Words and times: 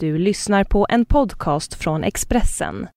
Du 0.00 0.18
lyssnar 0.18 0.64
på 0.64 0.86
en 0.88 1.04
podcast 1.04 1.74
från 1.74 2.04
Expressen. 2.04 2.88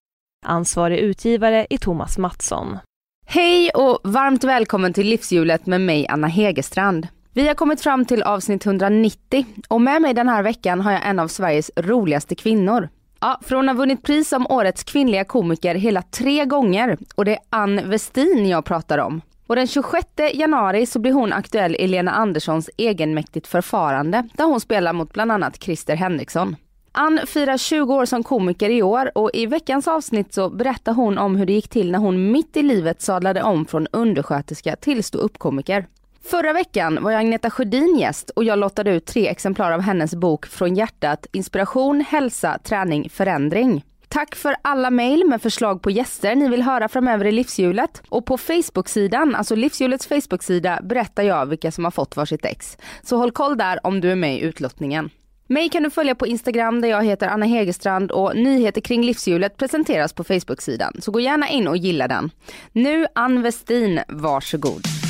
Ansvarig 0.46 0.98
utgivare 0.98 1.66
är 1.70 1.78
Thomas 1.78 2.18
Mattsson. 2.18 2.78
Hej 3.26 3.70
och 3.70 4.00
varmt 4.04 4.44
välkommen 4.44 4.92
till 4.92 5.06
Livshjulet 5.06 5.66
med 5.66 5.80
mig 5.80 6.06
Anna 6.08 6.26
Hegerstrand. 6.26 7.08
Vi 7.32 7.48
har 7.48 7.54
kommit 7.54 7.80
fram 7.80 8.04
till 8.04 8.22
avsnitt 8.22 8.66
190 8.66 9.46
och 9.68 9.80
med 9.80 10.02
mig 10.02 10.14
den 10.14 10.28
här 10.28 10.42
veckan 10.42 10.80
har 10.80 10.92
jag 10.92 11.06
en 11.06 11.18
av 11.18 11.28
Sveriges 11.28 11.70
roligaste 11.76 12.34
kvinnor. 12.34 12.88
Ja, 13.20 13.40
för 13.42 13.56
hon 13.56 13.68
har 13.68 13.74
vunnit 13.74 14.02
pris 14.02 14.28
som 14.28 14.46
årets 14.46 14.84
kvinnliga 14.84 15.24
komiker 15.24 15.74
hela 15.74 16.02
tre 16.02 16.44
gånger 16.44 16.98
och 17.14 17.24
det 17.24 17.32
är 17.32 17.40
Ann 17.50 17.90
Westin 17.90 18.48
jag 18.48 18.64
pratar 18.64 18.98
om. 18.98 19.20
Och 19.46 19.56
den 19.56 19.66
26 19.66 20.06
januari 20.34 20.86
så 20.86 20.98
blir 20.98 21.12
hon 21.12 21.32
aktuell 21.32 21.76
i 21.76 21.86
Lena 21.86 22.12
Anderssons 22.12 22.70
egenmäktigt 22.76 23.46
förfarande 23.46 24.28
där 24.34 24.44
hon 24.44 24.60
spelar 24.60 24.92
mot 24.92 25.12
bland 25.12 25.32
annat 25.32 25.62
Christer 25.62 25.96
Henriksson. 25.96 26.56
Ann 26.94 27.20
firar 27.26 27.56
20 27.56 27.94
år 27.94 28.04
som 28.04 28.22
komiker 28.22 28.70
i 28.70 28.82
år 28.82 29.10
och 29.14 29.30
i 29.34 29.46
veckans 29.46 29.88
avsnitt 29.88 30.34
så 30.34 30.50
berättar 30.50 30.92
hon 30.92 31.18
om 31.18 31.36
hur 31.36 31.46
det 31.46 31.52
gick 31.52 31.68
till 31.68 31.92
när 31.92 31.98
hon 31.98 32.32
mitt 32.32 32.56
i 32.56 32.62
livet 32.62 33.02
sadlade 33.02 33.42
om 33.42 33.66
från 33.66 33.86
undersköterska 33.92 34.76
till 34.76 35.04
ståuppkomiker. 35.04 35.86
Förra 36.24 36.52
veckan 36.52 36.98
var 37.02 37.10
jag 37.10 37.20
Agneta 37.20 37.50
Sjödin 37.50 37.98
gäst 37.98 38.30
och 38.30 38.44
jag 38.44 38.58
lottade 38.58 38.90
ut 38.90 39.06
tre 39.06 39.28
exemplar 39.28 39.72
av 39.72 39.80
hennes 39.80 40.14
bok 40.14 40.46
Från 40.46 40.74
hjärtat 40.74 41.26
Inspiration, 41.32 42.00
hälsa, 42.00 42.58
träning, 42.64 43.10
förändring. 43.10 43.84
Tack 44.08 44.34
för 44.34 44.56
alla 44.62 44.90
mejl 44.90 45.24
med 45.24 45.42
förslag 45.42 45.82
på 45.82 45.90
gäster 45.90 46.34
ni 46.34 46.48
vill 46.48 46.62
höra 46.62 46.88
framöver 46.88 47.24
i 47.24 47.32
Livshjulet. 47.32 48.02
Och 48.08 48.26
på 48.26 48.38
Facebook-sidan, 48.38 49.34
alltså 49.34 49.54
Livshjulets 49.54 50.06
Facebook-sida, 50.06 50.80
berättar 50.82 51.22
jag 51.22 51.46
vilka 51.46 51.72
som 51.72 51.84
har 51.84 51.90
fått 51.90 52.16
varsitt 52.16 52.44
ex. 52.44 52.76
Så 53.02 53.16
håll 53.16 53.32
koll 53.32 53.56
där 53.56 53.86
om 53.86 54.00
du 54.00 54.10
är 54.10 54.16
med 54.16 54.36
i 54.36 54.40
utlottningen. 54.40 55.10
Mig 55.52 55.68
kan 55.68 55.82
du 55.82 55.90
följa 55.90 56.14
på 56.14 56.26
Instagram 56.26 56.80
där 56.80 56.88
jag 56.88 57.04
heter 57.04 57.28
Anna 57.28 57.46
Hegerstrand 57.46 58.10
och 58.10 58.36
nyheter 58.36 58.80
kring 58.80 59.04
livshjulet 59.04 59.56
presenteras 59.56 60.12
på 60.12 60.24
Facebook-sidan. 60.24 60.96
Så 61.00 61.10
gå 61.10 61.20
gärna 61.20 61.48
in 61.48 61.68
och 61.68 61.76
gilla 61.76 62.08
den. 62.08 62.30
Nu 62.72 63.06
Ann 63.14 63.42
Westin, 63.42 64.00
varsågod. 64.08 65.01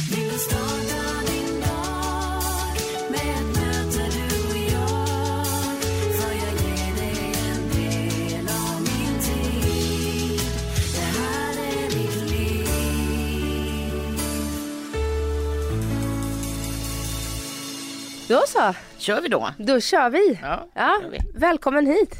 Då 18.32 18.42
så, 18.46 18.74
Kör 18.98 19.20
vi 19.20 19.28
då? 19.28 19.50
då 19.58 19.80
kör 19.80 20.10
vi. 20.10 20.38
Ja, 20.42 20.68
Ja, 20.74 20.98
kör 21.02 21.10
vi. 21.10 21.18
välkommen 21.34 21.86
hit 21.86 22.14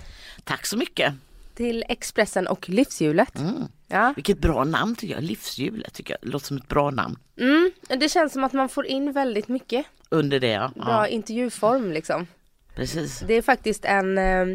Tack 0.44 0.66
så 0.66 0.77
mycket. 0.77 1.14
till 1.55 1.84
Expressen 1.88 2.46
och 2.46 2.68
livshjulet. 2.68 3.38
Mm. 3.38 3.62
Ja. 3.88 4.12
Vilket 4.16 4.38
bra 4.38 4.64
namn 4.64 4.96
tycker 4.96 5.14
jag. 5.14 5.22
Livshjulet 5.22 5.94
tycker 5.94 6.16
jag. 6.20 6.30
Låter 6.33 6.46
som 6.46 6.56
ett 6.56 6.68
bra 6.68 6.90
namn. 6.90 7.18
Mm, 7.38 7.70
det 7.88 8.08
känns 8.08 8.33
som 8.33 8.44
att 8.44 8.52
man 8.52 8.68
får 8.68 8.86
in 8.86 9.12
väldigt 9.12 9.48
mycket 9.48 9.86
Under 10.08 10.40
det 10.40 10.46
ja. 10.50 10.70
bra 10.74 10.84
ja 10.88 11.06
intervjuform 11.06 11.92
liksom. 11.92 12.27
precis. 12.74 13.20
Det 13.27 13.34
är 13.34 13.42
faktiskt 13.42 13.84
en 13.84 14.18
eh, 14.18 14.46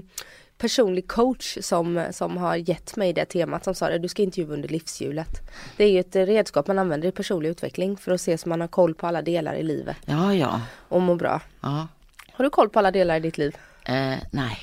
personlig 0.57 1.07
coach 1.07 1.57
som, 1.61 2.03
som 2.11 2.37
har 2.37 2.55
gett 2.55 2.95
mig 2.95 3.13
det 3.13 3.25
temat 3.25 3.63
som 3.63 3.75
sa 3.75 3.89
det, 3.89 3.97
du 3.99 4.07
ska 4.07 4.21
intervjua 4.21 4.53
under 4.53 4.69
livshjulet. 4.69 5.29
Det 5.77 5.83
är 5.83 5.89
ju 5.91 5.99
ett 5.99 6.15
redskap 6.15 6.67
man 6.67 6.79
använder 6.79 7.07
i 7.07 7.11
personlig 7.11 7.49
utveckling 7.49 7.97
för 7.97 8.11
att 8.11 8.21
se 8.21 8.37
så 8.37 8.49
man 8.49 8.61
har 8.61 8.67
koll 8.67 8.93
på 8.95 9.07
alla 9.07 9.21
delar 9.21 9.53
i 9.55 9.63
livet 9.63 9.97
Ja, 10.05 10.33
ja. 10.33 10.61
och 10.89 11.01
må 11.01 11.15
bra. 11.15 11.41
ja. 11.61 11.87
Har 12.31 12.43
du 12.43 12.49
koll 12.49 12.69
på 12.69 12.79
alla 12.79 12.91
delar 12.91 13.15
i 13.15 13.19
ditt 13.19 13.37
liv? 13.37 13.57
Eh, 13.85 14.13
nej. 14.31 14.57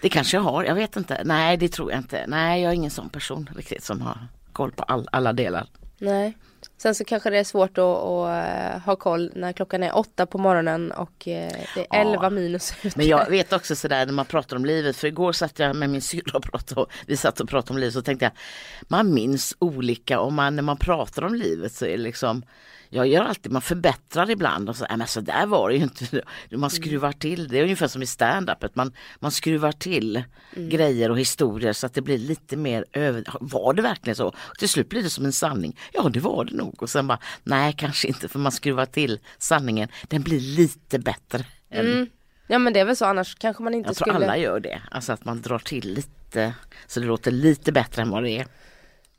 Det 0.00 0.08
kanske 0.08 0.36
jag 0.36 0.42
har. 0.42 0.64
Jag 0.64 0.74
vet 0.74 0.96
inte. 0.96 1.22
Nej, 1.24 1.56
det 1.56 1.68
tror 1.68 1.90
jag 1.90 2.00
inte. 2.00 2.24
Nej, 2.28 2.62
jag 2.62 2.70
är 2.70 2.74
ingen 2.74 2.90
sån 2.90 3.08
person 3.08 3.50
riktigt 3.56 3.84
som 3.84 4.00
har 4.00 4.18
koll 4.52 4.72
på 4.72 4.82
all, 4.82 5.08
alla 5.12 5.32
delar. 5.32 5.66
Nej. 5.98 6.36
Sen 6.84 6.94
så 6.94 7.04
kanske 7.04 7.30
det 7.30 7.38
är 7.38 7.44
svårt 7.44 7.78
att, 7.78 7.84
att 7.84 8.74
eh, 8.74 8.80
ha 8.80 8.96
koll 8.96 9.32
när 9.34 9.52
klockan 9.52 9.82
är 9.82 9.96
åtta 9.96 10.26
på 10.26 10.38
morgonen 10.38 10.92
och 10.92 11.28
eh, 11.28 11.52
det 11.74 11.80
är 11.80 11.86
Ja. 11.90 11.96
elva 11.96 12.30
minus 12.30 12.74
ute. 12.82 12.98
Men 12.98 13.06
jag 13.06 13.30
vet 13.30 13.52
också 13.52 13.76
sådär 13.76 14.06
när 14.06 14.12
man 14.12 14.26
pratar 14.26 14.56
om 14.56 14.64
livet, 14.64 14.96
för 14.96 15.06
igår 15.06 15.32
satt 15.32 15.58
jag 15.58 15.76
med 15.76 15.90
min 15.90 16.00
syrra 16.02 16.36
och 16.38 16.42
pratade 16.42 16.86
vi 17.06 17.16
satt 17.16 17.40
och 17.40 17.48
pratade 17.48 17.72
om 17.72 17.78
livet 17.78 17.94
så 17.94 18.02
tänkte 18.02 18.24
jag 18.24 18.32
man 18.88 19.14
minns 19.14 19.56
olika 19.58 20.20
och 20.20 20.32
man, 20.32 20.56
när 20.56 20.62
man 20.62 20.76
pratar 20.76 21.22
om 21.24 21.34
livet 21.34 21.72
så 21.72 21.84
är 21.84 21.90
det 21.90 21.96
liksom 21.96 22.42
jag 22.90 23.06
gör 23.06 23.24
alltid, 23.24 23.52
man 23.52 23.62
förbättrar 23.62 24.30
ibland 24.30 24.68
och 24.68 24.76
så, 24.76 24.84
äh, 24.84 24.96
men 24.96 25.06
så 25.06 25.20
där 25.20 25.46
var 25.46 25.68
det 25.68 25.76
ju 25.76 25.82
inte. 25.82 26.22
Man 26.50 26.70
skruvar 26.70 27.12
till, 27.12 27.48
det 27.48 27.58
är 27.58 27.62
ungefär 27.62 27.88
som 27.88 28.02
i 28.02 28.06
stand-upet, 28.06 28.74
man, 28.74 28.92
man 29.20 29.30
skruvar 29.30 29.72
till 29.72 30.24
grejer 30.56 31.10
och 31.10 31.18
historier 31.18 31.72
så 31.72 31.86
att 31.86 31.94
det 31.94 32.00
blir 32.02 32.18
lite 32.18 32.56
mer 32.56 32.84
över, 32.92 33.24
var 33.40 33.74
det 33.74 33.82
verkligen 33.82 34.16
så? 34.16 34.32
Till 34.58 34.68
slut 34.68 34.88
blir 34.88 35.02
det 35.02 35.10
som 35.10 35.24
en 35.24 35.32
sanning, 35.32 35.78
ja 35.92 36.08
det 36.08 36.20
var 36.20 36.44
det 36.44 36.56
nog 36.56 36.82
och 36.82 36.90
sen 36.90 37.06
bara, 37.06 37.18
nej 37.42 37.72
kanske 37.78 38.08
inte 38.08 38.28
för 38.28 38.38
man 38.38 38.52
skruvar 38.52 38.86
till 38.86 39.18
sanningen, 39.38 39.88
den 40.08 40.22
blir 40.22 40.40
lite 40.40 40.98
bättre. 40.98 41.44
än- 41.70 41.86
Mm. 41.86 42.06
Ja 42.46 42.58
men 42.58 42.72
det 42.72 42.80
är 42.80 42.84
väl 42.84 42.96
så 42.96 43.04
annars 43.04 43.34
kanske 43.34 43.62
man 43.62 43.74
inte 43.74 43.88
jag 43.88 43.96
tror 43.96 44.06
skulle 44.12 44.24
alla 44.24 44.36
gör 44.36 44.60
det, 44.60 44.82
alltså 44.90 45.12
att 45.12 45.24
man 45.24 45.42
drar 45.42 45.58
till 45.58 45.94
lite 45.94 46.54
så 46.86 47.00
det 47.00 47.06
låter 47.06 47.30
lite 47.30 47.72
bättre 47.72 48.02
än 48.02 48.10
vad 48.10 48.22
det 48.22 48.30
är. 48.30 48.46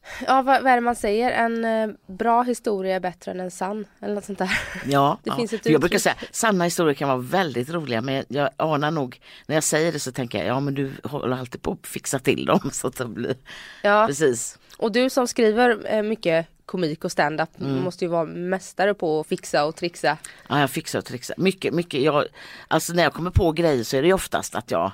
Ja 0.27 0.41
vad, 0.41 0.63
vad 0.63 0.71
är 0.71 0.75
det 0.75 0.81
man 0.81 0.95
säger? 0.95 1.31
En 1.31 1.65
eh, 1.65 1.95
bra 2.07 2.43
historia 2.43 2.95
är 2.95 2.99
bättre 2.99 3.31
än 3.31 3.39
en 3.39 3.51
sann. 3.51 3.85
Eller 4.01 4.15
något 4.15 4.25
sånt 4.25 4.39
där. 4.39 4.59
Ja, 4.85 5.17
Det 5.23 5.29
ja. 5.29 5.35
finns 5.35 5.53
ett 5.53 5.65
jag 5.65 5.81
brukar 5.81 5.99
säga 5.99 6.15
sanna 6.31 6.63
historier 6.63 6.93
kan 6.93 7.07
vara 7.09 7.17
väldigt 7.17 7.69
roliga 7.69 8.01
men 8.01 8.25
jag 8.27 8.49
anar 8.57 8.91
nog 8.91 9.19
när 9.45 9.55
jag 9.55 9.63
säger 9.63 9.91
det 9.91 9.99
så 9.99 10.11
tänker 10.11 10.37
jag 10.37 10.47
ja 10.47 10.59
men 10.59 10.73
du 10.75 10.91
håller 11.03 11.37
alltid 11.37 11.61
på 11.61 11.71
att 11.81 11.87
fixa 11.87 12.19
till 12.19 12.45
dem 12.45 12.59
så 12.73 12.87
att 12.87 12.95
det 12.97 13.05
blir 13.05 13.35
Ja. 13.81 14.07
precis. 14.07 14.59
Och 14.77 14.91
du 14.91 15.09
som 15.09 15.27
skriver 15.27 15.93
eh, 15.95 16.01
mycket 16.03 16.47
komik 16.65 17.03
och 17.05 17.11
stand-up 17.11 17.49
Mm. 17.61 17.83
måste 17.83 18.05
ju 18.05 18.09
vara 18.11 18.25
mästare 18.25 18.93
på 18.93 19.19
att 19.19 19.27
fixa 19.27 19.65
och 19.65 19.75
trixa. 19.75 20.17
Ja 20.49 20.59
jag 20.59 20.69
fixar 20.69 20.99
och 20.99 21.05
trixar. 21.05 21.35
Mycket, 21.39 21.73
mycket. 21.73 22.01
Jag, 22.01 22.25
alltså 22.67 22.93
när 22.93 23.03
jag 23.03 23.13
kommer 23.13 23.31
på 23.31 23.51
grejer 23.51 23.83
så 23.83 23.97
är 23.97 24.01
det 24.01 24.07
ju 24.07 24.13
oftast 24.13 24.55
att 24.55 24.71
jag 24.71 24.91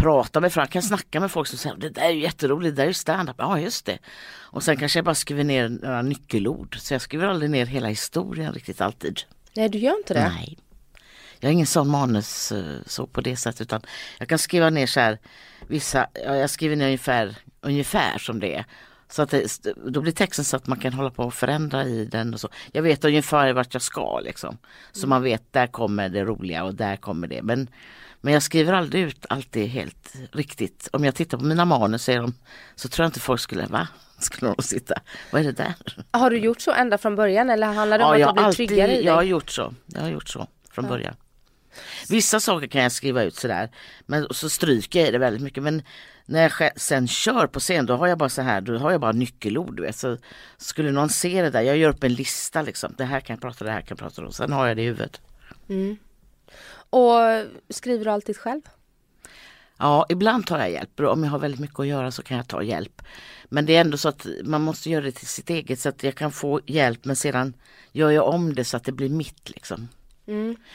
pratar 0.00 0.40
med 0.40 0.52
fram, 0.52 0.66
kan 0.66 0.82
snacka 0.82 1.20
med 1.20 1.30
folk 1.30 1.48
som 1.48 1.58
säger 1.58 1.76
det 1.76 1.88
där 1.88 2.02
är 2.02 2.10
ju 2.10 2.22
jätteroligt, 2.22 2.76
det 2.76 2.82
där 2.82 2.84
är 2.84 2.88
ju 2.88 2.94
stand-up. 2.94 3.36
Ja 3.38 3.58
just 3.58 3.86
det. 3.86 3.98
Och 4.52 4.62
sen 4.62 4.76
kanske 4.76 4.98
jag 4.98 5.04
bara 5.04 5.14
skriver 5.14 5.44
ner 5.44 5.68
några 5.68 6.02
nyckelord. 6.02 6.76
Så 6.78 6.94
jag 6.94 7.00
skriver 7.00 7.26
aldrig 7.26 7.50
ner 7.50 7.66
hela 7.66 7.88
historien 7.88 8.52
riktigt 8.52 8.80
alltid. 8.80 9.20
Nej 9.54 9.68
du 9.68 9.78
gör 9.78 9.96
inte 9.96 10.14
det? 10.14 10.28
Nej. 10.28 10.58
Jag 11.40 11.48
är 11.48 11.52
ingen 11.52 11.66
sån 11.66 11.88
manus 11.88 12.52
så 12.86 13.06
på 13.06 13.20
det 13.20 13.36
sättet 13.36 13.60
utan 13.60 13.82
jag 14.18 14.28
kan 14.28 14.38
skriva 14.38 14.70
ner 14.70 14.86
så 14.86 15.00
här 15.00 15.18
vissa, 15.68 16.06
ja, 16.14 16.36
jag 16.36 16.50
skriver 16.50 16.76
ner 16.76 16.86
ungefär, 16.86 17.36
ungefär 17.60 18.18
som 18.18 18.40
det 18.40 18.54
är. 18.54 18.64
Så 19.08 19.22
att 19.22 19.30
det, 19.30 19.62
då 19.86 20.00
blir 20.00 20.12
texten 20.12 20.44
så 20.44 20.56
att 20.56 20.66
man 20.66 20.78
kan 20.78 20.92
hålla 20.92 21.10
på 21.10 21.24
och 21.24 21.34
förändra 21.34 21.84
i 21.84 22.04
den 22.04 22.34
och 22.34 22.40
så. 22.40 22.48
Jag 22.72 22.82
vet 22.82 23.04
ungefär 23.04 23.52
vart 23.52 23.74
jag 23.74 23.82
ska 23.82 24.20
liksom. 24.20 24.58
Så 24.92 25.06
man 25.06 25.22
vet 25.22 25.52
där 25.52 25.66
kommer 25.66 26.08
det 26.08 26.24
roliga 26.24 26.64
och 26.64 26.74
där 26.74 26.96
kommer 26.96 27.26
det. 27.26 27.42
Men, 27.42 27.68
men 28.20 28.32
jag 28.32 28.42
skriver 28.42 28.72
aldrig 28.72 29.02
ut 29.02 29.26
alltid 29.28 29.68
helt 29.68 30.12
riktigt. 30.32 30.88
Om 30.92 31.04
jag 31.04 31.14
tittar 31.14 31.38
på 31.38 31.44
mina 31.44 31.64
manus 31.64 32.04
så, 32.04 32.12
de, 32.12 32.34
så 32.74 32.88
tror 32.88 33.04
jag 33.04 33.08
inte 33.08 33.20
folk 33.20 33.40
skulle, 33.40 33.66
va? 33.66 33.88
Skulle 34.18 34.54
de 34.56 34.62
sitta, 34.62 34.94
vad 35.30 35.40
är 35.40 35.44
det 35.44 35.52
där? 35.52 35.74
Har 36.10 36.30
du 36.30 36.38
gjort 36.38 36.60
så 36.60 36.72
ända 36.72 36.98
från 36.98 37.16
början 37.16 37.50
eller 37.50 37.66
handlar 37.66 37.98
det 37.98 38.04
om 38.04 38.20
jag 38.20 38.28
att 38.28 38.36
du 38.36 38.42
blir 38.42 38.52
tryggare 38.52 38.96
i 38.96 39.04
jag 39.04 39.12
har 39.12 39.20
dig? 39.20 39.30
gjort 39.30 39.50
så. 39.50 39.74
Jag 39.86 40.00
har 40.00 40.08
gjort 40.08 40.28
så 40.28 40.46
från 40.70 40.86
början. 40.88 41.14
Vissa 42.08 42.40
saker 42.40 42.66
kan 42.66 42.82
jag 42.82 42.92
skriva 42.92 43.22
ut 43.22 43.34
sådär 43.36 43.70
men 44.06 44.26
så 44.30 44.48
stryker 44.48 45.04
jag 45.04 45.12
det 45.12 45.18
väldigt 45.18 45.42
mycket 45.42 45.62
men 45.62 45.82
när 46.26 46.42
jag 46.42 46.70
sen 46.80 47.08
kör 47.08 47.46
på 47.46 47.60
scen 47.60 47.86
då 47.86 47.96
har 47.96 48.06
jag 48.06 48.18
bara 48.18 48.28
så 48.28 48.42
här, 48.42 48.60
då 48.60 48.78
har 48.78 48.90
jag 48.90 49.00
bara 49.00 49.12
nyckelord 49.12 49.76
du 49.76 49.82
vet. 49.82 49.96
Så 49.96 50.16
skulle 50.56 50.90
någon 50.90 51.08
se 51.08 51.42
det 51.42 51.50
där, 51.50 51.60
jag 51.62 51.76
gör 51.76 51.90
upp 51.90 52.04
en 52.04 52.14
lista 52.14 52.62
liksom. 52.62 52.94
Det 52.98 53.04
här 53.04 53.20
kan 53.20 53.34
jag 53.34 53.40
prata, 53.42 53.64
det 53.64 53.70
här 53.70 53.80
kan 53.80 53.88
jag 53.88 53.98
prata 53.98 54.22
och 54.22 54.34
sen 54.34 54.52
har 54.52 54.66
jag 54.66 54.76
det 54.76 54.82
i 54.82 54.86
huvudet. 54.86 55.20
Och 56.90 57.14
skriver 57.68 58.04
du 58.04 58.10
alltid 58.10 58.36
själv? 58.36 58.60
Ja, 59.78 60.06
ibland 60.08 60.46
tar 60.46 60.58
jag 60.58 60.70
hjälp. 60.70 61.00
Om 61.00 61.24
jag 61.24 61.30
har 61.30 61.38
väldigt 61.38 61.60
mycket 61.60 61.80
att 61.80 61.86
göra 61.86 62.10
så 62.10 62.22
kan 62.22 62.36
jag 62.36 62.48
ta 62.48 62.62
hjälp. 62.62 63.02
Men 63.44 63.66
det 63.66 63.76
är 63.76 63.80
ändå 63.80 63.96
så 63.96 64.08
att 64.08 64.26
man 64.44 64.62
måste 64.62 64.90
göra 64.90 65.04
det 65.04 65.12
till 65.12 65.26
sitt 65.26 65.50
eget 65.50 65.80
så 65.80 65.88
att 65.88 66.02
jag 66.02 66.14
kan 66.14 66.32
få 66.32 66.60
hjälp 66.66 67.04
men 67.04 67.16
sedan 67.16 67.54
gör 67.92 68.10
jag 68.10 68.28
om 68.28 68.54
det 68.54 68.64
så 68.64 68.76
att 68.76 68.84
det 68.84 68.92
blir 68.92 69.08
mitt 69.08 69.50
liksom. 69.50 69.88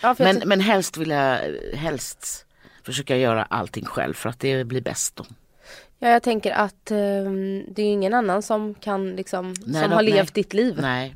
Ja, 0.02 0.16
för 0.16 0.24
Men, 0.24 0.42
men 0.46 0.60
helst 0.60 0.98
vill 0.98 1.10
jag 1.10 1.40
helst 1.74 2.46
försöka 2.84 3.18
göra 3.18 3.44
allting 3.44 3.86
själv 3.86 4.14
för 4.14 4.30
att 4.30 4.40
det 4.40 4.64
blir 4.64 4.82
bäst 4.82 5.16
då. 5.16 5.26
ja, 6.00 6.10
jag 6.10 6.24
tänker 6.24 6.52
att 6.52 6.92
ehm, 6.92 7.64
det 7.74 7.82
är 7.82 7.86
ingen 7.94 8.14
annan 8.14 8.42
som 8.42 8.74
kan 8.76 9.16
liksom, 9.16 9.54
Nej, 9.66 9.82
som 9.82 9.90
då- 9.90 9.96
har 9.96 10.04
nej. 10.04 10.14
levt 10.14 10.34
ditt 10.34 10.54
liv. 10.54 10.78
Nej. 10.82 11.16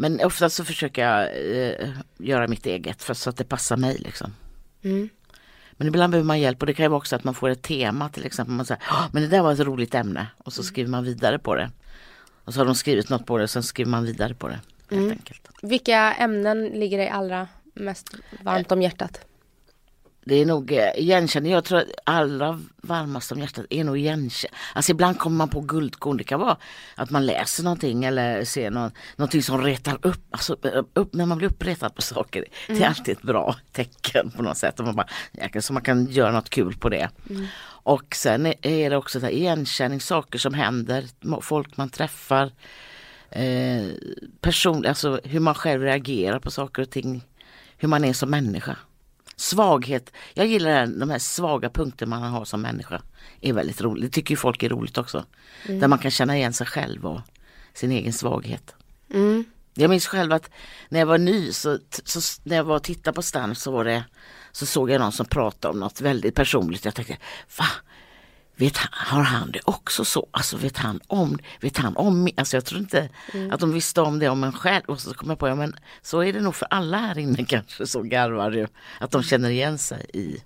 Men 0.00 0.20
oftast 0.24 0.56
så 0.56 0.64
försöker 0.64 1.02
jag 1.08 1.22
eh, 1.22 1.88
göra 2.18 2.48
mitt 2.48 2.66
eget 2.66 3.02
för 3.02 3.14
så 3.14 3.30
att 3.30 3.36
det 3.36 3.44
passar 3.44 3.76
mig 3.76 3.96
liksom. 3.98 4.34
Mm. 4.82 5.08
Men 5.72 5.88
ibland 5.88 6.10
behöver 6.10 6.26
man 6.26 6.40
hjälp 6.40 6.60
och 6.62 6.66
det 6.66 6.74
kan 6.74 6.84
ju 6.84 6.88
vara 6.88 6.98
också 6.98 7.16
att 7.16 7.24
man 7.24 7.34
får 7.34 7.48
ett 7.50 7.62
tema 7.62 8.08
till 8.08 8.26
exempel. 8.26 8.54
Man 8.54 8.66
säger, 8.66 8.82
"Ah, 8.90 9.04
men 9.12 9.22
det 9.22 9.28
där 9.28 9.42
var 9.42 9.52
ett 9.52 9.60
roligt 9.60 9.94
ämne 9.94 10.26
och 10.38 10.52
så 10.52 10.62
skriver 10.62 10.90
man 10.90 11.04
vidare 11.04 11.38
på 11.38 11.54
det. 11.54 11.70
Och 12.44 12.54
så 12.54 12.60
har 12.60 12.64
de 12.64 12.74
skrivit 12.74 13.08
något 13.10 13.26
på 13.26 13.38
det 13.38 13.44
och 13.44 13.50
sen 13.50 13.62
skriver 13.62 13.90
man 13.90 14.04
vidare 14.04 14.34
på 14.34 14.48
det. 14.48 14.54
Helt 14.90 14.92
Mm. 15.02 15.10
enkelt. 15.10 15.48
Vilka 15.62 16.12
ämnen 16.14 16.64
ligger 16.68 16.98
dig 16.98 17.08
allra 17.08 17.48
mest 17.74 18.14
varmt 18.44 18.72
om 18.72 18.82
hjärtat? 18.82 19.20
Det 20.28 20.34
är 20.34 20.46
nog 20.46 20.72
eh, 20.72 20.90
igenkänning. 20.96 21.52
Jag 21.52 21.64
tror 21.64 21.78
att 21.78 21.88
allra 22.04 22.60
varmast 22.76 23.32
om 23.32 23.38
hjärtat 23.38 23.66
är 23.70 23.84
nog 23.84 23.98
igenkänning. 23.98 24.58
Alltså 24.74 24.92
ibland 24.92 25.18
kommer 25.18 25.36
man 25.36 25.48
på 25.48 25.60
guldkorn. 25.60 26.16
Det 26.16 26.24
kan 26.24 26.40
vara 26.40 26.56
att 26.94 27.10
man 27.10 27.26
läser 27.26 27.64
någonting 27.64 28.04
eller 28.04 28.44
ser 28.44 28.70
någon, 28.70 28.90
någonting 29.16 29.42
som 29.42 29.62
retar 29.62 29.98
upp. 30.02 30.24
Alltså 30.30 30.56
upp, 30.94 31.14
när 31.14 31.26
man 31.26 31.38
blir 31.38 31.48
uppretad 31.48 31.94
på 31.94 32.02
saker. 32.02 32.38
Mm. 32.38 32.50
Det 32.66 32.72
är 32.72 32.76
mm. 32.76 32.88
alltid 32.88 33.16
ett 33.16 33.22
bra 33.22 33.56
tecken 33.72 34.30
på 34.30 34.42
något 34.42 34.56
sätt. 34.56 34.80
Och 34.80 34.86
man 34.86 34.96
bara, 34.96 35.60
så 35.60 35.72
man 35.72 35.82
kan 35.82 36.06
göra 36.06 36.32
något 36.32 36.50
kul 36.50 36.76
på 36.76 36.88
det. 36.88 37.08
Mm. 37.30 37.46
Och 37.66 38.14
sen 38.14 38.46
är 38.62 38.90
det 38.90 38.96
också 38.96 39.20
det 39.20 39.36
igenkänning, 39.36 40.00
saker 40.00 40.38
som 40.38 40.54
händer, 40.54 41.04
folk 41.40 41.76
man 41.76 41.90
träffar. 41.90 42.52
Eh, 43.30 43.86
person, 44.40 44.86
alltså 44.86 45.20
hur 45.24 45.40
man 45.40 45.54
själv 45.54 45.82
reagerar 45.82 46.38
på 46.38 46.50
saker 46.50 46.82
och 46.82 46.90
ting. 46.90 47.24
Hur 47.76 47.88
man 47.88 48.04
är 48.04 48.12
som 48.12 48.30
människa. 48.30 48.76
Svaghet, 49.40 50.12
jag 50.34 50.46
gillar 50.46 50.70
här, 50.70 50.86
de 50.86 51.10
här 51.10 51.18
svaga 51.18 51.70
punkter 51.70 52.06
man 52.06 52.22
har 52.22 52.44
som 52.44 52.62
människa. 52.62 53.02
är 53.40 53.52
väldigt 53.52 53.80
roligt, 53.80 54.04
det 54.04 54.10
tycker 54.10 54.36
folk 54.36 54.62
är 54.62 54.68
roligt 54.68 54.98
också. 54.98 55.24
Mm. 55.66 55.80
Där 55.80 55.88
man 55.88 55.98
kan 55.98 56.10
känna 56.10 56.36
igen 56.36 56.52
sig 56.52 56.66
själv 56.66 57.06
och 57.06 57.20
sin 57.74 57.92
egen 57.92 58.12
svaghet. 58.12 58.74
Mm. 59.14 59.44
Jag 59.74 59.90
minns 59.90 60.06
själv 60.06 60.32
att 60.32 60.50
när 60.88 60.98
jag 60.98 61.06
var 61.06 61.18
ny 61.18 61.52
så, 61.52 61.78
så 62.04 62.20
när 62.42 62.56
jag 62.56 62.64
var 62.64 62.76
och 62.76 62.82
tittade 62.82 63.14
på 63.14 63.22
stand 63.22 63.58
så 63.58 63.70
var 63.70 63.84
det 63.84 64.04
så 64.52 64.66
såg 64.66 64.90
jag 64.90 65.00
någon 65.00 65.12
som 65.12 65.26
pratade 65.26 65.72
om 65.72 65.80
något 65.80 66.00
väldigt 66.00 66.34
personligt. 66.34 66.84
Jag 66.84 66.94
tänkte, 66.94 67.16
va? 67.58 67.66
Vet 68.58 68.76
han, 68.76 68.90
har 68.92 69.22
han 69.22 69.50
det 69.50 69.60
också 69.64 70.04
så? 70.04 70.28
Alltså 70.30 70.56
vet 70.56 70.76
han 70.76 71.00
om, 71.06 71.38
vet 71.60 71.76
han 71.76 71.96
om 71.96 72.28
Alltså 72.36 72.56
jag 72.56 72.64
tror 72.64 72.80
inte 72.80 73.08
mm. 73.34 73.50
att 73.50 73.60
de 73.60 73.72
visste 73.72 74.00
om 74.00 74.18
det 74.18 74.28
om 74.28 74.44
en 74.44 74.52
själv. 74.52 74.84
Och 74.86 75.00
så 75.00 75.14
kom 75.14 75.30
jag 75.30 75.38
på, 75.38 75.48
ja 75.48 75.54
men 75.54 75.76
så 76.02 76.22
är 76.22 76.32
det 76.32 76.40
nog 76.40 76.54
för 76.54 76.66
alla 76.70 76.98
här 76.98 77.18
inne 77.18 77.44
kanske, 77.48 77.86
så 77.86 78.02
garvar 78.02 78.52
ju. 78.52 78.66
Att 79.00 79.10
de 79.10 79.22
känner 79.22 79.50
igen 79.50 79.78
sig 79.78 80.06
i 80.14 80.42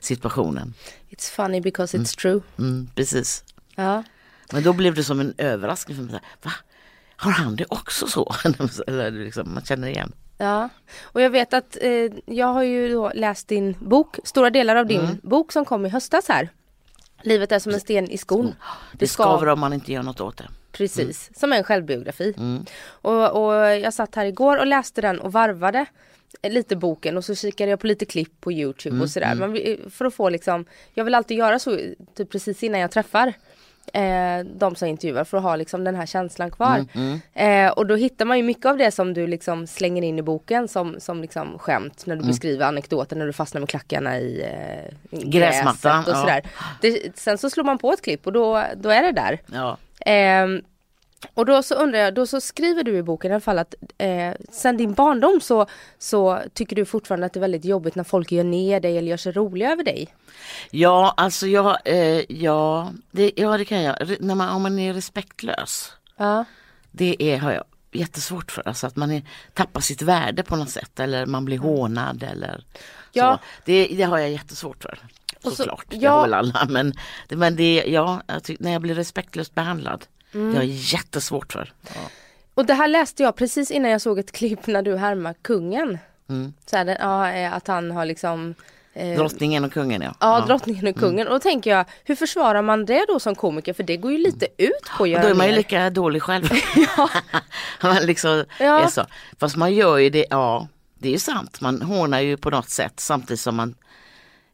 situationen. 0.00 0.74
It's 1.10 1.30
funny 1.30 1.60
because 1.60 1.96
it's 1.96 2.22
mm. 2.22 2.40
true. 2.40 2.40
Mm, 2.58 2.88
precis. 2.94 3.44
Ja. 3.74 4.02
Men 4.52 4.62
då 4.62 4.72
blev 4.72 4.94
det 4.94 5.04
som 5.04 5.20
en 5.20 5.34
överraskning 5.38 5.96
för 5.96 6.04
mig. 6.04 6.20
Va? 6.42 6.52
Har 7.16 7.30
han 7.30 7.56
det 7.56 7.64
också 7.68 8.06
så? 8.06 8.34
Eller 8.86 9.10
liksom, 9.10 9.54
man 9.54 9.64
känner 9.64 9.88
igen. 9.88 10.12
Ja, 10.38 10.68
och 11.02 11.20
jag 11.20 11.30
vet 11.30 11.54
att 11.54 11.76
eh, 11.80 12.12
jag 12.26 12.46
har 12.46 12.62
ju 12.62 13.10
läst 13.14 13.48
din 13.48 13.76
bok, 13.80 14.18
stora 14.24 14.50
delar 14.50 14.76
av 14.76 14.86
din 14.86 15.00
mm. 15.00 15.18
bok 15.22 15.52
som 15.52 15.64
kom 15.64 15.86
i 15.86 15.88
höstas 15.88 16.28
här. 16.28 16.48
Livet 17.24 17.52
är 17.52 17.58
som 17.58 17.72
en 17.72 17.80
sten 17.80 18.10
i 18.10 18.18
skon. 18.18 18.46
Det, 18.46 18.98
det 18.98 19.06
skaver 19.06 19.46
om 19.46 19.60
man 19.60 19.72
inte 19.72 19.92
gör 19.92 20.02
något 20.02 20.20
åt 20.20 20.36
det. 20.36 20.48
Precis, 20.72 21.28
mm. 21.28 21.34
som 21.34 21.52
en 21.52 21.64
självbiografi. 21.64 22.34
Mm. 22.36 22.64
Och, 22.86 23.44
och 23.44 23.54
jag 23.54 23.94
satt 23.94 24.14
här 24.14 24.26
igår 24.26 24.56
och 24.56 24.66
läste 24.66 25.00
den 25.00 25.20
och 25.20 25.32
varvade 25.32 25.86
lite 26.42 26.76
boken 26.76 27.16
och 27.16 27.24
så 27.24 27.34
kikade 27.34 27.70
jag 27.70 27.80
på 27.80 27.86
lite 27.86 28.04
klipp 28.04 28.40
på 28.40 28.52
Youtube 28.52 28.94
mm, 28.94 29.02
och 29.02 29.10
sådär. 29.10 29.32
Mm. 29.32 29.50
Man, 29.50 29.90
för 29.90 30.04
att 30.04 30.14
få 30.14 30.28
liksom, 30.28 30.64
jag 30.94 31.04
vill 31.04 31.14
alltid 31.14 31.36
göra 31.36 31.58
så 31.58 31.78
typ 32.16 32.30
precis 32.30 32.62
innan 32.62 32.80
jag 32.80 32.90
träffar 32.90 33.32
eh, 33.92 34.44
de 34.44 34.74
som 34.74 34.88
intervjuar 34.88 35.24
för 35.24 35.36
att 35.36 35.42
ha 35.42 35.56
liksom 35.56 35.84
den 35.84 35.94
här 35.94 36.06
känslan 36.06 36.50
kvar. 36.50 36.84
Mm, 36.94 37.20
mm. 37.34 37.66
Eh, 37.66 37.72
och 37.72 37.86
då 37.86 37.96
hittar 37.96 38.24
man 38.24 38.36
ju 38.36 38.42
mycket 38.42 38.66
av 38.66 38.76
det 38.76 38.90
som 38.90 39.14
du 39.14 39.26
liksom 39.26 39.66
slänger 39.66 40.02
in 40.02 40.18
i 40.18 40.22
boken 40.22 40.68
som, 40.68 41.00
som 41.00 41.20
liksom 41.20 41.58
skämt 41.58 42.06
när 42.06 42.16
du 42.16 42.20
mm. 42.20 42.30
beskriver 42.30 42.66
anekdoter 42.66 43.16
när 43.16 43.26
du 43.26 43.32
fastnar 43.32 43.60
med 43.60 43.68
klackarna 43.68 44.18
i 44.18 44.42
eh, 44.42 45.18
gräsmattan 45.18 45.98
och 45.98 46.16
sådär. 46.16 46.42
Ja. 46.44 46.64
Det, 46.80 47.18
sen 47.18 47.38
så 47.38 47.50
slår 47.50 47.64
man 47.64 47.78
på 47.78 47.92
ett 47.92 48.02
klipp 48.02 48.26
och 48.26 48.32
då, 48.32 48.64
då 48.76 48.88
är 48.88 49.02
det 49.02 49.12
där. 49.12 49.40
Ja. 49.52 49.76
Eh, 50.12 50.46
och 51.34 51.46
då 51.46 51.62
så 51.62 51.74
undrar 51.74 51.98
jag, 51.98 52.14
då 52.14 52.26
så 52.26 52.40
skriver 52.40 52.84
du 52.84 52.96
i 52.96 53.02
boken 53.02 53.30
i 53.30 53.34
alla 53.34 53.40
fall 53.40 53.58
att 53.58 53.74
eh, 53.98 54.32
sen 54.50 54.76
din 54.76 54.94
barndom 54.94 55.40
så, 55.40 55.66
så 55.98 56.42
tycker 56.54 56.76
du 56.76 56.84
fortfarande 56.84 57.26
att 57.26 57.32
det 57.32 57.38
är 57.38 57.40
väldigt 57.40 57.64
jobbigt 57.64 57.94
när 57.94 58.04
folk 58.04 58.32
gör 58.32 58.44
ner 58.44 58.80
dig 58.80 58.98
eller 58.98 59.08
gör 59.08 59.16
sig 59.16 59.32
roliga 59.32 59.72
över 59.72 59.84
dig. 59.84 60.14
Ja, 60.70 61.14
alltså 61.16 61.46
jag, 61.46 61.78
eh, 61.84 62.32
ja, 62.32 62.92
det, 63.10 63.32
ja 63.36 63.58
det 63.58 63.64
kan 63.64 63.82
jag. 63.82 64.16
När 64.20 64.34
man, 64.34 64.48
om 64.48 64.62
man 64.62 64.78
är 64.78 64.94
respektlös. 64.94 65.92
Ja. 66.16 66.44
Det 66.90 67.16
är, 67.18 67.38
har 67.38 67.52
jag 67.52 67.64
jättesvårt 67.92 68.52
för. 68.52 68.68
Alltså 68.68 68.86
att 68.86 68.96
man 68.96 69.10
är, 69.10 69.22
tappar 69.52 69.80
sitt 69.80 70.02
värde 70.02 70.42
på 70.42 70.56
något 70.56 70.70
sätt 70.70 71.00
eller 71.00 71.26
man 71.26 71.44
blir 71.44 71.58
hånad 71.58 72.22
eller 72.22 72.64
ja. 73.12 73.38
så. 73.42 73.62
Det, 73.64 73.86
det 73.86 74.02
har 74.02 74.18
jag 74.18 74.30
jättesvårt 74.30 74.82
för. 74.82 74.98
Såklart, 75.42 75.86
så, 75.90 75.96
ja. 75.96 76.00
det 76.00 76.06
har 76.06 76.22
väl 76.22 76.34
alla. 76.34 76.66
Men, 76.68 76.92
men 77.28 77.56
det, 77.56 77.84
ja, 77.86 78.22
när 78.58 78.72
jag 78.72 78.82
blir 78.82 78.94
respektlöst 78.94 79.54
behandlad 79.54 80.06
Mm. 80.34 80.50
Det 80.50 80.56
har 80.56 80.64
jag 80.64 80.72
jättesvårt 80.74 81.52
för. 81.52 81.72
Ja. 81.82 82.00
Och 82.54 82.66
det 82.66 82.74
här 82.74 82.88
läste 82.88 83.22
jag 83.22 83.36
precis 83.36 83.70
innan 83.70 83.90
jag 83.90 84.00
såg 84.00 84.18
ett 84.18 84.32
klipp 84.32 84.66
när 84.66 84.82
du 84.82 84.96
härmar 84.96 85.34
kungen. 85.42 85.98
Mm. 86.28 86.54
Så 86.66 86.76
här, 86.76 86.96
ja, 87.00 87.30
eh, 87.30 87.54
att 87.54 87.66
han 87.66 87.90
har 87.90 88.04
liksom 88.04 88.54
eh, 88.92 89.16
Drottningen 89.16 89.64
och 89.64 89.72
kungen 89.72 90.02
ja. 90.02 90.14
Ja, 90.20 90.38
ja. 90.38 90.46
drottningen 90.46 90.86
och 90.86 90.96
kungen. 90.96 91.20
Mm. 91.20 91.26
Och 91.26 91.34
då 91.34 91.40
tänker 91.40 91.70
jag, 91.70 91.84
hur 92.04 92.14
försvarar 92.14 92.62
man 92.62 92.84
det 92.84 93.04
då 93.08 93.20
som 93.20 93.34
komiker? 93.34 93.72
För 93.72 93.82
det 93.82 93.96
går 93.96 94.12
ju 94.12 94.18
lite 94.18 94.46
ut 94.58 94.90
på 94.98 95.04
att 95.04 95.08
göra 95.08 95.22
Då 95.22 95.28
är 95.28 95.34
man 95.34 95.46
ju 95.46 95.52
lika 95.52 95.90
dålig 95.90 96.22
själv. 96.22 96.48
man 97.82 97.96
liksom 97.96 98.44
ja. 98.60 98.80
är 98.80 98.88
så. 98.88 99.06
Fast 99.38 99.56
man 99.56 99.74
gör 99.74 99.98
ju 99.98 100.10
det, 100.10 100.26
ja 100.30 100.68
det 101.04 101.08
är 101.08 101.12
ju 101.12 101.18
sant. 101.18 101.60
Man 101.60 101.82
hånar 101.82 102.20
ju 102.20 102.36
på 102.36 102.50
något 102.50 102.70
sätt 102.70 103.00
samtidigt 103.00 103.40
som 103.40 103.56
man 103.56 103.74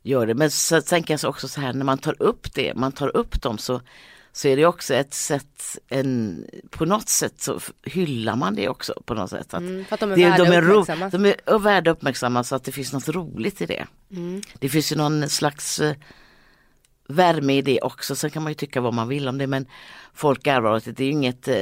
gör 0.03 0.27
det. 0.27 0.35
Men 0.35 0.50
så 0.50 0.81
tänker 0.81 1.19
jag 1.23 1.31
också 1.31 1.49
så 1.49 1.61
här 1.61 1.73
när 1.73 1.85
man 1.85 1.99
tar 1.99 2.23
upp 2.23 2.55
det, 2.55 2.75
man 2.75 2.93
tar 2.93 3.17
upp 3.17 3.43
dem 3.43 3.59
så 3.59 3.81
så 4.32 4.49
är 4.49 4.56
det 4.56 4.67
också 4.67 4.94
ett 4.94 5.15
sätt, 5.15 5.79
en, 5.88 6.44
på 6.71 6.85
något 6.85 7.09
sätt 7.09 7.41
så 7.41 7.61
hyllar 7.82 8.37
man 8.37 8.55
det 8.55 8.69
också 8.69 9.03
på 9.05 9.15
något 9.15 9.31
sätt. 9.31 9.55
Att 9.55 9.61
mm, 9.61 9.85
för 9.85 9.94
att 9.94 10.00
de 10.00 10.12
är 10.12 10.17
det, 10.17 10.23
värda 10.23 10.44
de 10.44 10.50
är 10.50 10.71
uppmärksammas. 10.71 11.12
De 11.12 11.25
är 11.25 11.59
värda 11.59 11.91
uppmärksammas 11.91 12.49
så 12.49 12.56
att 12.56 12.65
det 12.65 12.73
finns 12.73 12.93
något 12.93 13.09
roligt 13.09 13.61
i 13.61 13.67
det. 13.67 13.87
Mm. 14.11 14.43
Det 14.59 14.69
finns 14.69 14.93
ju 14.93 14.97
någon 14.97 15.29
slags 15.29 15.81
uh, 15.81 15.93
värme 17.09 17.56
i 17.56 17.62
det 17.62 17.81
också. 17.81 18.17
Sen 18.17 18.31
kan 18.31 18.43
man 18.43 18.50
ju 18.50 18.55
tycka 18.55 18.81
vad 18.81 18.94
man 18.94 19.09
vill 19.09 19.29
om 19.29 19.38
det 19.38 19.47
men 19.47 19.67
folk 20.15 20.43
garvar 20.43 20.77
åt 20.77 20.85
det. 20.85 20.93
Det 20.93 21.05
är 21.05 21.11
inget, 21.11 21.49
uh, 21.49 21.55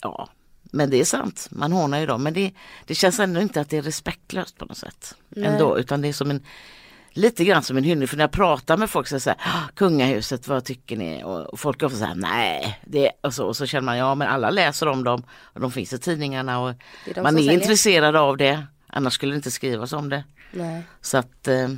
ja 0.00 0.28
men 0.74 0.90
det 0.90 1.00
är 1.00 1.04
sant, 1.04 1.48
man 1.50 1.72
hånar 1.72 2.00
ju 2.00 2.06
dem. 2.06 2.22
Men 2.22 2.34
det, 2.34 2.52
det 2.86 2.94
känns 2.94 3.20
ändå 3.20 3.40
inte 3.40 3.60
att 3.60 3.70
det 3.70 3.76
är 3.76 3.82
respektlöst 3.82 4.58
på 4.58 4.64
något 4.64 4.78
sätt. 4.78 5.14
Ändå, 5.36 5.78
utan 5.78 6.02
det 6.02 6.08
är 6.08 6.12
som 6.12 6.30
en 6.30 6.42
lite 7.12 7.44
grann 7.44 7.62
som 7.62 7.76
en 7.76 7.84
hyllning. 7.84 8.08
För 8.08 8.16
när 8.16 8.24
jag 8.24 8.32
pratar 8.32 8.76
med 8.76 8.90
folk 8.90 9.08
så 9.08 9.20
säger 9.20 9.38
ah, 9.40 9.68
kungahuset, 9.74 10.48
vad 10.48 10.64
tycker 10.64 10.96
ni? 10.96 11.24
Och 11.24 11.60
folk 11.60 11.82
ofta 11.82 11.98
säger 11.98 12.14
nej. 12.14 12.80
Det, 12.84 13.10
och, 13.20 13.34
så, 13.34 13.46
och 13.46 13.56
så 13.56 13.66
känner 13.66 13.84
man 13.84 13.98
ja 13.98 14.14
men 14.14 14.28
alla 14.28 14.50
läser 14.50 14.88
om 14.88 15.04
dem 15.04 15.22
och 15.30 15.60
de 15.60 15.72
finns 15.72 15.92
i 15.92 15.98
tidningarna 15.98 16.60
och 16.60 16.68
är 16.70 17.22
man 17.22 17.34
är 17.34 17.38
säljer. 17.38 17.52
intresserad 17.52 18.16
av 18.16 18.36
det. 18.36 18.66
Annars 18.86 19.12
skulle 19.12 19.32
det 19.32 19.36
inte 19.36 19.50
skrivas 19.50 19.92
om 19.92 20.08
det. 20.08 20.24
Nej. 20.52 20.82
Så 21.00 21.18
att 21.18 21.48
eh, 21.48 21.68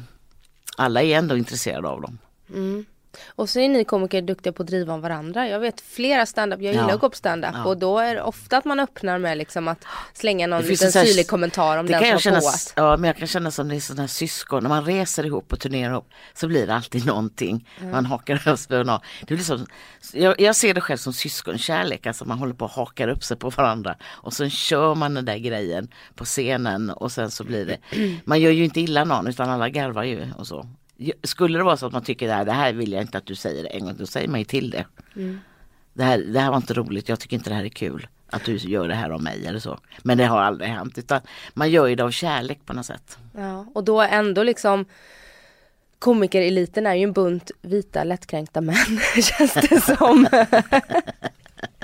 alla 0.77 1.03
är 1.03 1.19
ändå 1.19 1.37
intresserade 1.37 1.89
av 1.89 2.01
dem. 2.01 2.19
Mm. 2.51 2.85
Och 3.27 3.49
så 3.49 3.61
är 3.61 3.69
ni 3.69 3.85
komiker 3.85 4.23
duktiga 4.23 4.53
på 4.53 4.63
att 4.63 4.67
driva 4.67 4.95
om 4.95 5.01
varandra. 5.01 5.49
Jag 5.49 5.61
vet 5.61 5.81
flera 5.81 6.27
standup, 6.27 6.63
jag 6.63 6.73
gillar 6.73 6.89
ja. 6.89 6.95
att 6.95 7.01
gå 7.01 7.11
på 7.11 7.17
standup 7.17 7.51
ja. 7.55 7.65
och 7.65 7.77
då 7.77 7.99
är 7.99 8.15
det 8.15 8.23
ofta 8.23 8.57
att 8.57 8.65
man 8.65 8.81
öppnar 8.81 9.19
med 9.19 9.39
liksom 9.39 9.69
att 9.69 9.85
slänga 10.13 10.47
någon 10.47 10.63
liten 10.63 10.93
syrlig 10.93 11.29
kommentar 11.29 11.79
om 11.79 11.87
det 11.87 11.93
den 11.93 12.03
kan 12.11 12.21
som 12.21 12.33
har 12.33 12.41
påat. 12.41 12.73
Ja 12.77 12.97
men 12.97 13.05
jag 13.05 13.17
kan 13.17 13.27
känna 13.27 13.51
som 13.51 13.69
det 13.69 13.77
är 13.77 13.81
sådana 13.81 14.03
här 14.03 14.09
syskon, 14.09 14.63
när 14.63 14.71
man 14.71 14.85
reser 14.85 15.27
ihop 15.27 15.53
och 15.53 15.61
turnerar 15.61 15.91
ihop 15.93 16.11
så 16.35 16.49
blir 16.49 16.67
det 16.67 16.75
alltid 16.75 17.07
någonting. 17.07 17.69
Mm. 17.79 17.91
Man 17.91 18.07
hakar 18.07 18.49
upp 18.49 18.59
sig 18.59 18.79
och 18.79 19.03
det 19.21 19.35
blir 19.35 19.39
som, 19.39 19.67
jag, 20.13 20.41
jag, 20.41 20.57
ser 20.57 20.75
det 20.75 20.81
själv 20.81 20.99
som 20.99 21.13
syskonkärlek, 21.13 22.07
alltså 22.07 22.25
man 22.25 22.39
håller 22.39 22.55
på 22.55 22.65
och 22.65 22.71
hakar 22.71 23.09
upp 23.09 23.25
sig 23.25 23.37
på 23.37 23.51
varandra 23.51 23.97
och 24.05 24.33
sen 24.33 24.51
kör 24.51 24.95
man 24.95 25.15
den 25.15 25.25
där 25.25 25.39
grejen 25.39 25.89
på 26.15 26.25
scenen 26.25 26.91
och 26.91 27.13
sen 27.13 27.31
så 27.31 27.45
blir 27.45 27.67
det, 27.67 27.79
man 28.25 28.41
gör 28.41 28.51
ju 28.51 28.65
inte 28.65 28.81
illa 28.81 29.05
någon 29.05 29.27
utan 29.27 29.51
alla 29.51 29.69
garvar 29.69 30.03
ju 30.03 30.33
och 30.39 30.47
så. 30.47 30.67
Skulle 31.23 31.59
det 31.59 31.65
vara 31.65 31.77
så 31.77 31.87
att 31.87 31.93
man 31.93 32.05
tycker 32.05 32.27
det 32.27 32.33
här, 32.33 32.45
det 32.45 32.53
här 32.53 32.73
vill 32.73 32.93
jag 32.93 33.03
inte 33.03 33.19
att 33.19 33.27
du 33.27 33.35
säger 33.35 33.73
en 33.73 33.85
gång, 33.85 33.97
då 33.99 34.07
säger 34.07 34.29
man 34.29 34.41
ju 34.41 34.45
till 34.45 34.71
det. 34.71 34.85
Mm. 35.17 35.41
Det, 35.93 36.05
här, 36.05 36.19
det 36.19 36.41
här 36.41 36.51
var 36.51 36.57
inte 36.57 36.75
roligt, 36.75 37.09
jag 37.09 37.21
tycker 37.21 37.37
inte 37.37 37.51
det 37.51 37.57
här 37.57 37.65
är 37.65 37.69
kul. 37.69 38.07
Att 38.31 38.45
du 38.45 38.57
gör 38.57 38.89
det 38.89 38.95
här 38.95 39.13
om 39.13 39.25
mig 39.25 39.47
eller 39.47 39.59
så. 39.59 39.79
Men 40.03 40.19
det 40.19 40.25
har 40.25 40.41
aldrig 40.41 40.71
hänt 40.71 40.99
utan 40.99 41.21
man 41.55 41.71
gör 41.71 41.87
ju 41.87 41.95
det 41.95 42.05
av 42.05 42.11
kärlek 42.11 42.67
på 42.67 42.73
något 42.73 42.87
sätt. 42.87 43.19
Ja, 43.37 43.67
och 43.75 43.85
då 43.85 44.01
ändå 44.01 44.43
liksom 44.43 44.85
Komikereliten 45.99 46.87
är 46.87 46.95
ju 46.95 47.03
en 47.03 47.13
bunt 47.13 47.51
vita 47.63 48.05
lättkränkta 48.05 48.61
män 48.61 49.01
känns 49.23 49.55
det 49.55 49.81
som. 49.81 50.27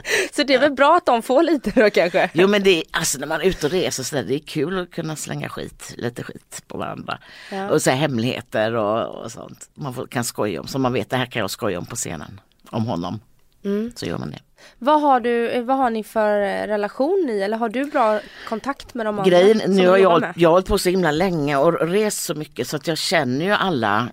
Så 0.33 0.43
det 0.43 0.55
är 0.55 0.59
väl 0.59 0.73
bra 0.73 0.97
att 0.97 1.07
de 1.07 1.23
får 1.23 1.43
lite 1.43 1.71
då 1.71 1.91
kanske? 1.91 2.31
Jo 2.33 2.49
men 2.49 2.63
det 2.63 2.71
är, 2.71 2.85
alltså 2.91 3.19
när 3.19 3.27
man 3.27 3.41
är 3.41 3.45
ute 3.45 3.67
och 3.67 3.73
reser 3.73 4.03
så 4.03 4.17
där, 4.17 4.23
det 4.23 4.35
är 4.35 4.39
kul 4.39 4.79
att 4.79 4.91
kunna 4.91 5.17
slänga 5.17 5.49
skit, 5.49 5.95
lite 5.97 6.23
skit 6.23 6.63
på 6.67 6.79
varandra. 6.79 7.19
Ja. 7.53 7.71
Och 7.71 7.83
så 7.83 7.91
hemligheter 7.91 8.75
och, 8.75 9.23
och, 9.23 9.33
sånt. 9.33 9.71
Man 9.75 9.95
får, 9.95 10.07
kan 10.07 10.25
skoja 10.25 10.61
om, 10.61 10.67
så 10.67 10.79
man 10.79 10.93
vet 10.93 11.11
det 11.11 11.17
här 11.17 11.27
kan 11.27 11.41
jag 11.41 11.51
skoja 11.51 11.79
om 11.79 11.87
på 11.87 11.97
scenen. 11.97 12.41
Om 12.71 12.87
honom. 12.87 13.21
Mm. 13.65 13.93
Så 13.97 14.07
gör 14.07 14.19
man 14.19 14.31
det. 14.31 14.39
Vad 14.79 15.01
har, 15.01 15.21
du, 15.21 15.63
vad 15.63 15.77
har 15.77 15.91
ni 15.91 16.05
för 16.05 16.41
relation 16.67 17.27
i 17.31 17.41
eller 17.41 17.57
har 17.57 17.69
du 17.69 17.85
bra 17.85 18.21
kontakt 18.49 18.95
med 18.95 19.07
de 19.07 19.19
andra? 19.19 19.31
Grejen, 19.31 19.61
nu 19.67 19.89
har 19.89 19.99
jag, 19.99 20.33
jag 20.37 20.49
har 20.49 20.53
hållit 20.53 20.69
på 20.69 20.79
så 20.79 20.89
himla 20.89 21.11
länge 21.11 21.57
och 21.57 21.89
rest 21.89 22.23
så 22.23 22.35
mycket 22.35 22.69
så 22.69 22.77
att 22.77 22.87
jag 22.87 22.99
känner 22.99 23.45
ju 23.45 23.51
alla, 23.51 24.09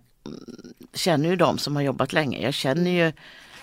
känner 0.94 1.30
ju 1.30 1.36
de 1.36 1.58
som 1.58 1.76
har 1.76 1.84
jobbat 1.84 2.14
länge. 2.14 2.42
Jag 2.42 2.54
känner 2.54 2.92
ju 2.92 3.12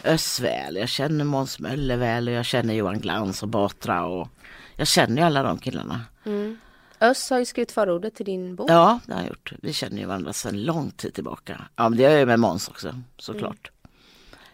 Öss 0.05 0.41
väl, 0.41 0.77
jag 0.77 0.89
känner 0.89 1.25
Måns 1.25 1.59
Möller 1.59 1.97
väl 1.97 2.29
och 2.29 2.35
jag 2.35 2.45
känner 2.45 2.75
Johan 2.75 3.01
Glans 3.01 3.43
och 3.43 3.49
Batra 3.49 4.05
och 4.05 4.29
jag 4.77 4.87
känner 4.87 5.17
ju 5.17 5.23
alla 5.23 5.43
de 5.43 5.59
killarna. 5.59 6.01
Mm. 6.25 6.59
Öss 7.01 7.31
har 7.31 7.39
ju 7.39 7.45
skrivit 7.45 7.73
förordet 7.73 8.15
till 8.15 8.27
din 8.27 8.57
bok. 8.57 8.71
Ja, 8.71 9.01
det 9.07 9.13
har 9.13 9.21
jag 9.21 9.29
gjort. 9.29 9.53
Vi 9.63 9.73
känner 9.73 9.99
ju 9.99 10.07
varandra 10.07 10.33
sedan 10.33 10.63
lång 10.63 10.91
tid 10.91 11.15
tillbaka. 11.15 11.61
Ja, 11.77 11.89
men 11.89 11.99
det 11.99 12.05
har 12.05 12.11
jag 12.11 12.21
ju 12.21 12.27
med 12.27 12.41
Måns 12.41 12.69
också 12.69 13.01
såklart. 13.19 13.71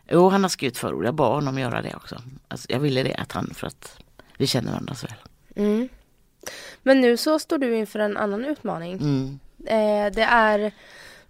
Jo, 0.08 0.28
han 0.28 0.42
har 0.42 0.48
skrivit 0.48 0.78
förord. 0.78 1.04
Jag 1.04 1.14
bad 1.14 1.34
honom 1.34 1.58
göra 1.58 1.82
det 1.82 1.94
också. 1.94 2.22
Alltså, 2.48 2.66
jag 2.72 2.80
ville 2.80 3.02
det 3.02 3.14
att 3.14 3.32
han, 3.32 3.54
för 3.54 3.66
att 3.66 3.98
vi 4.36 4.46
känner 4.46 4.70
varandra 4.70 4.94
så 4.94 5.06
väl. 5.06 5.16
Mm. 5.56 5.88
Men 6.82 7.00
nu 7.00 7.16
så 7.16 7.38
står 7.38 7.58
du 7.58 7.76
inför 7.76 7.98
en 7.98 8.16
annan 8.16 8.44
utmaning. 8.44 8.92
Mm. 8.92 9.38
Eh, 9.66 10.12
det 10.12 10.22
är 10.22 10.72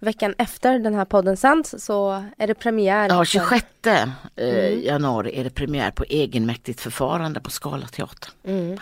veckan 0.01 0.33
efter 0.37 0.79
den 0.79 0.95
här 0.95 1.05
podden 1.05 1.37
sänds 1.37 1.75
så 1.85 2.23
är 2.37 2.47
det 2.47 2.53
premiär. 2.53 3.09
Ja, 3.09 3.17
för- 3.17 3.25
26 3.25 3.65
eh, 3.87 4.03
Mm. 4.35 4.81
januari 4.83 5.39
är 5.39 5.43
det 5.43 5.49
premiär 5.49 5.91
på 5.91 6.03
egenmäktigt 6.03 6.81
förfarande 6.81 7.39
på 7.39 7.49
Skala 7.49 7.87
teater. 7.87 8.29
Mm. 8.47 8.77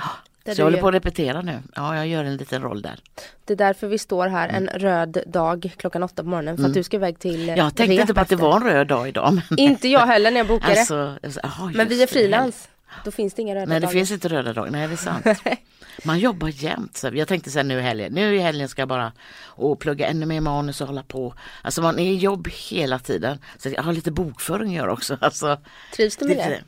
Så 0.56 0.62
jag 0.62 0.66
håller 0.66 0.82
på 0.82 0.88
att 0.88 0.94
repetera 0.94 1.42
nu. 1.42 1.60
Ja, 1.76 1.96
jag 1.96 2.08
gör 2.08 2.24
en 2.24 2.38
liten 2.38 2.62
roll 2.62 2.82
där. 2.82 3.00
Det 3.46 3.54
är 3.54 3.58
därför 3.58 3.88
vi 3.88 3.98
står 3.98 4.28
här 4.28 4.50
en 4.50 4.70
Mm. 4.70 4.80
röd 4.80 5.18
dag 5.28 5.72
klockan 5.78 6.04
åtta 6.04 6.24
på 6.24 6.30
morgonen 6.30 6.58
för 6.58 6.66
att 6.66 6.74
du 6.74 6.84
ska 6.84 6.98
iväg 6.98 7.20
till 7.20 7.48
Jag 7.48 7.76
tänkte 7.76 7.94
inte 7.96 8.14
på 8.14 8.22
att 8.22 8.30
det 8.30 8.36
var 8.36 8.56
en 8.56 8.64
röd 8.64 8.88
dag 8.88 9.08
idag. 9.08 9.42
Inte 9.58 9.88
jag 9.88 10.06
heller 10.06 10.32
när 10.32 10.38
jag 10.40 10.48
bokade. 10.48 10.72
alltså, 10.80 11.16
sa, 11.30 11.40
aha, 11.44 11.72
Men 11.76 11.88
vi 11.88 12.04
är 12.04 12.08
frilans. 12.08 12.70
Då 13.06 13.12
finns 13.12 13.34
det 13.34 13.42
inga 13.42 13.56
röda 13.56 13.66
Nej 13.66 13.80
det 13.80 13.86
dagar. 13.86 13.94
finns 13.94 14.12
inte 14.12 14.28
röda 14.28 14.54
dagar, 14.54 14.72
nej 14.72 14.88
det 14.88 14.94
är 14.94 14.98
sant. 14.98 15.26
Man 16.04 16.20
jobbar 16.20 16.48
jämt. 16.64 16.98
Så 16.98 17.10
jag 17.14 17.28
tänkte 17.28 17.50
sen 17.52 17.68
nu 17.68 17.80
i 17.80 17.82
helgen, 17.82 18.14
nu 18.14 18.36
i 18.36 18.40
helgen 18.40 18.70
ska 18.70 18.82
jag 18.82 18.90
bara 18.90 19.12
och 19.44 19.80
plugga 19.80 20.08
ännu 20.08 20.26
mer 20.26 20.42
manus 20.42 20.82
och 20.82 20.88
hålla 20.88 21.04
på. 21.04 21.34
Alltså 21.62 21.82
man 21.82 22.00
är 22.00 22.12
i 22.12 22.16
jobb 22.16 22.48
hela 22.70 23.00
tiden. 23.00 23.38
Så 23.58 23.70
jag 23.70 23.84
har 23.84 23.94
lite 23.94 24.12
bokföring 24.12 24.70
att 24.70 24.76
göra 24.76 24.94
också. 24.94 25.18
Alltså, 25.22 25.58
Trivs 25.96 26.18
du 26.18 26.26
med 26.28 26.38
det- 26.38 26.44
det? 26.44 26.64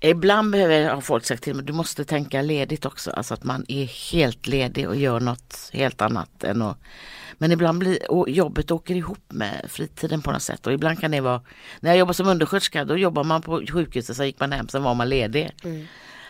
Ibland 0.00 0.50
behöver 0.50 0.74
jag, 0.80 0.94
har 0.94 1.00
folk 1.00 1.24
sagt 1.24 1.42
till 1.42 1.54
mig, 1.54 1.64
du 1.64 1.72
måste 1.72 2.04
tänka 2.04 2.42
ledigt 2.42 2.86
också. 2.86 3.10
Alltså 3.10 3.34
att 3.34 3.44
man 3.44 3.64
är 3.68 4.12
helt 4.12 4.46
ledig 4.46 4.88
och 4.88 4.96
gör 4.96 5.20
något 5.20 5.70
helt 5.72 6.00
annat 6.00 6.44
än 6.44 6.62
att 6.62 6.78
men 7.38 7.52
ibland 7.52 7.78
blir 7.78 8.10
och 8.10 8.30
jobbet 8.30 8.70
åker 8.70 8.94
ihop 8.94 9.32
med 9.32 9.66
fritiden 9.68 10.22
på 10.22 10.32
något 10.32 10.42
sätt 10.42 10.66
och 10.66 10.72
ibland 10.72 11.00
kan 11.00 11.10
det 11.10 11.20
vara 11.20 11.42
När 11.80 11.90
jag 11.90 11.98
jobbar 11.98 12.12
som 12.12 12.28
undersköterska 12.28 12.84
då 12.84 12.96
jobbar 12.96 13.24
man 13.24 13.42
på 13.42 13.62
sjukhuset, 13.66 14.16
så 14.16 14.24
gick 14.24 14.40
man 14.40 14.52
hem, 14.52 14.68
sen 14.68 14.82
var 14.82 14.94
man 14.94 15.08
ledig. 15.08 15.50
Mm. 15.64 15.86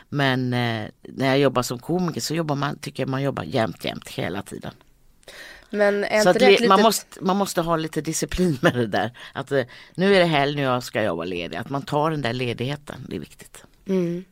Men 0.08 0.52
eh, 0.52 0.88
när 1.02 1.26
jag 1.26 1.38
jobbar 1.38 1.62
som 1.62 1.78
komiker 1.78 2.20
så 2.20 2.34
jobbar 2.34 2.56
man, 2.56 2.78
tycker 2.78 3.02
jag 3.02 3.10
man 3.10 3.22
jobbar 3.22 3.42
jämt, 3.42 3.84
jämt 3.84 4.08
hela 4.08 4.42
tiden. 4.42 4.72
Men 5.70 6.04
är 6.04 6.20
Så 6.20 6.28
inte 6.28 6.38
det 6.38 6.50
litet... 6.50 6.68
man, 6.68 6.82
måste, 6.82 7.24
man 7.24 7.36
måste 7.36 7.60
ha 7.60 7.76
lite 7.76 8.00
disciplin 8.00 8.58
med 8.60 8.74
det 8.74 8.86
där. 8.86 9.10
Att 9.32 9.52
eh, 9.52 9.64
nu 9.94 10.14
är 10.14 10.18
det 10.18 10.26
helg, 10.26 10.56
nu 10.56 10.80
ska 10.80 11.02
jag 11.02 11.16
vara 11.16 11.26
ledig. 11.26 11.56
Att 11.56 11.70
man 11.70 11.82
tar 11.82 12.10
den 12.10 12.22
där 12.22 12.32
ledigheten, 12.32 13.06
det 13.08 13.16
är 13.16 13.20
viktigt. 13.20 13.64
Mm. 13.86 14.24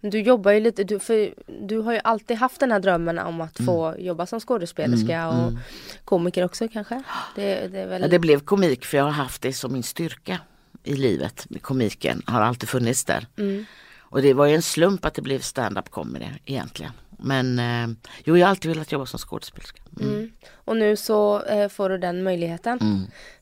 Du 0.00 0.20
jobbar 0.20 0.52
ju 0.52 0.60
lite, 0.60 0.84
du, 0.84 0.98
för 0.98 1.34
du 1.66 1.78
har 1.78 1.92
ju 1.92 2.00
alltid 2.04 2.36
haft 2.36 2.60
den 2.60 2.72
här 2.72 2.80
drömmen 2.80 3.18
om 3.18 3.40
att 3.40 3.56
få 3.66 3.94
jobba 3.98 4.26
som 4.26 4.40
skådespelerska 4.40 5.20
Mm, 5.20 5.44
och 5.44 5.52
komiker 6.04 6.44
också 6.44 6.68
kanske? 6.68 7.02
Det, 7.34 7.68
det 7.68 7.86
väl... 7.86 8.02
Ja, 8.02 8.08
det 8.08 8.18
blev 8.18 8.40
komik 8.40 8.84
för 8.84 8.96
jag 8.96 9.04
har 9.04 9.10
haft 9.10 9.42
det 9.42 9.52
som 9.52 9.72
min 9.72 9.82
styrka 9.82 10.38
i 10.84 10.94
livet. 10.94 11.46
Komiken 11.60 12.22
har 12.26 12.40
alltid 12.40 12.68
funnits 12.68 13.04
där. 13.04 13.26
Mm. 13.38 13.64
Och 13.98 14.22
det 14.22 14.34
var 14.34 14.46
ju 14.46 14.54
en 14.54 14.62
slump 14.62 15.04
att 15.04 15.14
det 15.14 15.22
blev 15.22 15.40
stand-up 15.40 15.90
comedy 15.90 16.26
egentligen. 16.44 16.92
Men 17.22 17.58
eh, 17.58 17.96
jo, 18.24 18.36
jag 18.36 18.46
har 18.46 18.50
alltid 18.50 18.70
velat 18.70 18.92
jobba 18.92 19.06
som 19.06 19.18
skådespelerska. 19.18 19.82
Mm. 20.00 20.14
Mm. 20.14 20.30
Och 20.54 20.76
nu 20.76 20.96
så 20.96 21.42
eh, 21.42 21.68
får 21.68 21.88
du 21.88 21.98
den 21.98 22.22
möjligheten. 22.22 22.78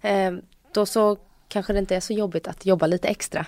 Mm. 0.01 0.37
Eh, 0.37 0.43
då 0.73 0.87
så 0.87 1.19
kanske 1.49 1.73
det 1.73 1.79
inte 1.79 1.97
är 1.97 2.01
så 2.01 2.13
jobbigt 2.13 2.49
att 2.49 2.67
jobba 2.67 2.87
lite 2.87 3.09
extra. 3.09 3.47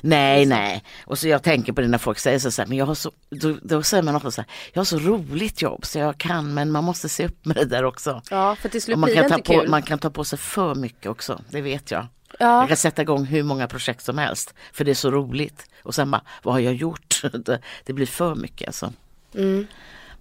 Nej, 0.00 0.46
nej. 0.46 0.84
Och 1.04 1.18
så 1.18 1.28
jag 1.28 1.42
tänker 1.42 1.72
på 1.72 1.80
det 1.80 1.88
när 1.88 1.98
folk 1.98 2.18
säger 2.18 2.38
så, 2.38 2.50
så 2.50 2.62
här, 2.62 2.68
men 2.68 2.78
jag 2.78 2.86
har 2.86 2.94
så, 2.94 3.12
då, 3.30 3.56
då 3.62 3.82
säger 3.82 4.02
man 4.02 4.16
ofta 4.16 4.30
så 4.30 4.40
här, 4.40 4.50
jag 4.72 4.80
har 4.80 4.84
så 4.84 4.98
roligt 4.98 5.62
jobb 5.62 5.86
så 5.86 5.98
jag 5.98 6.18
kan, 6.18 6.54
men 6.54 6.70
man 6.70 6.84
måste 6.84 7.08
se 7.08 7.26
upp 7.26 7.46
med 7.46 7.56
det 7.56 7.64
där 7.64 7.84
också. 7.84 8.22
Ja, 8.30 8.56
för 8.56 8.68
till 8.68 8.82
slut 8.82 8.98
man, 8.98 9.06
blir 9.06 9.14
kan 9.14 9.22
det 9.22 9.28
ta 9.28 9.34
inte 9.34 9.52
på, 9.52 9.60
kul. 9.60 9.70
man 9.70 9.82
kan 9.82 9.98
ta 9.98 10.10
på 10.10 10.24
sig 10.24 10.38
för 10.38 10.74
mycket 10.74 11.06
också, 11.06 11.40
det 11.50 11.60
vet 11.60 11.90
jag. 11.90 12.06
Ja, 12.38 12.60
Jag 12.60 12.68
kan 12.68 12.76
sätta 12.76 13.02
igång 13.02 13.24
hur 13.24 13.42
många 13.42 13.68
projekt 13.68 14.04
som 14.04 14.18
helst 14.18 14.54
för 14.72 14.84
det 14.84 14.90
är 14.90 14.94
så 14.94 15.10
roligt. 15.10 15.66
Och 15.82 15.94
sen 15.94 16.10
bara, 16.10 16.22
vad 16.42 16.54
har 16.54 16.60
jag 16.60 16.74
gjort? 16.74 17.22
Det, 17.32 17.60
det 17.84 17.92
blir 17.92 18.06
för 18.06 18.34
mycket 18.34 18.68
alltså. 18.68 18.92
Mm. 19.34 19.66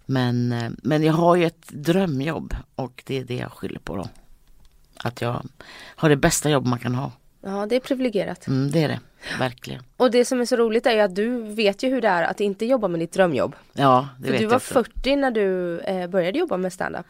Men, 0.06 0.52
eh, 0.52 0.70
men 0.84 1.04
jag 1.04 1.14
har 1.14 1.36
ju 1.36 1.46
ett 1.46 1.68
drömjobb 1.68 2.56
och 2.76 3.04
det 3.06 3.18
är 3.18 3.24
det 3.24 3.36
jag 3.36 3.52
skyller 3.52 3.80
på 3.80 3.96
då. 3.96 4.10
Att 4.98 5.22
jag 5.22 5.46
har 5.96 6.10
det 6.10 6.16
bästa 6.16 6.50
jobb 6.50 6.66
man 6.66 6.80
kan 6.80 6.96
ha. 6.96 7.12
ja, 7.42 7.66
det 7.66 7.76
är 7.76 7.80
privilegierat. 7.80 8.48
Mm, 8.48 8.72
det 8.72 8.84
är 8.84 8.88
det, 8.88 9.00
verkligen. 9.40 9.84
Och 9.98 10.12
det 10.12 10.26
som 10.26 10.42
är 10.42 10.46
så 10.46 10.56
roligt 10.56 10.86
är 10.86 10.92
ju 10.92 11.00
att 11.00 11.16
du 11.16 11.42
vet 11.42 11.84
ju 11.84 11.90
hur 11.90 12.02
det 12.02 12.08
är 12.08 12.24
att 12.24 12.40
inte 12.40 12.66
jobba 12.66 12.88
med 12.88 13.00
ditt 13.00 13.14
drömjobb. 13.14 13.56
Ja, 13.74 14.10
det 14.20 14.26
För 14.26 14.32
vet 14.32 14.40
du 14.40 14.44
jag 14.44 14.50
var 14.50 14.58
också. 14.58 14.74
40 14.74 15.16
när 15.16 15.32
du 15.32 15.80
eh, 15.80 16.08
började 16.08 16.40
jobba 16.40 16.58
med 16.58 16.74
standup. 16.74 17.06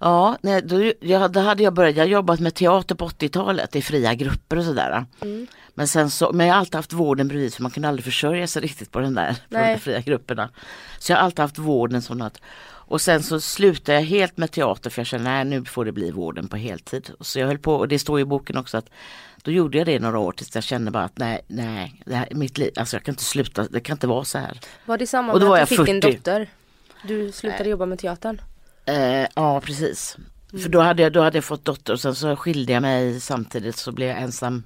Ja, 0.00 0.36
nej, 0.40 0.62
då, 0.62 0.92
jag, 1.00 1.32
då 1.32 1.40
hade 1.40 1.62
jag 1.62 1.74
börjat, 1.74 1.96
jag 1.96 2.08
jobbat 2.08 2.40
med 2.40 2.54
teater 2.54 2.94
på 2.94 3.08
80-talet 3.08 3.76
i 3.76 3.82
fria 3.82 4.14
grupper 4.14 4.56
och 4.56 4.64
sådär. 4.64 5.04
Mm. 5.20 5.46
Men 5.74 5.88
sen 5.88 6.10
så, 6.10 6.32
men 6.32 6.46
jag 6.46 6.54
har 6.54 6.60
alltid 6.60 6.74
haft 6.74 6.92
vården 6.92 7.28
bredvid 7.28 7.54
för 7.54 7.62
man 7.62 7.70
kunde 7.70 7.88
aldrig 7.88 8.04
försörja 8.04 8.46
sig 8.46 8.62
riktigt 8.62 8.90
på 8.90 9.00
den 9.00 9.14
där, 9.14 9.32
på 9.32 9.38
de 9.48 9.56
Nej. 9.56 9.72
där 9.72 9.80
fria 9.80 10.00
grupperna. 10.00 10.50
Så 10.98 11.12
jag 11.12 11.16
har 11.16 11.24
alltid 11.24 11.38
haft 11.38 11.58
vården 11.58 12.02
som 12.02 12.18
något. 12.18 12.40
Och 12.62 13.00
sen 13.00 13.22
så 13.22 13.40
slutade 13.40 13.98
jag 13.98 14.06
helt 14.06 14.36
med 14.36 14.50
teater 14.50 14.90
för 14.90 15.00
jag 15.00 15.06
kände 15.06 15.30
nej 15.30 15.44
nu 15.44 15.64
får 15.64 15.84
det 15.84 15.92
bli 15.92 16.10
vården 16.10 16.48
på 16.48 16.56
heltid. 16.56 17.10
Så 17.20 17.38
jag 17.38 17.46
höll 17.46 17.58
på 17.58 17.74
och 17.74 17.88
det 17.88 17.98
står 17.98 18.20
i 18.20 18.24
boken 18.24 18.56
också 18.56 18.76
att 18.76 18.90
då 19.42 19.50
gjorde 19.50 19.78
jag 19.78 19.86
det 19.86 19.98
några 19.98 20.18
år 20.18 20.32
tills 20.32 20.54
jag 20.54 20.64
kände 20.64 20.90
bara 20.90 21.04
att 21.04 21.18
nej, 21.18 21.40
nej, 21.46 22.02
det 22.06 22.14
här, 22.14 22.28
mitt 22.30 22.58
liv, 22.58 22.72
alltså 22.76 22.96
jag 22.96 23.04
kan 23.04 23.12
inte 23.12 23.24
sluta, 23.24 23.62
det 23.62 23.80
kan 23.80 23.94
inte 23.94 24.06
vara 24.06 24.24
så 24.24 24.38
här. 24.38 24.60
Var 24.84 24.98
det 24.98 25.06
samma 25.06 25.32
med 25.32 25.42
att 25.42 25.68
du 25.68 25.76
fick 25.76 25.88
en 25.88 26.02
40. 26.02 26.16
dotter? 26.16 26.50
Du 27.02 27.32
slutade 27.32 27.68
jobba 27.68 27.86
med 27.86 27.98
teatern? 27.98 28.40
Eh, 28.90 29.28
ja 29.34 29.60
precis. 29.60 30.16
För 30.62 30.68
då 30.68 30.80
hade, 30.80 31.02
jag, 31.02 31.12
då 31.12 31.20
hade 31.20 31.36
jag 31.36 31.44
fått 31.44 31.64
dotter 31.64 31.92
och 31.92 32.00
sen 32.00 32.14
så 32.14 32.36
skilde 32.36 32.72
jag 32.72 32.82
mig 32.82 33.20
samtidigt 33.20 33.76
så 33.76 33.92
blev 33.92 34.08
jag 34.08 34.18
ensam 34.18 34.62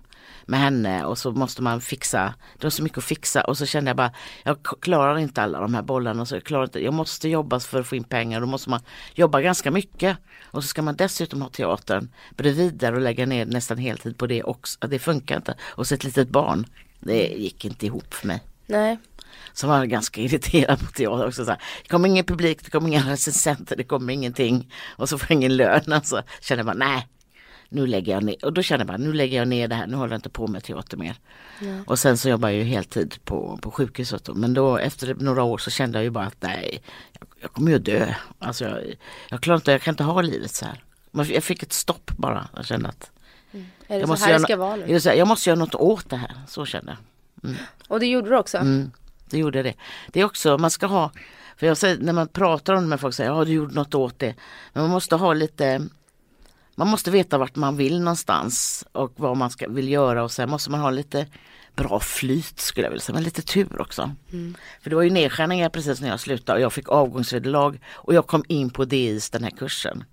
med 0.46 0.60
henne 0.60 1.04
och 1.04 1.18
så 1.18 1.32
måste 1.32 1.62
man 1.62 1.80
fixa, 1.80 2.34
det 2.58 2.64
var 2.64 2.70
så 2.70 2.82
mycket 2.82 2.98
att 2.98 3.04
fixa 3.04 3.44
och 3.44 3.58
så 3.58 3.66
kände 3.66 3.88
jag 3.88 3.96
bara 3.96 4.12
jag 4.42 4.62
klarar 4.80 5.18
inte 5.18 5.42
alla 5.42 5.60
de 5.60 5.74
här 5.74 5.82
bollarna 5.82 6.26
så 6.26 6.34
jag 6.34 6.44
klarar 6.44 6.64
inte, 6.64 6.84
jag 6.84 6.94
måste 6.94 7.28
jobba 7.28 7.60
för 7.60 7.80
att 7.80 7.86
få 7.86 7.96
in 7.96 8.04
pengar 8.04 8.40
då 8.40 8.46
måste 8.46 8.70
man 8.70 8.80
jobba 9.14 9.40
ganska 9.40 9.70
mycket 9.70 10.16
och 10.44 10.62
så 10.62 10.68
ska 10.68 10.82
man 10.82 10.96
dessutom 10.96 11.42
ha 11.42 11.48
teatern 11.48 12.08
bredvid 12.36 12.74
där 12.74 12.94
och 12.94 13.00
lägga 13.00 13.26
ner 13.26 13.46
nästan 13.46 13.78
heltid 13.78 14.18
på 14.18 14.26
det 14.26 14.42
också, 14.42 14.88
det 14.88 14.98
funkar 14.98 15.36
inte 15.36 15.54
och 15.62 15.86
så 15.86 15.94
ett 15.94 16.04
litet 16.04 16.28
barn, 16.28 16.66
det 17.00 17.26
gick 17.26 17.64
inte 17.64 17.86
ihop 17.86 18.14
för 18.14 18.26
mig. 18.26 18.42
Nej. 18.66 18.98
Så 19.52 19.66
var 19.66 19.84
ganska 19.84 20.20
irriterad 20.20 20.78
på 20.80 20.86
teater 20.92 21.26
också. 21.26 21.44
Så 21.44 21.50
här, 21.50 21.60
det 21.82 21.88
kommer 21.88 22.08
ingen 22.08 22.24
publik, 22.24 22.64
det 22.64 22.70
kommer 22.70 22.88
inga 22.88 23.12
recensenter, 23.12 23.76
det 23.76 23.84
kommer 23.84 24.12
ingenting. 24.12 24.72
Och 24.96 25.08
så 25.08 25.18
får 25.18 25.26
jag 25.30 25.36
ingen 25.36 25.56
lön. 25.56 25.80
Alltså. 25.92 26.22
Kände 26.40 26.60
jag 26.60 26.66
bara 26.66 26.88
nej, 26.88 27.08
nu 27.68 27.86
lägger 27.86 28.12
jag 28.12 28.22
ner. 28.22 28.44
Och 28.44 28.52
då 28.52 28.62
kände 28.62 28.80
jag 28.80 28.86
bara 28.86 28.96
nu 28.96 29.12
lägger 29.12 29.38
jag 29.38 29.48
ner 29.48 29.68
det 29.68 29.74
här, 29.74 29.86
nu 29.86 29.96
håller 29.96 30.12
jag 30.12 30.18
inte 30.18 30.30
på 30.30 30.46
med 30.46 30.64
teater 30.64 30.96
mer. 30.96 31.16
Och 31.86 31.98
sen 31.98 32.18
så 32.18 32.28
jobbar 32.28 32.48
jag 32.48 32.58
ju 32.58 32.64
heltid 32.64 33.14
på, 33.24 33.58
på 33.62 33.70
sjukhuset. 33.70 34.24
Då. 34.24 34.34
Men 34.34 34.54
då 34.54 34.78
efter 34.78 35.14
några 35.14 35.42
år 35.42 35.58
så 35.58 35.70
kände 35.70 35.98
jag 35.98 36.04
ju 36.04 36.10
bara 36.10 36.26
att 36.26 36.36
nej, 36.40 36.82
jag, 37.20 37.28
jag 37.40 37.52
kommer 37.52 37.70
ju 37.70 37.78
dö. 37.78 38.14
Alltså 38.38 38.64
jag, 38.64 38.94
jag 39.28 39.40
klarar 39.40 39.56
inte, 39.56 39.72
jag 39.72 39.82
kan 39.82 39.92
inte 39.92 40.04
ha 40.04 40.22
livet 40.22 40.50
så 40.50 40.64
här. 40.64 40.82
Men 41.10 41.26
Jag 41.28 41.44
fick 41.44 41.62
ett 41.62 41.72
stopp 41.72 42.10
bara. 42.16 42.48
Jag 42.56 42.66
kände 42.66 42.88
att 42.88 43.10
det 43.88 43.96
jag 43.96 44.08
måste, 44.08 44.30
göra, 44.30 45.14
jag 45.14 45.28
måste 45.28 45.50
göra 45.50 45.58
något 45.58 45.74
åt 45.74 46.10
det 46.10 46.16
här. 46.16 46.32
Så 46.48 46.66
kände 46.66 46.96
jag. 47.42 47.54
Och 47.88 48.00
det 48.00 48.06
gjorde 48.06 48.28
du 48.28 48.36
också? 48.36 48.58
Mm, 48.58 48.90
det 49.30 49.38
gjorde 49.38 49.62
det. 49.62 49.74
Det 50.08 50.20
är 50.20 50.24
också, 50.24 50.58
man 50.58 50.70
ska 50.70 50.86
ha, 50.86 51.10
för 51.56 51.66
jag 51.66 51.76
säger, 51.76 51.98
när 51.98 52.12
man 52.12 52.28
pratar 52.28 52.74
om 52.74 52.82
det 52.82 52.88
med 52.88 53.00
folk 53.00 53.14
säger 53.14 53.30
ja 53.30 53.44
du 53.44 53.52
gjorde 53.52 53.74
något 53.74 53.94
åt 53.94 54.18
det. 54.18 54.34
Men 54.72 54.82
man 54.82 54.90
måste 54.90 55.16
ha 55.16 55.32
lite, 55.32 55.88
man 56.74 56.88
måste 56.88 57.10
veta 57.10 57.38
vart 57.38 57.56
man 57.56 57.76
vill 57.76 58.00
någonstans 58.00 58.84
och 58.92 59.12
vad 59.16 59.36
man 59.36 59.50
ska, 59.50 59.68
vill 59.68 59.88
göra 59.88 60.24
och 60.24 60.32
sen 60.32 60.50
måste 60.50 60.70
man 60.70 60.80
ha 60.80 60.90
lite 60.90 61.26
bra 61.76 62.00
flyt 62.00 62.60
skulle 62.60 62.86
jag 62.86 62.90
vilja 62.90 63.02
säga, 63.02 63.14
men 63.14 63.22
lite 63.22 63.42
tur 63.42 63.80
också. 63.80 64.10
För 64.80 64.90
det 64.90 64.96
var 64.96 65.02
ju 65.02 65.10
nedskärningar 65.10 65.68
precis 65.68 66.00
när 66.00 66.08
jag 66.08 66.20
slutade 66.20 66.56
och 66.56 66.62
jag 66.62 66.72
fick 66.72 66.88
avgångsvederlag 66.88 67.78
och 67.92 68.14
jag 68.14 68.26
kom 68.26 68.44
in 68.48 68.70
på 68.70 68.84
DIs 68.84 69.30
den 69.30 69.44
här 69.44 69.50
kursen 69.50 70.04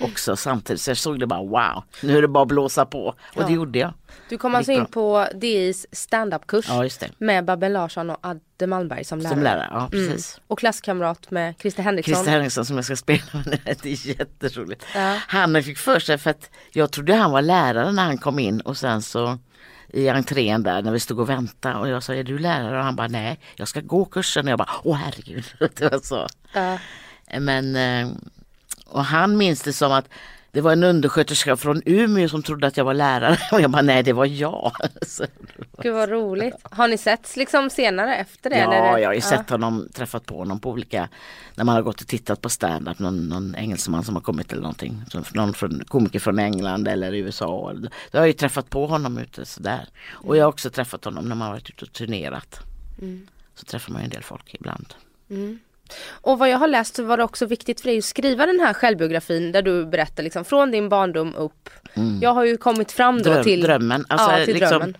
också 0.00 0.36
samtidigt 0.36 0.80
så 0.82 0.90
jag 0.90 0.96
såg 0.96 1.20
det 1.20 1.26
bara 1.26 1.42
wow, 1.42 1.82
nu 2.02 2.18
är 2.18 2.22
det 2.22 2.28
bara 2.28 2.42
att 2.42 2.48
blåsa 2.48 2.86
på 2.86 3.06
och 3.06 3.16
Ja. 3.34 3.46
det 3.46 3.52
gjorde 3.52 3.78
jag. 3.78 3.92
Du 4.28 4.38
kom 4.38 4.54
alltså 4.54 4.72
in 4.72 4.86
på 4.86 5.26
DIs 5.34 5.86
standup-kurs 5.92 6.66
Ja 6.68 6.88
med 7.18 7.44
Babben 7.44 7.72
Larsson 7.72 8.10
och 8.10 8.18
Adde 8.20 8.66
Malmberg 8.66 9.04
som 9.04 9.18
lärare. 9.18 9.34
som 9.34 9.42
lärare, 9.42 9.68
ja 9.70 9.88
precis. 9.90 10.40
Och 10.46 10.58
klasskamrat 10.58 11.30
med 11.30 11.54
Christer 11.60 11.82
Henriksson. 11.82 12.14
Christer 12.14 12.32
Henriksson 12.32 12.64
som 12.64 12.76
jag 12.76 12.84
ska 12.84 12.96
spela 12.96 13.22
med. 13.32 13.60
Det 13.82 13.88
är 13.92 14.06
jätteroligt. 14.18 14.84
Ja. 14.94 15.18
Han 15.28 15.62
fick 15.62 15.78
för 15.78 16.00
sig 16.00 16.18
för 16.18 16.30
att 16.30 16.50
jag 16.72 16.90
trodde 16.90 17.14
han 17.14 17.30
var 17.30 17.42
lärare 17.42 17.92
när 17.92 18.04
han 18.04 18.18
kom 18.18 18.38
in 18.38 18.60
och 18.60 18.76
sen 18.76 19.02
så 19.02 19.38
i 19.88 20.08
entrén 20.08 20.62
där 20.62 20.82
när 20.82 20.92
vi 20.92 21.00
stod 21.00 21.20
och 21.20 21.28
väntade 21.28 21.78
och 21.78 21.88
jag 21.88 22.02
sa 22.02 22.14
är 22.14 22.24
du 22.24 22.38
lärare 22.38 22.78
och 22.78 22.84
han 22.84 22.96
bara 22.96 23.08
nej 23.08 23.40
jag 23.56 23.68
ska 23.68 23.80
gå 23.80 24.04
kursen 24.04 24.46
och 24.46 24.50
jag 24.50 24.58
bara 24.58 24.70
åh 24.84 24.96
herregud. 24.96 25.44
Det 25.74 25.92
var 25.92 25.98
så. 25.98 26.26
Ja. 26.52 26.78
Men 27.40 27.76
eh, 27.76 28.08
och 28.88 29.04
han 29.04 29.36
minns 29.36 29.62
det 29.62 29.72
som 29.72 29.92
att 29.92 30.08
det 30.52 30.60
var 30.60 30.72
en 30.72 30.84
undersköterska 30.84 31.56
från 31.56 31.82
Umeå 31.86 32.28
som 32.28 32.42
trodde 32.42 32.66
att 32.66 32.76
jag 32.76 32.84
var 32.84 32.94
lärare 32.94 33.38
och 33.52 33.60
jag 33.60 33.70
bara 33.70 33.82
nej 33.82 34.02
det 34.02 34.12
var 34.12 34.24
jag. 34.24 34.72
Så, 35.06 35.24
Gud 35.82 35.94
vad 35.94 36.08
roligt. 36.08 36.54
Har 36.62 36.88
ni 36.88 36.98
setts 36.98 37.36
liksom 37.36 37.70
senare 37.70 38.16
efter 38.16 38.50
det? 38.50 38.58
ja, 38.58 38.72
eller? 38.72 38.98
jag 38.98 39.08
har 39.08 39.14
ju 39.14 39.20
sett 39.20 39.50
honom, 39.50 39.88
träffat 39.94 40.26
på 40.26 40.38
honom 40.38 40.60
på 40.60 40.70
olika, 40.70 41.08
när 41.54 41.64
man 41.64 41.74
har 41.74 41.82
gått 41.82 42.00
och 42.00 42.06
tittat 42.06 42.40
på 42.40 42.48
stand-up, 42.48 42.98
någon, 42.98 43.28
någon 43.28 43.54
engelsman 43.54 44.04
som 44.04 44.14
har 44.14 44.22
kommit 44.22 44.52
eller 44.52 44.62
någonting, 44.62 45.02
någon 45.34 45.54
från, 45.54 45.84
komiker 45.84 46.18
från 46.18 46.38
England 46.38 46.88
eller 46.88 47.12
USA. 47.12 47.72
Då 48.10 48.18
har 48.18 48.20
jag 48.20 48.26
ju 48.26 48.32
träffat 48.32 48.70
på 48.70 48.86
honom 48.86 49.18
ute 49.18 49.44
sådär. 49.44 49.88
Och 50.10 50.36
jag 50.36 50.44
har 50.44 50.48
också 50.48 50.70
träffat 50.70 51.04
honom 51.04 51.28
när 51.28 51.36
man 51.36 51.46
har 51.46 51.54
varit 51.54 51.70
ute 51.70 51.84
och 51.84 51.92
turnerat. 51.92 52.60
Så 53.54 53.64
träffar 53.64 53.92
man 53.92 54.02
en 54.02 54.10
del 54.10 54.22
folk 54.22 54.54
ibland. 54.54 54.94
Och 56.10 56.38
vad 56.38 56.48
jag 56.50 56.58
har 56.58 56.68
läst 56.68 56.96
så 56.96 57.04
var 57.04 57.16
det 57.16 57.24
också 57.24 57.46
viktigt 57.46 57.80
för 57.80 57.88
dig 57.88 57.98
att 57.98 58.04
skriva 58.04 58.46
den 58.46 58.60
här 58.60 58.74
självbiografin 58.74 59.52
där 59.52 59.62
du 59.62 59.86
berättar 59.86 60.22
liksom 60.22 60.44
från 60.44 60.70
din 60.70 60.88
barndom 60.88 61.34
upp. 61.34 61.70
Jag 62.20 62.34
har 62.34 62.44
ju 62.44 62.56
kommit 62.56 62.92
fram 62.92 63.22
då 63.22 63.30
Dröm, 63.30 63.44
till 63.44 63.60
drömmen. 63.60 64.04
Alltså, 64.08 64.32
ja, 64.32 64.44
till 64.44 64.54
liksom, 64.54 64.78
drömmen. 64.78 64.96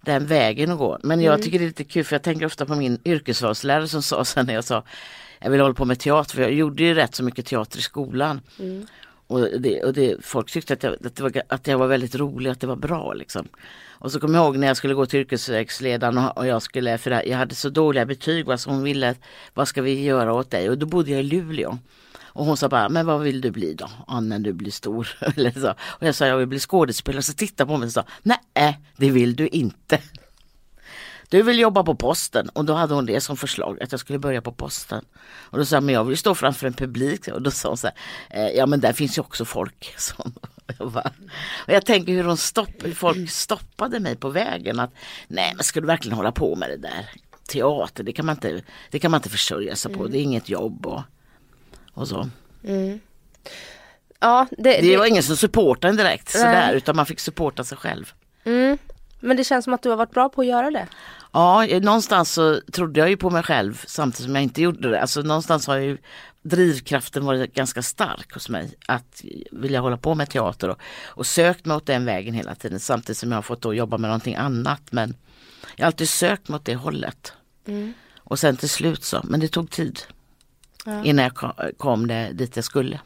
den 0.00 0.26
vägen 0.26 0.70
att 0.70 0.78
gå. 0.78 0.98
Men 1.02 1.20
jag 1.20 1.42
tycker 1.42 1.58
det 1.58 1.64
är 1.64 1.66
lite 1.66 1.84
kul 1.84 2.04
för 2.04 2.14
jag 2.14 2.22
tänker 2.22 2.46
ofta 2.46 2.66
på 2.66 2.74
min 2.74 2.98
yrkesvalslärare 3.04 3.88
som 3.88 4.02
sa 4.02 4.24
sen 4.24 4.46
när 4.46 4.54
jag 4.54 4.64
sa 4.64 4.82
jag 5.44 5.50
vill 5.50 5.60
hålla 5.60 5.74
på 5.74 5.84
med 5.84 5.98
teater 5.98 6.34
för 6.34 6.42
jag 6.42 6.52
gjorde 6.52 6.82
ju 6.82 6.94
rätt 6.94 7.14
så 7.14 7.24
mycket 7.24 7.46
teater 7.46 7.78
i 7.78 7.82
skolan. 7.82 8.40
Och, 9.34 9.60
det, 9.60 9.82
och 9.82 9.92
det, 9.92 10.16
folk 10.24 10.50
tyckte 10.50 10.72
att 10.72 10.82
jag, 10.82 10.92
att, 11.06 11.16
det 11.16 11.22
var, 11.22 11.32
att 11.48 11.66
jag 11.66 11.78
var 11.78 11.86
väldigt 11.86 12.14
rolig, 12.14 12.50
att 12.50 12.60
det 12.60 12.66
var 12.66 12.76
bra 12.76 13.12
liksom. 13.12 13.48
Och 13.88 14.12
så 14.12 14.20
kommer 14.20 14.38
jag 14.38 14.44
ihåg 14.44 14.56
när 14.56 14.66
jag 14.66 14.76
skulle 14.76 14.94
gå 14.94 15.06
till 15.06 15.20
yrkesvägsledaren 15.20 16.18
och, 16.18 16.38
och 16.38 16.46
jag 16.46 16.62
skulle, 16.62 16.98
för 16.98 17.28
jag 17.28 17.38
hade 17.38 17.54
så 17.54 17.68
dåliga 17.68 18.06
betyg, 18.06 18.46
vad 18.46 18.64
hon 18.66 18.82
ville, 18.82 19.14
vad 19.54 19.68
ska 19.68 19.82
vi 19.82 20.02
göra 20.02 20.32
åt 20.32 20.50
dig? 20.50 20.70
Och 20.70 20.78
då 20.78 20.86
bodde 20.86 21.10
jag 21.10 21.20
i 21.20 21.22
Luleå. 21.22 21.78
Och 22.34 22.44
hon 22.44 22.56
sa 22.56 22.68
bara, 22.68 22.88
men 22.88 23.06
vad 23.06 23.20
vill 23.20 23.40
du 23.40 23.50
bli 23.50 23.74
då? 23.74 23.90
Ja, 24.06 24.20
när 24.20 24.38
du 24.38 24.52
blir 24.52 24.70
stor. 24.70 25.08
Eller 25.36 25.50
så. 25.50 25.70
Och 25.70 26.06
jag 26.06 26.14
sa, 26.14 26.26
jag 26.26 26.36
vill 26.36 26.46
bli 26.46 26.58
skådespelare. 26.58 27.22
Så 27.22 27.32
tittade 27.32 27.68
på 27.68 27.76
mig 27.76 27.86
och 27.86 27.92
sa, 27.92 28.04
nej 28.22 28.80
det 28.96 29.10
vill 29.10 29.36
du 29.36 29.48
inte. 29.48 29.98
Du 31.28 31.42
vill 31.42 31.58
jobba 31.58 31.82
på 31.84 31.94
posten 31.94 32.48
och 32.48 32.64
då 32.64 32.72
hade 32.72 32.94
hon 32.94 33.06
det 33.06 33.20
som 33.20 33.36
förslag 33.36 33.82
att 33.82 33.92
jag 33.92 34.00
skulle 34.00 34.18
börja 34.18 34.42
på 34.42 34.52
posten. 34.52 35.04
Och 35.34 35.58
då 35.58 35.64
sa 35.64 35.76
jag, 35.76 35.82
men 35.82 35.94
jag 35.94 36.04
vill 36.04 36.16
stå 36.16 36.34
framför 36.34 36.66
en 36.66 36.72
publik 36.72 37.28
och 37.28 37.42
då 37.42 37.50
sa 37.50 37.68
hon 37.68 37.76
så 37.76 37.86
här, 37.86 37.96
eh, 38.30 38.56
ja 38.56 38.66
men 38.66 38.80
där 38.80 38.92
finns 38.92 39.18
ju 39.18 39.22
också 39.22 39.44
folk. 39.44 39.94
Så 39.98 40.14
jag, 40.78 40.92
bara, 40.92 41.10
och 41.66 41.72
jag 41.72 41.86
tänker 41.86 42.12
hur, 42.12 42.24
hon 42.24 42.36
stopp, 42.36 42.84
hur 42.84 42.94
folk 42.94 43.30
stoppade 43.30 44.00
mig 44.00 44.16
på 44.16 44.28
vägen 44.28 44.80
att 44.80 44.90
nej 45.28 45.52
men 45.54 45.64
ska 45.64 45.80
du 45.80 45.86
verkligen 45.86 46.16
hålla 46.16 46.32
på 46.32 46.56
med 46.56 46.70
det 46.70 46.76
där? 46.76 47.10
Teater, 47.48 48.04
det 48.04 48.12
kan 48.12 48.26
man 48.26 48.34
inte, 48.34 48.62
det 48.90 48.98
kan 48.98 49.10
man 49.10 49.18
inte 49.18 49.30
försörja 49.30 49.76
sig 49.76 49.92
på, 49.94 50.06
det 50.06 50.18
är 50.18 50.22
inget 50.22 50.48
jobb 50.48 50.86
och, 50.86 51.02
och 51.92 52.08
så. 52.08 52.28
Ja, 54.20 54.46
det, 54.58 54.80
Det 54.80 54.96
var 54.96 55.06
ingen 55.06 55.22
som 55.22 55.36
supportade 55.36 55.90
en 55.90 55.96
direkt 55.96 56.34
Nej. 56.34 56.42
sådär 56.42 56.72
utan 56.72 56.96
man 56.96 57.06
fick 57.06 57.20
supporta 57.20 57.64
sig 57.64 57.78
själv. 57.78 58.12
mm, 58.44 58.78
men 59.24 59.36
det 59.36 59.44
känns 59.44 59.64
som 59.64 59.74
att 59.74 59.82
du 59.82 59.88
har 59.88 59.96
varit 59.96 60.10
bra 60.10 60.28
på 60.28 60.40
att 60.40 60.46
göra 60.46 60.70
det. 60.70 60.86
Ja, 61.32 61.66
någonstans 61.82 62.32
så 62.32 62.60
trodde 62.72 63.00
jag 63.00 63.10
ju 63.10 63.16
på 63.16 63.30
mig 63.30 63.42
själv 63.42 63.82
samtidigt 63.86 64.24
som 64.24 64.34
jag 64.34 64.42
inte 64.42 64.62
gjorde 64.62 64.90
det. 64.90 65.00
Alltså 65.00 65.22
någonstans 65.22 65.66
har 65.66 65.76
ju 65.76 65.98
drivkraften 66.42 67.24
varit 67.24 67.54
ganska 67.54 67.82
stark 67.82 68.34
hos 68.34 68.48
mig 68.48 68.74
att 68.86 69.24
vilja 69.52 69.80
hålla 69.80 69.96
på 69.96 70.14
med 70.14 70.30
teater 70.30 70.68
och, 70.68 70.78
och 71.06 71.26
sökt 71.26 71.64
mig 71.64 71.76
åt 71.76 71.86
den 71.86 72.04
vägen 72.04 72.34
hela 72.34 72.54
tiden 72.54 72.80
samtidigt 72.80 73.18
som 73.18 73.30
jag 73.30 73.36
har 73.36 73.42
fått 73.42 73.62
då 73.62 73.74
jobba 73.74 73.98
med 73.98 74.08
någonting 74.08 74.34
annat. 74.34 74.82
Men 74.90 75.14
jag 75.76 75.84
har 75.84 75.86
alltid 75.86 76.08
sökt 76.08 76.48
mot 76.48 76.64
det 76.64 76.74
hållet. 76.74 77.32
Och 78.18 78.38
sen 78.38 78.56
till 78.56 78.70
slut 78.70 79.04
så, 79.04 79.20
men 79.24 79.40
det 79.40 79.48
tog 79.48 79.70
tid 79.70 80.00
innan 81.04 81.22
jag 81.22 81.34
kom, 81.34 81.52
kom 81.76 82.06
det 82.06 82.30
dit 82.32 82.56
jag 82.56 82.64
skulle. 82.64 83.00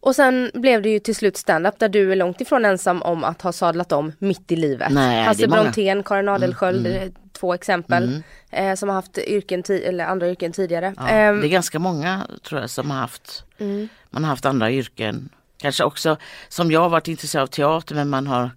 Och 0.00 0.16
sen 0.16 0.50
blev 0.54 0.82
det 0.82 0.88
ju 0.88 0.98
till 0.98 1.14
slut 1.16 1.36
stand-up 1.36 1.78
där 1.78 1.88
du 1.88 2.12
är 2.12 2.16
långt 2.16 2.40
ifrån 2.40 2.64
ensam 2.64 3.02
om 3.02 3.24
att 3.24 3.42
ha 3.42 3.52
sadlat 3.52 3.92
om 3.92 4.12
mitt 4.18 4.52
i 4.52 4.56
livet. 4.56 4.92
Nej, 4.92 5.24
Hasse. 5.24 5.48
Brontén, 5.48 6.02
Karin 6.02 6.28
Adelsköld, 6.28 6.86
eh, 6.86 7.02
två 7.32 7.54
exempel. 7.54 8.22
Eh, 8.50 8.74
som 8.74 8.88
har 8.88 8.96
haft 8.96 9.18
yrken 9.18 9.62
eller 9.68 10.04
andra 10.04 10.28
yrken 10.30 10.52
tidigare. 10.52 10.94
Ja, 10.96 11.08
Ehm, 11.08 11.40
det 11.40 11.46
är 11.46 11.48
ganska 11.48 11.78
många 11.78 12.26
tror 12.42 12.60
jag 12.60 12.70
som 12.70 12.90
har 12.90 12.98
haft, 12.98 13.44
Mm. 13.58 13.88
man 14.10 14.24
har 14.24 14.30
haft 14.30 14.44
andra 14.46 14.70
yrken. 14.70 15.28
Kanske 15.56 15.84
också 15.84 16.16
som 16.48 16.70
jag 16.70 16.80
har 16.80 16.88
varit 16.88 17.08
intresserad 17.08 17.42
av 17.42 17.46
teater 17.46 17.94
men 17.94 18.08
man 18.08 18.26
har 18.26 18.50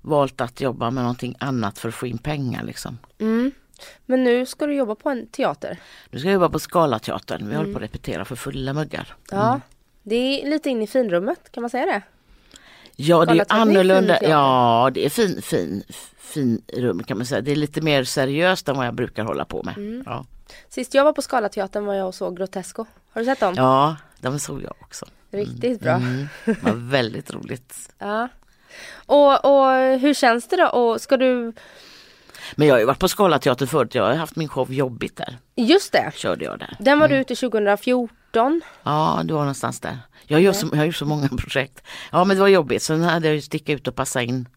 valt 0.00 0.40
att 0.40 0.60
jobba 0.60 0.90
med 0.90 1.02
någonting 1.04 1.36
annat 1.40 1.78
för 1.78 1.88
att 1.88 1.94
få 1.94 2.06
in 2.06 2.18
pengar 2.18 2.62
liksom. 2.64 2.98
mm. 3.18 3.52
Men 4.06 4.24
nu 4.24 4.46
ska 4.46 4.66
du 4.66 4.74
jobba 4.74 4.94
på 4.94 5.10
en 5.10 5.26
teater. 5.26 5.78
Nu 6.10 6.18
ska 6.18 6.28
jag 6.28 6.34
jobba 6.34 6.48
på 6.48 6.58
Scalateatern, 6.58 7.38
vi 7.38 7.44
Mm. 7.54 7.56
håller 7.56 7.72
på 7.72 7.78
att 7.78 7.82
repetera 7.84 8.24
för 8.24 8.36
fulla 8.36 8.72
muggar. 8.72 9.14
Ja. 9.30 9.60
Det 10.10 10.42
är 10.42 10.50
lite 10.50 10.70
in 10.70 10.82
i 10.82 10.86
finrummet, 10.86 11.52
kan 11.52 11.60
man 11.60 11.70
säga 11.70 11.86
det? 11.86 12.02
Ja 12.96 13.24
det 13.24 13.38
är 13.38 13.46
annorlunda, 13.48 14.14
teater. 14.14 14.30
ja 14.30 14.90
det 14.94 15.04
är 15.04 15.10
fin, 15.10 15.42
fin, 15.42 15.82
fin 16.18 16.62
rum 16.72 17.02
kan 17.02 17.16
man 17.16 17.26
säga. 17.26 17.40
Det 17.40 17.50
är 17.52 17.56
lite 17.56 17.80
mer 17.80 18.04
seriöst 18.04 18.68
än 18.68 18.76
vad 18.76 18.86
jag 18.86 18.94
brukar 18.94 19.24
hålla 19.24 19.44
på 19.44 19.62
med. 19.62 19.76
Mm. 19.76 20.02
Ja. 20.06 20.24
Sist 20.68 20.94
jag 20.94 21.04
var 21.04 21.12
på 21.12 21.22
Scalateatern 21.22 21.84
var 21.84 21.94
jag 21.94 22.08
och 22.08 22.14
såg 22.14 22.36
Grotesco. 22.36 22.86
Har 23.10 23.20
du 23.20 23.24
sett 23.24 23.40
dem? 23.40 23.54
ja, 23.56 23.96
de 24.20 24.38
såg 24.38 24.62
jag 24.62 24.74
också. 24.80 25.06
Riktigt 25.30 25.80
bra. 25.80 25.92
Mm, 25.92 26.28
det 26.44 26.62
var 26.62 26.90
väldigt 26.90 27.34
roligt. 27.34 27.74
Ja. 27.98 28.28
Och, 29.06 29.44
och 29.44 30.00
hur 30.00 30.14
känns 30.14 30.48
det 30.48 30.56
då? 30.56 30.66
Och 30.68 31.00
ska 31.00 31.16
du... 31.16 31.52
Men 32.54 32.68
jag 32.68 32.74
har 32.74 32.80
ju 32.80 32.84
varit 32.86 32.98
på 32.98 33.08
Scalateatern 33.08 33.68
förut, 33.68 33.94
jag 33.94 34.04
har 34.04 34.14
haft 34.14 34.36
min 34.36 34.48
show 34.48 34.72
Jobbigt 34.72 35.16
där. 35.16 35.38
Just 35.54 35.92
det! 35.92 36.12
Körde 36.14 36.44
jag 36.44 36.58
där. 36.58 36.76
Den 36.78 36.98
var 36.98 37.08
du 37.08 37.16
ute 37.16 37.34
2014. 37.34 38.16
Ja, 38.82 39.20
det 39.24 39.32
var 39.32 39.40
någonstans 39.40 39.80
där. 39.80 39.98
Jag 40.26 40.40
gör, 40.40 40.52
så, 40.52 40.66
jag 40.72 40.78
har 40.78 40.84
ju 40.84 40.92
så 40.92 41.04
många 41.06 41.28
projekt. 41.38 41.82
Ja, 42.12 42.24
men 42.24 42.36
det 42.36 42.40
var 42.40 42.48
jobbigt. 42.48 42.82
Sen 42.82 43.02
hade 43.02 43.26
jag 43.26 43.34
ju 43.34 43.40
sticka 43.40 43.72
ut 43.72 43.88
och 43.88 43.94
passa 43.94 44.22
in 44.22 44.48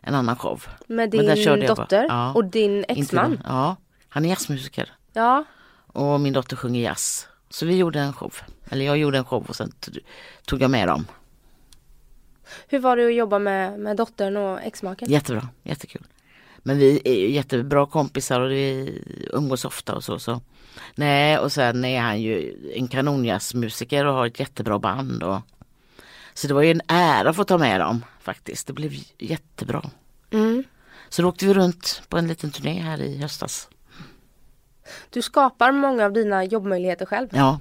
en 0.00 0.14
annan 0.14 0.36
show. 0.36 0.62
Med 0.86 1.10
din 1.10 1.26
dotter 1.66 2.06
Ja. 2.08 2.32
och 2.32 2.44
din 2.44 2.84
exman. 2.88 3.40
Ja, 3.44 3.76
han 4.08 4.24
är 4.24 4.28
jazzmusiker. 4.28 4.92
Ja. 5.12 5.44
Och 5.86 6.20
min 6.20 6.32
dotter 6.32 6.56
sjunger 6.56 6.80
jazz. 6.82 7.28
Så 7.50 7.66
vi 7.66 7.76
gjorde 7.76 8.00
en 8.00 8.12
show. 8.12 8.34
Eller 8.70 8.84
jag 8.84 8.96
gjorde 8.98 9.18
en 9.18 9.24
show 9.24 9.44
och 9.48 9.56
sen 9.56 9.72
tog 10.46 10.62
jag 10.62 10.70
med 10.70 10.88
dem. 10.88 11.06
Hur 12.68 12.78
var 12.78 12.96
det 12.96 13.06
att 13.06 13.14
jobba 13.14 13.38
med, 13.38 13.80
med 13.80 13.96
dottern 13.96 14.36
och 14.36 14.60
exmaken? 14.62 15.10
Jättebra, 15.10 15.48
jättekul. 15.62 16.02
Men 16.66 16.78
vi 16.78 17.00
är 17.04 17.14
ju 17.14 17.30
jättebra 17.30 17.86
kompisar 17.86 18.40
och 18.40 18.50
vi 18.50 19.02
umgås 19.32 19.64
ofta 19.64 19.94
och 19.94 20.04
så. 20.04 20.18
så. 20.18 20.40
Nej, 20.94 21.38
och 21.38 21.52
sen 21.52 21.84
är 21.84 22.00
han 22.00 22.22
ju 22.22 22.56
en 22.74 22.88
kanonjazzmusiker 22.88 24.04
och 24.04 24.14
har 24.14 24.26
ett 24.26 24.40
jättebra 24.40 24.78
band. 24.78 25.22
Och... 25.22 25.40
Så 26.34 26.48
det 26.48 26.54
var 26.54 26.62
ju 26.62 26.70
en 26.70 26.80
ära 26.88 27.30
att 27.30 27.36
få 27.36 27.44
ta 27.44 27.58
med 27.58 27.80
dem 27.80 28.04
faktiskt. 28.20 28.66
Det 28.66 28.72
blev 28.72 28.92
jättebra. 29.18 29.90
Mm. 30.30 30.64
Så 31.08 31.22
då 31.22 31.28
åkte 31.28 31.46
vi 31.46 31.54
runt 31.54 32.02
på 32.08 32.18
en 32.18 32.28
liten 32.28 32.50
turné 32.50 32.80
här 32.80 33.00
i 33.00 33.18
höstas. 33.18 33.68
Du 35.10 35.22
skapar 35.22 35.72
många 35.72 36.04
av 36.04 36.12
dina 36.12 36.44
jobbmöjligheter 36.44 37.06
själv. 37.06 37.28
Ja. 37.32 37.60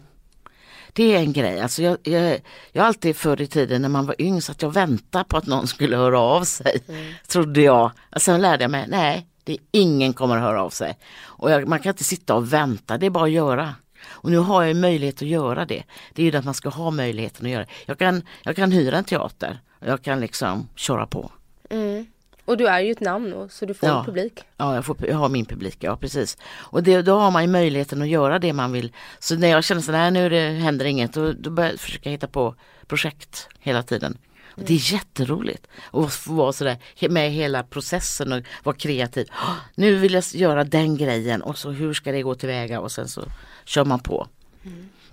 Det 0.93 1.15
är 1.15 1.19
en 1.19 1.33
grej. 1.33 1.59
Alltså 1.59 1.81
jag, 1.81 1.97
jag, 2.03 2.39
jag 2.71 2.85
alltid 2.85 3.15
förr 3.15 3.41
i 3.41 3.47
tiden 3.47 3.81
när 3.81 3.89
man 3.89 4.05
var 4.05 4.21
yngre 4.21 4.41
så 4.41 4.51
att 4.51 4.61
jag 4.61 4.73
väntade 4.73 5.23
på 5.23 5.37
att 5.37 5.47
någon 5.47 5.67
skulle 5.67 5.97
höra 5.97 6.19
av 6.19 6.43
sig. 6.43 6.79
Trodde 7.27 7.61
jag. 7.61 7.91
Och 8.15 8.21
sen 8.21 8.41
lärde 8.41 8.63
jag 8.63 8.71
mig, 8.71 8.85
nej, 8.89 9.27
det 9.43 9.53
är 9.53 9.59
ingen 9.71 10.13
kommer 10.13 10.35
att 10.35 10.41
höra 10.41 10.63
av 10.63 10.69
sig. 10.69 10.97
Och 11.23 11.51
jag, 11.51 11.67
man 11.67 11.79
kan 11.79 11.89
inte 11.89 12.03
sitta 12.03 12.35
och 12.35 12.53
vänta, 12.53 12.97
det 12.97 13.05
är 13.05 13.09
bara 13.09 13.23
att 13.23 13.31
göra. 13.31 13.75
Och 14.05 14.31
nu 14.31 14.37
har 14.37 14.63
jag 14.63 14.75
möjlighet 14.75 15.15
att 15.15 15.27
göra 15.27 15.65
det. 15.65 15.83
Det 16.13 16.21
är 16.21 16.23
ju 16.25 16.31
det 16.31 16.39
att 16.39 16.45
man 16.45 16.53
ska 16.53 16.69
ha 16.69 16.91
möjligheten 16.91 17.45
att 17.45 17.51
göra 17.51 17.63
det. 17.63 17.71
Jag 17.85 17.99
kan, 17.99 18.21
jag 18.43 18.55
kan 18.55 18.71
hyra 18.71 18.97
en 18.97 19.03
teater 19.03 19.59
och 19.79 19.87
jag 19.87 20.01
kan 20.01 20.19
liksom 20.19 20.69
köra 20.75 21.07
på. 21.07 21.31
Mm. 21.69 22.05
Och 22.45 22.57
du 22.57 22.67
är 22.67 22.79
ju 22.79 22.91
ett 22.91 22.99
namn 22.99 23.31
då, 23.31 23.49
så 23.49 23.65
du 23.65 23.73
får 23.73 23.89
Ja. 23.89 24.03
publik. 24.05 24.39
Ja, 24.57 24.75
jag, 24.75 24.85
får, 24.85 24.97
jag 25.07 25.15
har 25.17 25.29
min 25.29 25.45
publik, 25.45 25.77
ja 25.79 25.97
precis. 25.97 26.37
Och 26.55 26.83
det, 26.83 27.01
då 27.01 27.15
har 27.19 27.31
man 27.31 27.41
ju 27.43 27.47
möjligheten 27.49 28.01
att 28.01 28.07
göra 28.07 28.39
det 28.39 28.53
man 28.53 28.71
vill. 28.71 28.93
Så 29.19 29.35
när 29.35 29.47
jag 29.47 29.63
känner 29.63 29.81
så 29.81 29.91
här, 29.91 30.11
nu 30.11 30.29
det, 30.29 30.49
händer 30.49 30.85
inget, 30.85 31.13
då, 31.13 31.31
då 31.33 31.49
börjar 31.49 31.69
jag 31.71 31.79
försöka 31.79 32.09
hitta 32.09 32.27
på 32.27 32.55
projekt 32.87 33.47
hela 33.59 33.83
tiden. 33.83 34.17
Och 34.55 34.61
det 34.63 34.73
är 34.73 34.93
jätteroligt 34.93 35.67
att 35.91 36.13
få 36.13 36.33
vara 36.33 36.53
sådär 36.53 36.77
med 37.09 37.31
hela 37.31 37.63
processen 37.63 38.33
och 38.33 38.43
vara 38.63 38.75
kreativ. 38.75 39.27
"Åh, 39.31 39.55
Nu 39.75 39.95
vill 39.95 40.13
jag 40.13 40.23
göra 40.33 40.63
den 40.63 40.97
grejen 40.97 41.41
och 41.41 41.57
så 41.57 41.69
hur 41.71 41.93
ska 41.93 42.11
det 42.11 42.21
gå 42.21 42.35
tillväga 42.35 42.79
och 42.79 42.91
sen 42.91 43.07
så 43.07 43.21
kör 43.65 43.85
man 43.85 43.99
på. 43.99 44.27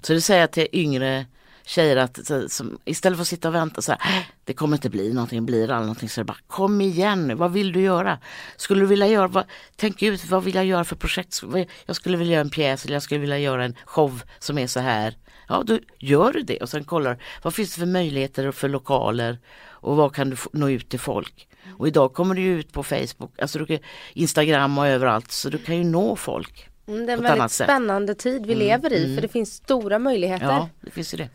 Så 0.02 0.12
det 0.12 0.20
säger 0.20 0.40
jag 0.40 0.50
till 0.50 0.68
yngre 0.72 1.26
tjejer 1.64 1.96
att 1.96 2.26
så, 2.26 2.48
som, 2.48 2.78
istället 2.84 3.16
för 3.16 3.22
att 3.22 3.28
sitta 3.28 3.48
och 3.48 3.54
vänta 3.54 3.82
så 3.82 3.92
här, 3.92 4.18
äh, 4.18 4.24
det 4.44 4.52
kommer 4.52 4.76
inte 4.76 4.90
bli 4.90 5.12
någonting, 5.12 5.46
blir 5.46 5.68
det 5.68 5.74
aldrig 5.74 5.86
någonting 5.86 6.08
så 6.08 6.20
är 6.20 6.24
det 6.24 6.26
bara 6.26 6.38
kom 6.46 6.80
igen 6.80 7.26
nu, 7.28 7.34
vad 7.34 7.52
vill 7.52 7.72
du 7.72 7.80
göra? 7.80 8.18
Skulle 8.56 8.80
du 8.80 8.86
vilja 8.86 9.06
göra, 9.06 9.28
vad, 9.28 9.44
tänk 9.76 10.02
ut 10.02 10.24
vad 10.30 10.44
vill 10.44 10.54
jag 10.54 10.64
göra 10.64 10.84
för 10.84 10.96
projekt? 10.96 11.42
Jag 11.86 11.96
skulle 11.96 12.16
vilja 12.16 12.32
göra 12.32 12.40
en 12.40 12.50
pjäs 12.50 12.84
eller 12.84 12.94
jag 12.94 13.02
skulle 13.02 13.20
vilja 13.20 13.38
göra 13.38 13.64
en 13.64 13.76
show 13.84 14.22
som 14.38 14.58
är 14.58 14.66
så 14.66 14.80
här. 14.80 15.16
Ja 15.48 15.62
då 15.66 15.78
gör 15.98 16.32
du 16.32 16.42
det 16.42 16.58
och 16.58 16.68
sen 16.68 16.84
kollar 16.84 17.22
vad 17.42 17.54
finns 17.54 17.74
det 17.74 17.80
för 17.80 17.86
möjligheter 17.86 18.46
och 18.46 18.54
för 18.54 18.68
lokaler 18.68 19.38
och 19.62 19.96
vad 19.96 20.14
kan 20.14 20.30
du 20.30 20.36
få- 20.36 20.50
nå 20.52 20.70
ut 20.70 20.88
till 20.88 21.00
folk? 21.00 21.48
Och 21.78 21.88
idag 21.88 22.14
kommer 22.14 22.34
du 22.34 22.42
ju 22.42 22.60
ut 22.60 22.72
på 22.72 22.82
Facebook, 22.82 23.40
alltså 23.40 23.58
du 23.58 23.66
kan, 23.66 23.78
Instagram 24.12 24.78
och 24.78 24.86
överallt 24.86 25.32
så 25.32 25.48
du 25.50 25.58
kan 25.58 25.76
ju 25.76 25.84
nå 25.84 26.16
folk. 26.16 26.69
Mm, 26.90 27.06
det 27.06 27.12
är 27.12 27.16
en 27.16 27.22
väldigt 27.22 27.50
spännande 27.50 28.14
tid 28.14 28.46
vi 28.46 28.54
lever 28.54 28.92
i 28.92 29.14
för 29.14 29.22
det 29.22 29.28
finns 29.28 29.54
stora 29.54 29.98
möjligheter. 29.98 30.46
Ja, 30.46 30.52
Ja. 30.52 30.68
det 30.80 30.90
finns 30.90 31.14
ju 31.14 31.18
det. 31.18 31.28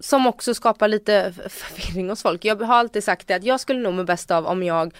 som 0.00 0.26
också 0.26 0.54
skapar 0.54 0.88
lite 0.88 1.32
förvirring 1.48 2.08
hos 2.08 2.22
folk. 2.22 2.44
Jag 2.44 2.62
har 2.62 2.74
alltid 2.74 3.04
sagt 3.04 3.28
det 3.28 3.34
att 3.34 3.44
jag 3.44 3.60
skulle 3.60 3.80
nog 3.80 3.94
må 3.94 4.04
bäst 4.04 4.30
av 4.30 4.46
om 4.46 4.62
jag 4.62 4.94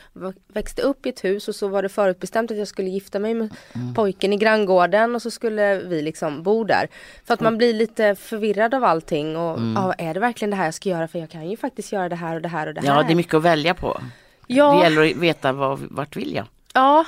växte 0.53 0.83
upp 0.83 1.07
i 1.07 1.09
ett 1.09 1.25
hus 1.25 1.49
och 1.49 1.55
så 1.55 1.69
var 1.69 1.83
det 1.83 1.89
förutbestämt 1.89 2.51
att 2.51 2.57
jag 2.57 2.69
skulle 2.69 2.91
gifta 2.91 3.19
mig 3.19 3.35
med 3.35 3.55
mm. 3.73 3.95
pojken 3.95 4.33
i 4.33 4.37
granngården 4.37 5.15
och 5.15 5.23
så 5.23 5.31
skulle 5.31 5.79
vi 5.79 6.03
liksom 6.03 6.43
bo 6.43 6.65
där. 6.65 6.89
För 7.25 7.35
att 7.35 7.41
man 7.41 7.59
blir 7.59 7.75
lite 7.75 8.15
förvirrad 8.15 8.75
av 8.75 8.85
allting 8.85 9.37
och 9.37 9.59
mm. 9.59 9.75
ja, 9.77 9.93
är 9.93 10.15
det 10.15 10.21
verkligen 10.21 10.51
det 10.51 10.57
här 10.57 10.65
jag 10.65 10.75
ska 10.75 10.89
göra 10.89 11.09
för 11.09 11.19
jag 11.19 11.31
kan 11.31 11.51
ju 11.51 11.57
faktiskt 11.57 11.93
göra 11.93 12.09
det 12.09 12.17
här 12.17 12.35
och 12.35 12.43
det 12.43 12.49
här 12.49 12.67
och 12.67 12.75
det 12.75 12.81
här. 12.81 12.89
Ja 12.89 13.03
det 13.03 13.13
är 13.13 13.17
mycket 13.17 13.35
att 13.35 13.43
välja 13.43 13.75
på. 13.75 14.01
Ja. 14.47 14.73
Det 14.73 14.83
gäller 14.83 15.11
att 15.11 15.17
veta 15.17 15.53
vad, 15.53 15.79
vart 15.91 16.17
vill 16.17 16.35
jag. 16.35 16.47
Ja 16.73 17.07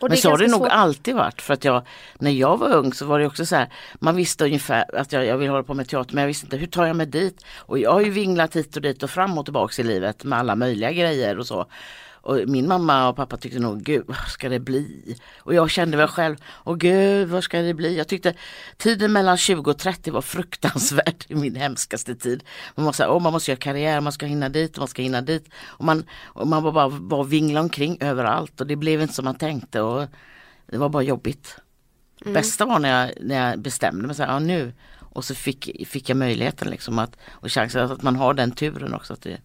men 0.00 0.16
så 0.16 0.30
har 0.30 0.38
det 0.38 0.48
nog 0.48 0.68
alltid 0.68 1.14
varit 1.14 1.42
för 1.42 1.54
att 1.54 1.64
jag 1.64 1.86
när 2.18 2.30
jag 2.30 2.56
var 2.56 2.72
ung 2.72 2.92
så 2.92 3.06
var 3.06 3.18
det 3.18 3.26
också 3.26 3.46
så 3.46 3.56
här 3.56 3.72
man 3.94 4.16
visste 4.16 4.44
ungefär 4.44 5.00
att 5.00 5.12
jag, 5.12 5.26
jag 5.26 5.38
vill 5.38 5.48
hålla 5.48 5.62
på 5.62 5.74
med 5.74 5.88
teater 5.88 6.14
men 6.14 6.22
jag 6.22 6.28
visste 6.28 6.46
inte 6.46 6.56
hur 6.56 6.66
tar 6.66 6.86
jag 6.86 6.96
mig 6.96 7.06
dit 7.06 7.44
och 7.56 7.78
jag 7.78 7.92
har 7.92 8.00
ju 8.00 8.10
vinglat 8.10 8.56
hit 8.56 8.76
och 8.76 8.82
dit 8.82 9.02
och 9.02 9.10
fram 9.10 9.38
och 9.38 9.44
tillbaks 9.44 9.78
i 9.78 9.82
livet 9.82 10.24
med 10.24 10.38
alla 10.38 10.56
möjliga 10.56 10.92
grejer 10.92 11.38
och 11.38 11.46
så. 11.46 11.66
Och 12.28 12.48
min 12.48 12.68
mamma 12.68 13.08
och 13.08 13.16
pappa 13.16 13.36
tyckte 13.36 13.58
nog, 13.58 13.82
gud 13.82 14.04
vad 14.06 14.28
ska 14.28 14.48
det 14.48 14.60
bli? 14.60 15.16
Och 15.38 15.54
jag 15.54 15.70
kände 15.70 15.96
väl 15.96 16.08
själv, 16.08 16.36
åh 16.64 16.76
gud 16.76 17.28
vad 17.28 17.44
ska 17.44 17.58
det 17.58 17.74
bli? 17.74 17.96
Jag 17.96 18.08
tyckte 18.08 18.34
tiden 18.76 19.12
mellan 19.12 19.36
20 19.36 19.70
och 19.70 19.78
30 19.78 20.10
var 20.10 20.22
fruktansvärd 20.22 21.24
i 21.28 21.34
min 21.34 21.56
hemskaste 21.56 22.14
tid. 22.14 22.44
Man 22.74 22.84
måste, 22.84 23.08
åh, 23.08 23.22
man 23.22 23.32
måste 23.32 23.50
göra 23.50 23.58
karriär, 23.58 24.00
man 24.00 24.12
ska 24.12 24.26
hinna 24.26 24.48
dit 24.48 24.78
man 24.78 24.88
ska 24.88 25.02
hinna 25.02 25.20
dit. 25.20 25.48
Och 25.66 25.84
man, 25.84 26.04
och 26.24 26.46
man 26.46 26.62
var 26.62 26.72
bara 26.72 26.88
var 26.88 27.24
vingla 27.24 27.60
omkring 27.60 27.98
överallt 28.00 28.60
och 28.60 28.66
det 28.66 28.76
blev 28.76 29.02
inte 29.02 29.14
som 29.14 29.24
man 29.24 29.38
tänkte 29.38 29.80
och 29.80 30.06
det 30.66 30.78
var 30.78 30.88
bara 30.88 31.02
jobbigt. 31.02 31.56
Mm. 32.22 32.34
Bästa 32.34 32.64
var 32.64 32.78
när 32.78 33.00
jag, 33.00 33.12
när 33.20 33.50
jag 33.50 33.58
bestämde 33.58 34.06
mig, 34.06 34.16
så 34.16 34.22
här, 34.22 34.32
ja, 34.32 34.38
nu 34.38 34.72
och 34.98 35.24
så 35.24 35.34
fick, 35.34 35.88
fick 35.88 36.08
jag 36.08 36.16
möjligheten 36.16 36.70
liksom 36.70 36.98
att, 36.98 37.16
och 37.28 37.52
chansen 37.52 37.90
att 37.90 38.02
man 38.02 38.16
har 38.16 38.34
den 38.34 38.50
turen 38.50 38.94
också. 38.94 39.12
Att 39.12 39.22
det, 39.22 39.38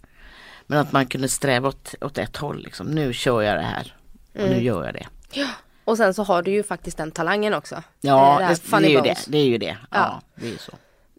men 0.68 0.80
att 0.80 0.92
man 0.92 1.06
kunde 1.06 1.30
sträva 1.30 1.70
åt, 1.70 1.96
åt 2.02 2.18
ett 2.18 2.38
håll. 2.38 2.64
Liksom. 2.64 2.88
Nu 2.88 3.14
kör 3.14 3.42
jag 3.42 3.58
det 3.58 3.64
här 3.64 3.96
och 4.34 4.40
mm. 4.40 4.52
nu 4.52 4.64
gör 4.64 4.86
jag 4.86 4.94
det. 4.94 5.08
Ja. 5.32 5.48
Och 5.86 5.98
sen 5.98 6.14
så 6.14 6.24
har 6.24 6.44
du 6.44 6.52
ju 6.52 6.64
faktiskt 6.64 6.98
den 6.98 7.12
talangen 7.12 7.54
också. 7.54 7.84
Ja, 8.02 8.38
det, 8.40 8.72
det, 8.72 8.80
det 8.80 8.86
är, 8.86 8.90
ju 8.90 9.02
det. 9.02 9.18
det 9.28 9.38
är 9.38 9.46
ju 9.46 9.58
det. 9.58 9.78
Ja. 9.90 9.98
ja. 9.98 10.22
det 10.36 10.54
är 10.54 10.58
så. 10.58 10.72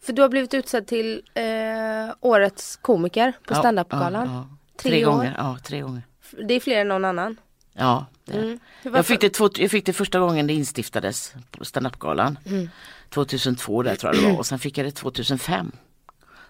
För 0.02 0.12
du 0.12 0.22
har 0.22 0.28
blivit 0.28 0.54
utsedd 0.54 0.86
till 0.86 1.22
eh, 1.34 1.44
årets 2.20 2.76
komiker 2.76 3.32
på 3.46 3.54
ja, 3.54 3.58
standup-galan. 3.58 4.28
Ja, 4.28 4.34
ja. 4.34 4.56
Tre, 4.76 4.90
tre 4.90 5.02
gånger. 5.02 5.34
Ja, 5.38 5.58
tre 5.64 5.80
gånger. 5.80 6.02
Det 6.48 6.54
är 6.54 6.60
fler 6.60 6.80
än 6.80 6.88
någon 6.88 7.04
annan. 7.04 7.36
Ja, 7.72 8.06
det 8.24 8.38
mm. 8.38 8.58
jag, 8.82 9.06
fick 9.06 9.20
det 9.20 9.30
två, 9.30 9.50
jag 9.54 9.70
fick 9.70 9.86
det 9.86 9.92
första 9.92 10.18
gången 10.18 10.46
det 10.46 10.52
instiftades 10.52 11.34
på 11.50 11.64
standup-galan. 11.64 12.38
Mm. 12.46 12.70
2002 13.10 13.82
där 13.82 13.96
tror 13.96 14.14
jag 14.14 14.22
det 14.22 14.30
var 14.30 14.38
och 14.38 14.46
sen 14.46 14.58
fick 14.58 14.78
jag 14.78 14.86
det 14.86 14.90
2005. 14.90 15.72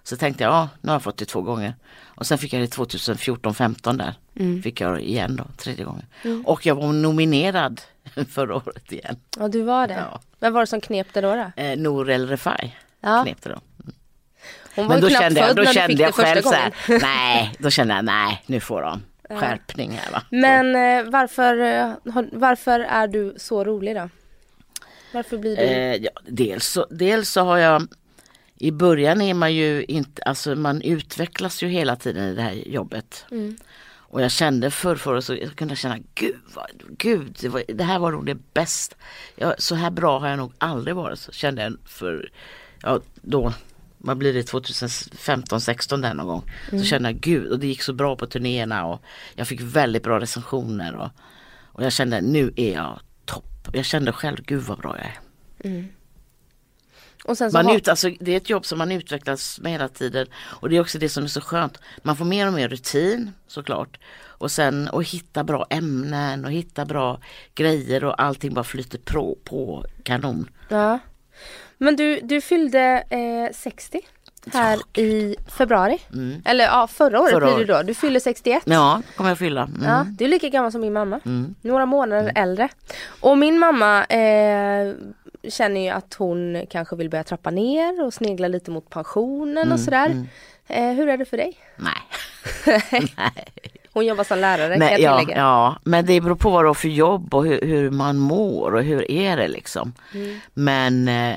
Så 0.04 0.16
tänkte 0.16 0.44
jag, 0.44 0.52
ja 0.52 0.68
nu 0.80 0.88
har 0.88 0.94
jag 0.94 1.02
fått 1.02 1.16
det 1.16 1.24
två 1.24 1.42
gånger. 1.42 1.74
Och 2.04 2.26
sen 2.26 2.38
fick 2.38 2.52
jag 2.52 2.62
det 2.62 2.76
2014-15 2.76 3.96
där. 3.98 4.14
Mm. 4.36 4.62
Fick 4.62 4.80
jag 4.80 5.00
igen 5.00 5.36
då, 5.36 5.44
tredje 5.56 5.84
gången. 5.84 6.06
Mm. 6.22 6.46
Och 6.46 6.66
jag 6.66 6.74
var 6.74 6.92
nominerad 6.92 7.80
förra 8.30 8.56
året 8.56 8.92
igen. 8.92 9.16
Ja 9.38 9.48
du 9.48 9.62
var 9.62 9.86
det. 9.86 9.94
Ja. 9.94 10.20
Vem 10.38 10.52
var 10.52 10.60
det 10.60 10.66
som 10.66 10.80
knep 10.80 11.06
det 11.12 11.20
då? 11.20 11.34
då? 11.34 11.62
Eh, 11.62 11.78
Nour 11.78 12.10
El 12.10 12.28
Refai 12.28 12.76
ja. 13.00 13.22
knep 13.22 13.42
det 13.42 13.50
då. 13.50 13.60
Mm. 13.82 13.94
Hon 14.74 14.86
var 14.86 14.94
Men 14.94 15.00
då 15.00 15.10
kände 15.10 15.40
jag, 15.40 15.56
då 15.56 15.64
kände 15.64 16.02
jag 16.02 16.14
själv 16.14 16.42
så 16.42 16.54
här, 16.54 16.72
nej, 17.00 17.54
då 17.58 17.70
kände 17.70 17.94
jag 17.94 18.04
nej, 18.04 18.42
nu 18.46 18.60
får 18.60 18.82
de 18.82 19.02
skärpning 19.30 19.92
här 19.92 20.12
va. 20.12 20.22
Men 20.30 20.76
eh, 20.76 21.10
varför, 21.10 21.58
eh, 21.58 21.92
varför 22.32 22.80
är 22.80 23.08
du 23.08 23.34
så 23.36 23.64
rolig 23.64 23.96
då? 23.96 24.08
Varför 25.12 25.38
blir 25.38 25.56
du? 25.56 25.62
Eh, 25.62 25.96
ja, 25.96 26.10
dels, 26.26 26.66
så, 26.66 26.86
dels 26.90 27.30
så 27.30 27.40
har 27.40 27.58
jag 27.58 27.88
i 28.58 28.70
början 28.70 29.20
är 29.20 29.34
man 29.34 29.54
ju 29.54 29.84
inte, 29.84 30.22
alltså 30.22 30.54
man 30.54 30.82
utvecklas 30.82 31.62
ju 31.62 31.68
hela 31.68 31.96
tiden 31.96 32.28
i 32.28 32.34
det 32.34 32.42
här 32.42 32.52
jobbet. 32.52 33.26
Mm. 33.30 33.56
Och 34.14 34.22
jag 34.22 34.30
kände 34.30 34.70
förr, 34.70 34.96
förr 34.96 35.20
så 35.20 35.34
jag 35.34 35.56
kunde 35.56 35.76
känna, 35.76 35.98
gud, 36.14 36.36
vad, 36.54 36.66
gud 36.98 37.36
det, 37.40 37.48
var, 37.48 37.62
det 37.68 37.84
här 37.84 37.98
var 37.98 38.12
nog 38.12 38.26
det 38.26 38.54
bästa. 38.54 38.96
Ja, 39.36 39.54
så 39.58 39.74
här 39.74 39.90
bra 39.90 40.18
har 40.18 40.28
jag 40.28 40.38
nog 40.38 40.52
aldrig 40.58 40.96
varit, 40.96 41.18
så 41.18 41.32
kände 41.32 41.62
jag 41.62 41.76
för, 41.84 42.30
ja 42.82 43.00
då, 43.14 43.52
vad 43.98 44.16
blir 44.16 44.32
det, 44.32 44.42
2015, 44.42 45.60
16 45.60 46.00
där 46.00 46.14
någon 46.14 46.26
gång. 46.26 46.50
Mm. 46.68 46.80
Så 46.80 46.86
kände 46.86 47.08
jag, 47.08 47.20
gud, 47.20 47.52
och 47.52 47.58
det 47.58 47.66
gick 47.66 47.82
så 47.82 47.92
bra 47.92 48.16
på 48.16 48.26
turnéerna 48.26 48.86
och 48.86 49.02
jag 49.34 49.48
fick 49.48 49.60
väldigt 49.60 50.02
bra 50.02 50.20
recensioner. 50.20 50.94
Och, 50.94 51.10
och 51.62 51.84
jag 51.84 51.92
kände, 51.92 52.20
nu 52.20 52.52
är 52.56 52.74
jag 52.74 53.00
topp. 53.24 53.68
Jag 53.72 53.84
kände 53.84 54.12
själv, 54.12 54.36
gud 54.42 54.62
vad 54.62 54.78
bra 54.78 54.96
jag 54.98 55.06
är. 55.06 55.18
Mm 55.70 55.88
man 57.52 57.66
har... 57.66 57.76
ut, 57.76 57.88
alltså, 57.88 58.10
det 58.20 58.32
är 58.32 58.36
ett 58.36 58.50
jobb 58.50 58.66
som 58.66 58.78
man 58.78 58.92
utvecklas 58.92 59.60
med 59.60 59.72
hela 59.72 59.88
tiden 59.88 60.26
och 60.34 60.68
det 60.68 60.76
är 60.76 60.80
också 60.80 60.98
det 60.98 61.08
som 61.08 61.24
är 61.24 61.28
så 61.28 61.40
skönt. 61.40 61.78
Man 62.02 62.16
får 62.16 62.24
mer 62.24 62.46
och 62.46 62.52
mer 62.52 62.68
rutin 62.68 63.32
såklart. 63.46 63.98
Och 64.38 64.50
sen 64.50 64.88
att 64.92 65.06
hitta 65.06 65.44
bra 65.44 65.66
ämnen 65.70 66.44
och 66.44 66.52
hitta 66.52 66.84
bra 66.84 67.20
grejer 67.54 68.04
och 68.04 68.22
allting 68.22 68.54
bara 68.54 68.64
flyter 68.64 68.98
på, 68.98 69.38
på 69.44 69.84
kanon. 70.02 70.50
Ja. 70.68 70.98
Men 71.78 71.96
du, 71.96 72.20
du 72.20 72.40
fyllde 72.40 73.04
eh, 73.10 73.54
60 73.54 74.00
här 74.52 74.78
ja, 74.92 75.02
i 75.02 75.36
februari. 75.46 75.98
Mm. 76.12 76.42
Eller 76.44 76.64
ja, 76.64 76.86
förra 76.86 77.20
året 77.20 77.32
förra 77.32 77.54
blir 77.54 77.66
det 77.66 77.72
då. 77.72 77.82
Du 77.82 77.94
fyller 77.94 78.20
61. 78.20 78.62
Ja, 78.66 79.02
kommer 79.16 79.30
jag 79.30 79.38
fylla. 79.38 79.62
Mm. 79.62 79.82
Ja, 79.82 80.06
du 80.18 80.24
är 80.24 80.28
lika 80.28 80.48
gammal 80.48 80.72
som 80.72 80.80
min 80.80 80.92
mamma. 80.92 81.20
Mm. 81.24 81.54
Några 81.60 81.86
månader 81.86 82.22
mm. 82.22 82.36
äldre. 82.36 82.68
Och 83.20 83.38
min 83.38 83.58
mamma 83.58 84.04
eh, 84.04 84.94
känner 85.48 85.80
ju 85.80 85.88
att 85.88 86.14
hon 86.14 86.66
kanske 86.70 86.96
vill 86.96 87.10
börja 87.10 87.24
trappa 87.24 87.50
ner 87.50 88.04
och 88.04 88.14
snegla 88.14 88.48
lite 88.48 88.70
mot 88.70 88.90
pensionen 88.90 89.58
mm, 89.58 89.72
och 89.72 89.80
sådär. 89.80 90.06
Mm. 90.06 90.26
Eh, 90.66 90.96
hur 90.96 91.08
är 91.08 91.18
det 91.18 91.24
för 91.24 91.36
dig? 91.36 91.58
Nej. 91.76 91.94
Hon 93.92 94.06
jobbar 94.06 94.24
som 94.24 94.38
lärare 94.38 94.78
men, 94.78 94.88
kan 94.88 95.00
jag 95.00 95.20
tillägga. 95.20 95.38
Ja, 95.40 95.76
men 95.84 96.06
det 96.06 96.20
beror 96.20 96.36
på 96.36 96.50
vad 96.50 96.64
du 96.64 96.68
har 96.68 96.74
för 96.74 96.88
jobb 96.88 97.34
och 97.34 97.46
hur, 97.46 97.60
hur, 97.60 97.90
man 97.90 98.18
mår 98.18 98.74
och 98.74 98.82
hur 98.82 99.10
är 99.10 99.36
det 99.36 99.48
liksom. 99.48 99.92
Mm. 100.14 100.40
Men 100.54 101.08
eh, 101.08 101.36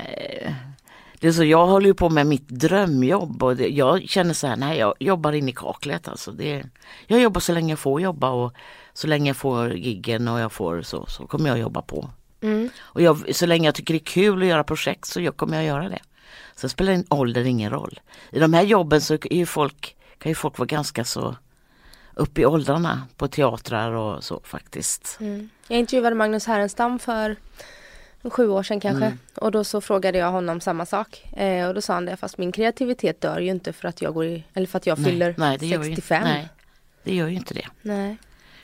det 1.20 1.28
är 1.28 1.32
så, 1.32 1.44
jag 1.44 1.66
håller 1.66 1.86
ju 1.86 1.94
på 1.94 2.08
med 2.08 2.26
mitt 2.26 2.48
drömjobb 2.48 3.42
och 3.42 3.56
det, 3.56 3.68
jag 3.68 4.08
känner 4.08 4.34
så 4.34 4.46
här, 4.46 4.56
nej 4.56 4.78
jag 4.78 4.94
jobbar 5.00 5.32
in 5.32 5.48
i 5.48 5.52
kaklet 5.52 6.08
alltså. 6.08 6.32
Det, 6.32 6.64
jag 7.06 7.20
jobbar 7.20 7.40
så 7.40 7.52
länge 7.52 7.72
jag 7.72 7.78
får 7.78 8.00
jobba 8.00 8.30
och 8.30 8.52
så 8.92 9.06
länge 9.06 9.30
jag 9.30 9.36
får 9.36 9.74
giggen 9.74 10.28
och 10.28 10.40
jag 10.40 10.52
får 10.52 10.82
så, 10.82 11.06
så 11.06 11.26
kommer 11.26 11.48
jag 11.48 11.58
jobba 11.58 11.82
på. 11.82 12.10
Mm. 12.40 12.70
Och 12.78 13.02
jag, 13.02 13.34
så 13.34 13.46
länge 13.46 13.68
jag 13.68 13.74
tycker 13.74 13.94
det 13.94 13.98
är 13.98 14.04
kul 14.04 14.42
att 14.42 14.48
göra 14.48 14.64
projekt 14.64 15.04
så 15.04 15.20
jag 15.20 15.36
kommer 15.36 15.56
jag 15.56 15.64
göra 15.64 15.88
det. 15.88 15.98
Så 16.56 16.68
spelar 16.68 17.04
ålder 17.08 17.44
ingen 17.44 17.70
roll. 17.70 18.00
I 18.30 18.38
de 18.38 18.52
här 18.52 18.62
jobben 18.62 19.00
så 19.00 19.14
är 19.14 19.36
ju 19.36 19.46
folk, 19.46 19.96
kan 20.18 20.30
ju 20.30 20.34
folk 20.34 20.58
vara 20.58 20.66
ganska 20.66 21.04
så 21.04 21.36
upp 22.14 22.38
i 22.38 22.46
åldrarna 22.46 23.02
på 23.16 23.28
teatrar 23.28 23.92
och 23.92 24.24
så 24.24 24.40
faktiskt. 24.44 25.16
Mm. 25.20 25.50
Jag 25.68 25.78
intervjuade 25.78 26.16
Magnus 26.16 26.46
Härenstam 26.46 26.98
för 26.98 27.36
sju 28.22 28.48
år 28.48 28.62
sedan 28.62 28.80
kanske 28.80 29.04
mm. 29.04 29.18
och 29.34 29.52
då 29.52 29.64
så 29.64 29.80
frågade 29.80 30.18
jag 30.18 30.30
honom 30.30 30.60
samma 30.60 30.86
sak 30.86 31.24
eh, 31.36 31.68
och 31.68 31.74
då 31.74 31.80
sa 31.80 31.94
han 31.94 32.04
det 32.04 32.16
fast 32.16 32.38
min 32.38 32.52
kreativitet 32.52 33.20
dör 33.20 33.40
ju 33.40 33.50
inte 33.50 33.72
för 33.72 33.88
att 33.88 34.02
jag 34.02 34.14
går 34.14 34.24
i, 34.24 34.44
eller 34.54 34.66
för 34.66 34.76
att 34.76 34.86
jag 34.86 34.98
fyller 34.98 35.34
nej, 35.38 35.58
nej, 35.60 35.70
65. 35.70 36.22
Ju, 36.22 36.28
nej, 36.28 36.48
det 37.02 37.14
gör 37.14 37.28
ju 37.28 37.36
inte 37.36 37.54
det. 37.54 37.66
Nej. 37.82 38.16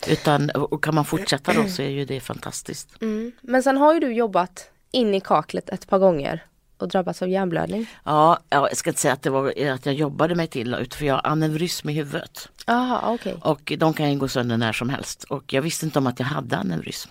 Utan, 0.07 0.49
och 0.49 0.83
kan 0.83 0.95
man 0.95 1.05
fortsätta 1.05 1.53
då 1.53 1.67
så 1.67 1.81
är 1.81 1.89
ju 1.89 2.05
det 2.05 2.19
fantastiskt. 2.19 3.01
Mm. 3.01 3.31
Men 3.41 3.63
sen 3.63 3.77
har 3.77 3.93
ju 3.93 3.99
du 3.99 4.13
jobbat 4.13 4.69
in 4.91 5.13
i 5.13 5.21
kaklet 5.21 5.69
ett 5.69 5.87
par 5.87 5.99
gånger 5.99 6.45
och 6.77 6.87
drabbats 6.87 7.21
av 7.21 7.29
hjärnblödning. 7.29 7.89
Ja, 8.03 8.39
jag 8.49 8.77
ska 8.77 8.89
inte 8.89 9.01
säga 9.01 9.13
att 9.13 9.21
det 9.21 9.29
var 9.29 9.69
att 9.69 9.85
jag 9.85 9.95
jobbade 9.95 10.35
mig 10.35 10.47
till 10.47 10.73
utan 10.73 10.97
för 10.97 11.05
jag 11.05 11.13
har 11.13 11.27
aneurysm 11.27 11.89
i 11.89 11.93
huvudet. 11.93 12.49
Aha, 12.67 13.13
okay. 13.13 13.33
Och 13.41 13.73
de 13.77 13.93
kan 13.93 14.11
ju 14.11 14.19
gå 14.19 14.27
sönder 14.27 14.57
när 14.57 14.73
som 14.73 14.89
helst 14.89 15.23
och 15.23 15.53
jag 15.53 15.61
visste 15.61 15.85
inte 15.85 15.99
om 15.99 16.07
att 16.07 16.19
jag 16.19 16.27
hade 16.27 16.57
aneurysm. 16.57 17.09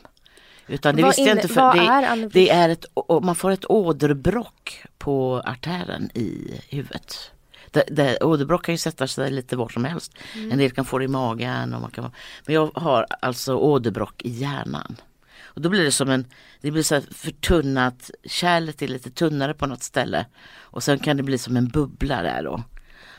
Utan 0.66 0.96
det 0.96 1.02
vad 1.02 1.08
visste 1.08 1.22
jag 1.22 1.38
inte 1.38 1.48
för 1.48 1.74
det, 1.74 1.80
är 1.80 2.28
det 2.32 2.50
är 2.50 2.68
ett, 2.68 2.84
man 3.22 3.34
får 3.34 3.50
ett 3.50 3.70
åderbråck 3.70 4.84
på 4.98 5.42
artären 5.44 6.10
i 6.14 6.60
huvudet. 6.68 7.30
Det, 7.74 7.84
det, 7.90 8.18
åderbråck 8.20 8.64
kan 8.64 8.74
ju 8.74 8.78
sätta 8.78 9.06
sig 9.06 9.30
lite 9.30 9.56
var 9.56 9.68
som 9.68 9.84
helst. 9.84 10.12
Mm. 10.34 10.52
En 10.52 10.58
del 10.58 10.70
kan 10.70 10.84
få 10.84 10.98
det 10.98 11.04
i 11.04 11.08
magen. 11.08 11.74
Och 11.74 11.80
man 11.80 11.90
kan, 11.90 12.10
men 12.46 12.54
jag 12.54 12.70
har 12.74 13.06
alltså 13.20 13.54
åderbråck 13.54 14.22
i 14.22 14.30
hjärnan. 14.30 14.96
Och 15.44 15.60
då 15.60 15.68
blir 15.68 15.84
det 15.84 15.92
som 15.92 16.10
en, 16.10 16.26
det 16.60 16.70
blir 16.70 16.82
så 16.82 17.00
förtunnat, 17.10 18.10
kärlet 18.24 18.82
är 18.82 18.88
lite 18.88 19.10
tunnare 19.10 19.54
på 19.54 19.66
något 19.66 19.82
ställe. 19.82 20.26
Och 20.58 20.82
sen 20.82 20.98
kan 20.98 21.16
det 21.16 21.22
bli 21.22 21.38
som 21.38 21.56
en 21.56 21.68
bubbla 21.68 22.22
där 22.22 22.42
då. 22.42 22.62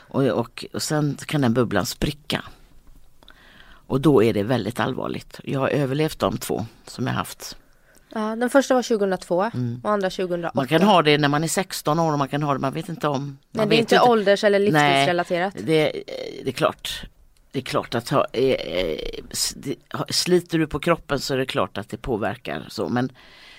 Och, 0.08 0.24
och, 0.24 0.64
och 0.72 0.82
sen 0.82 1.16
kan 1.26 1.40
den 1.40 1.54
bubblan 1.54 1.86
spricka. 1.86 2.44
Och 3.86 4.00
då 4.00 4.22
är 4.22 4.34
det 4.34 4.42
väldigt 4.42 4.80
allvarligt. 4.80 5.40
Jag 5.44 5.60
har 5.60 5.68
överlevt 5.68 6.18
de 6.18 6.38
två 6.38 6.66
som 6.86 7.06
jag 7.06 7.14
haft. 7.14 7.56
Ja, 8.14 8.36
den 8.36 8.50
första 8.50 8.74
var 8.74 8.82
2002 8.82 9.42
mm. 9.42 9.80
och 9.84 9.90
andra 9.90 10.10
2008. 10.10 10.52
Man 10.54 10.66
kan 10.66 10.82
ha 10.82 11.02
det 11.02 11.18
när 11.18 11.28
man 11.28 11.44
är 11.44 11.48
16 11.48 11.98
år 11.98 12.12
och 12.12 12.18
man 12.18 12.28
kan 12.28 12.42
ha 12.42 12.52
det, 12.52 12.58
man 12.58 12.72
vet 12.72 12.88
inte 12.88 13.08
om. 13.08 13.38
Nej, 13.50 13.66
det 13.66 13.76
är 13.76 13.78
inte 13.78 14.00
ålders 14.00 14.44
eller 14.44 14.58
livsstilsrelaterat. 14.58 15.54
Nej, 15.54 15.64
det, 15.66 16.02
det 16.44 16.50
är 16.50 16.52
klart. 16.52 17.02
det 17.52 17.58
är 17.58 17.62
klart 17.62 17.94
att 17.94 18.08
ha, 18.08 18.26
eh, 18.32 18.50
eh, 18.50 18.98
sliter 20.08 20.58
du 20.58 20.66
på 20.66 20.78
kroppen 20.78 21.20
så 21.20 21.34
är 21.34 21.38
det 21.38 21.46
klart 21.46 21.78
att 21.78 21.88
det 21.88 21.96
påverkar 21.96 22.66
så 22.68 22.88
men 22.88 23.12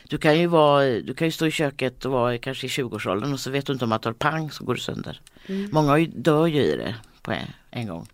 du 0.09 0.17
kan 0.17 0.39
ju 0.39 0.47
vara, 0.47 0.83
du 0.85 1.13
kan 1.13 1.27
ju 1.27 1.31
stå 1.31 1.45
i 1.45 1.51
köket 1.51 2.05
och 2.05 2.11
vara 2.11 2.37
kanske 2.37 2.67
i 2.67 2.69
20-årsåldern 2.69 3.33
och 3.33 3.39
så 3.39 3.51
vet 3.51 3.65
du 3.65 3.73
inte 3.73 3.85
om 3.85 3.91
att 3.91 4.01
du 4.01 4.09
har 4.09 4.13
pang 4.13 4.51
så 4.51 4.63
går 4.63 4.73
du 4.73 4.79
sönder. 4.79 5.21
Många 5.71 5.89
har 5.89 5.97
ju, 5.97 6.05
dör 6.05 6.47
ju 6.47 6.61
i 6.61 6.75
det 6.75 6.95
på 7.21 7.31
en, 7.31 7.47
en 7.71 7.87
gång. 7.87 8.07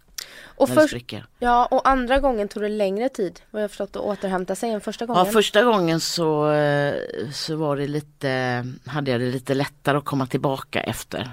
Och, 0.56 0.70
när 0.70 0.76
först, 0.76 1.13
ja, 1.39 1.66
och 1.66 1.88
andra 1.89 2.20
gången 2.20 2.48
tog 2.48 2.63
det 2.63 2.70
längre 2.70 3.10
tid 3.10 3.42
vad 3.52 3.63
jag 3.63 3.70
förstått 3.72 3.96
att 3.96 4.02
återhämta 4.02 4.56
sig 4.56 4.70
än 4.70 4.82
första 4.82 5.06
gången. 5.06 5.26
Ja 5.26 5.32
första 5.32 5.63
gången 5.63 6.00
så, 6.00 6.52
eh, 6.52 6.94
så 7.32 7.56
var 7.56 7.78
det 7.78 7.88
lite, 7.88 8.66
hade 8.86 9.12
jag 9.12 9.22
det 9.22 9.32
lite 9.32 9.54
lättare 9.54 9.98
att 9.98 10.06
komma 10.06 10.28
tillbaka 10.28 10.82
efter. 10.82 11.32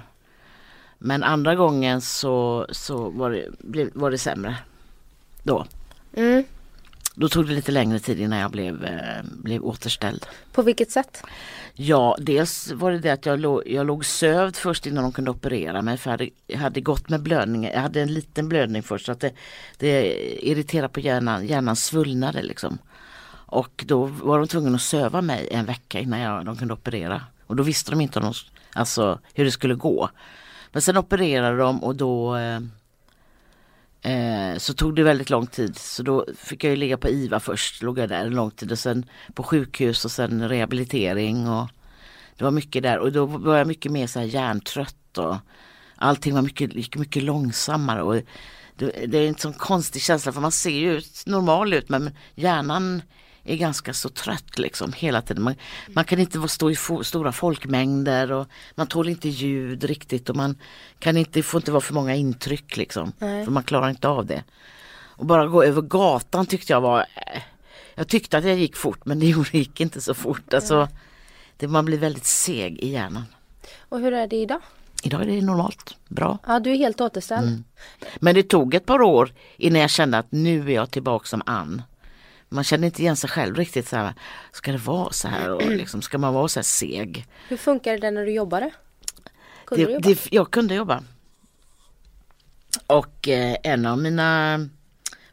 Men 0.97 1.23
andra 1.23 1.55
gången 1.55 2.01
så, 2.01 2.67
så 2.71 3.09
var, 3.09 3.45
det, 3.59 3.89
var 3.93 4.11
det 4.11 4.17
sämre. 4.17 4.57
Då. 5.43 5.65
mm. 6.13 6.43
Då 7.15 7.29
tog 7.29 7.47
det 7.47 7.53
lite 7.53 7.71
längre 7.71 7.99
tid 7.99 8.19
innan 8.19 8.39
jag 8.39 8.51
blev, 8.51 8.85
eh, 8.85 9.23
blev 9.23 9.65
återställd. 9.65 10.25
På 10.51 10.61
vilket 10.61 10.91
sätt? 10.91 11.23
Ja, 11.73 12.17
dels 12.19 12.71
var 12.71 12.91
det 12.91 12.99
det 12.99 13.09
att 13.09 13.25
jag 13.25 13.39
låg, 13.39 13.63
jag 13.67 13.85
låg 13.85 14.05
sövd 14.05 14.55
först 14.55 14.85
innan 14.85 15.03
de 15.03 15.11
kunde 15.11 15.31
operera 15.31 15.81
mig. 15.81 15.97
För 15.97 16.09
jag 16.09 16.13
hade, 16.13 16.29
jag 16.47 16.59
hade 16.59 16.81
gått 16.81 17.09
med 17.09 17.21
blödning. 17.21 17.63
Jag 17.63 17.81
hade 17.81 18.01
en 18.01 18.13
liten 18.13 18.49
blödning 18.49 18.83
först 18.83 19.05
så 19.05 19.11
att 19.11 19.19
det, 19.19 19.33
det 19.77 20.13
irriterade 20.49 20.89
på 20.89 20.99
hjärnan. 20.99 21.45
Hjärnan 21.45 21.75
svullnade 21.75 22.41
liksom. 22.41 22.77
Och 23.51 23.83
då 23.87 24.05
var 24.05 24.39
de 24.39 24.47
tvungna 24.47 24.75
att 24.75 24.81
söva 24.81 25.21
mig 25.21 25.47
en 25.51 25.65
vecka 25.65 25.99
innan 25.99 26.19
jag, 26.19 26.45
de 26.45 26.57
kunde 26.57 26.73
operera. 26.73 27.21
Och 27.47 27.55
då 27.55 27.63
visste 27.63 27.91
de 27.91 28.01
inte 28.01 28.19
om 28.19 28.25
de, 28.25 28.33
alltså, 28.79 29.19
hur 29.33 29.45
det 29.45 29.51
skulle 29.51 29.75
gå. 29.75 30.09
Men 30.71 30.81
sen 30.81 30.97
opererade 30.97 31.57
de 31.57 31.83
och 31.83 31.95
då 31.95 32.35
eh, 32.35 32.59
eh, 34.01 34.57
så 34.57 34.73
tog 34.73 34.95
det 34.95 35.03
väldigt 35.03 35.29
lång 35.29 35.47
tid. 35.47 35.77
Så 35.77 36.03
då 36.03 36.25
fick 36.37 36.63
jag 36.63 36.69
ju 36.69 36.75
ligga 36.75 36.97
på 36.97 37.09
IVA 37.09 37.39
först. 37.39 37.81
Låg 37.81 37.99
jag 37.99 38.09
där 38.09 38.25
en 38.25 38.35
lång 38.35 38.51
tid 38.51 38.71
och 38.71 38.79
sen 38.79 39.05
på 39.33 39.43
sjukhus 39.43 40.05
och 40.05 40.11
sen 40.11 40.49
rehabilitering. 40.49 41.49
Och 41.49 41.69
det 42.37 42.43
var 42.43 42.51
mycket 42.51 42.83
där 42.83 42.99
och 42.99 43.11
då 43.11 43.25
var 43.25 43.57
jag 43.57 43.67
mycket 43.67 43.91
mer 43.91 44.07
så 44.07 44.19
här 44.19 44.25
hjärntrött 44.25 45.17
och 45.17 45.35
allting 45.95 46.33
var 46.33 46.41
mycket, 46.41 46.75
gick 46.75 46.95
mycket 46.97 47.23
långsammare. 47.23 48.01
Och 48.01 48.15
det, 48.75 49.05
det 49.07 49.17
är 49.17 49.27
en 49.27 49.37
sån 49.37 49.53
konstig 49.53 50.01
känsla 50.01 50.31
för 50.31 50.41
man 50.41 50.51
ser 50.51 50.69
ju 50.69 51.01
normal 51.25 51.73
ut 51.73 51.89
men 51.89 52.15
hjärnan 52.35 53.01
är 53.43 53.55
ganska 53.55 53.93
så 53.93 54.09
trött 54.09 54.59
liksom 54.59 54.93
hela 54.93 55.21
tiden. 55.21 55.43
Man, 55.43 55.55
man 55.87 56.05
kan 56.05 56.19
inte 56.19 56.47
stå 56.47 56.71
i 56.71 56.75
fo, 56.75 57.03
stora 57.03 57.31
folkmängder 57.31 58.31
och 58.31 58.47
man 58.75 58.87
tål 58.87 59.09
inte 59.09 59.29
ljud 59.29 59.83
riktigt 59.83 60.29
och 60.29 60.35
man 60.35 60.55
kan 60.99 61.17
inte, 61.17 61.43
får 61.43 61.59
inte 61.59 61.71
vara 61.71 61.81
för 61.81 61.93
många 61.93 62.15
intryck 62.15 62.77
liksom. 62.77 63.11
Nej. 63.19 63.45
För 63.45 63.51
man 63.51 63.63
klarar 63.63 63.89
inte 63.89 64.07
av 64.07 64.25
det. 64.25 64.43
Och 64.91 65.25
bara 65.25 65.47
gå 65.47 65.63
över 65.63 65.81
gatan 65.81 66.45
tyckte 66.45 66.73
jag 66.73 66.81
var 66.81 66.99
eh, 66.99 67.41
Jag 67.95 68.07
tyckte 68.07 68.37
att 68.37 68.45
jag 68.45 68.57
gick 68.57 68.75
fort 68.75 69.05
men 69.05 69.19
det 69.19 69.25
gick 69.51 69.81
inte 69.81 70.01
så 70.01 70.13
fort. 70.13 70.53
Alltså, 70.53 70.87
det, 71.57 71.67
man 71.67 71.85
blir 71.85 71.97
väldigt 71.97 72.25
seg 72.25 72.77
i 72.77 72.89
hjärnan. 72.89 73.25
Och 73.79 73.99
hur 73.99 74.13
är 74.13 74.27
det 74.27 74.35
idag? 74.35 74.61
Idag 75.03 75.21
är 75.21 75.25
det 75.25 75.41
normalt, 75.41 75.97
bra. 76.07 76.37
Ja, 76.47 76.59
du 76.59 76.71
är 76.71 76.75
helt 76.75 77.01
återställd. 77.01 77.47
Mm. 77.47 77.63
Men 78.19 78.35
det 78.35 78.43
tog 78.43 78.73
ett 78.73 78.85
par 78.85 79.01
år 79.01 79.33
innan 79.57 79.81
jag 79.81 79.89
kände 79.89 80.17
att 80.17 80.31
nu 80.31 80.71
är 80.71 80.75
jag 80.75 80.91
tillbaka 80.91 81.25
som 81.25 81.41
Ann. 81.45 81.81
Man 82.53 82.63
kände 82.63 82.87
inte 82.87 83.01
igen 83.01 83.15
sig 83.15 83.29
själv 83.29 83.55
riktigt 83.55 83.87
så 83.87 83.95
här. 83.95 84.13
Ska 84.51 84.71
det 84.71 84.77
vara 84.77 85.11
så 85.11 85.27
här 85.27 85.51
och 85.51 85.69
liksom, 85.69 86.01
ska 86.01 86.17
man 86.17 86.33
vara 86.33 86.47
så 86.47 86.59
här 86.59 86.63
seg? 86.63 87.27
Hur 87.47 87.57
funkar 87.57 87.97
det 87.97 88.11
när 88.11 88.25
du 88.25 88.31
jobbade? 88.31 88.71
Kunde 89.65 89.83
du 89.83 89.87
Det, 89.87 89.93
jobba? 89.93 90.09
det, 90.09 90.27
jag 90.31 90.51
kunde 90.51 90.75
jobba. 90.75 91.03
Och 92.87 93.27
eh, 93.27 93.55
en 93.63 93.85
av 93.85 93.97
mina 93.97 94.59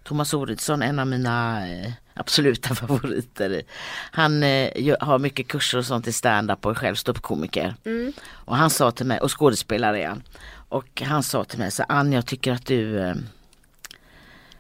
Thomas 0.03 0.35
Oridsson, 0.35 0.83
en 0.83 0.99
av 0.99 1.07
mina 1.07 1.69
eh, 1.69 1.93
absoluta 2.15 2.75
favoriter. 2.75 3.63
Han 4.11 4.43
eh, 4.43 4.97
har 5.01 5.19
mycket 5.19 5.49
kurser 5.49 5.79
och 5.79 5.87
sånt 5.87 6.07
i 6.07 6.13
stand-up 6.13 6.67
och 6.67 6.71
är 6.71 6.75
själv 6.75 6.95
ståuppkomiker. 6.95 7.75
Mm. 7.85 8.13
Och 8.31 8.57
han 8.57 8.71
sa 8.71 8.91
till 8.91 9.07
mig, 9.07 9.21
och 9.21 9.39
skådespelare 9.41 10.03
är 10.03 10.09
han. 10.09 10.23
Och 10.69 11.03
han 11.07 11.23
sa 11.23 11.45
till 11.45 11.59
mig 11.59 11.71
så 11.71 11.83
Ann 11.89 12.13
jag 12.13 12.27
tycker 12.27 12.53
att 12.53 12.67
du 12.67 13.01
eh, 13.01 13.15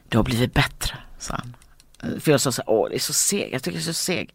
Du 0.09 0.16
har 0.18 0.25
blivit 0.25 0.55
bättre, 0.55 0.97
sa 1.18 1.35
han. 1.35 1.57
För 2.21 2.31
jag 2.31 2.41
sa 2.41 2.53
så 2.53 2.63
här, 2.63 2.71
åh 2.71 2.89
det 2.89 2.95
är 2.95 2.99
så 2.99 3.13
seg, 3.13 3.53
jag 3.53 3.63
tycker 3.63 3.79
det 3.79 3.83
är 3.83 3.85
så 3.85 3.93
seg. 3.93 4.35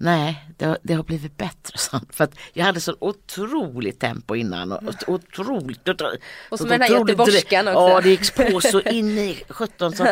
Nej, 0.00 0.44
det 0.56 0.64
har, 0.64 0.78
det 0.82 0.94
har 0.94 1.02
blivit 1.02 1.36
bättre, 1.36 1.78
sa 1.78 1.90
han. 1.92 2.06
För 2.10 2.24
att 2.24 2.34
jag 2.52 2.64
hade 2.64 2.80
så 2.80 2.96
otroligt 3.00 4.00
tempo 4.00 4.34
innan. 4.36 4.72
Och, 4.72 4.82
och, 4.84 4.94
otroligt, 5.08 5.88
Och 6.48 6.58
så 6.58 6.66
med 6.66 6.80
den 6.80 6.82
här 6.82 6.98
göteborgskan 6.98 7.68
också. 7.68 7.80
Ja, 7.80 8.00
det 8.00 8.10
gick 8.10 8.34
på 8.34 8.60
så 8.60 8.80
in 8.80 9.18
i 9.18 9.42
17 9.48 9.92
så 9.92 10.06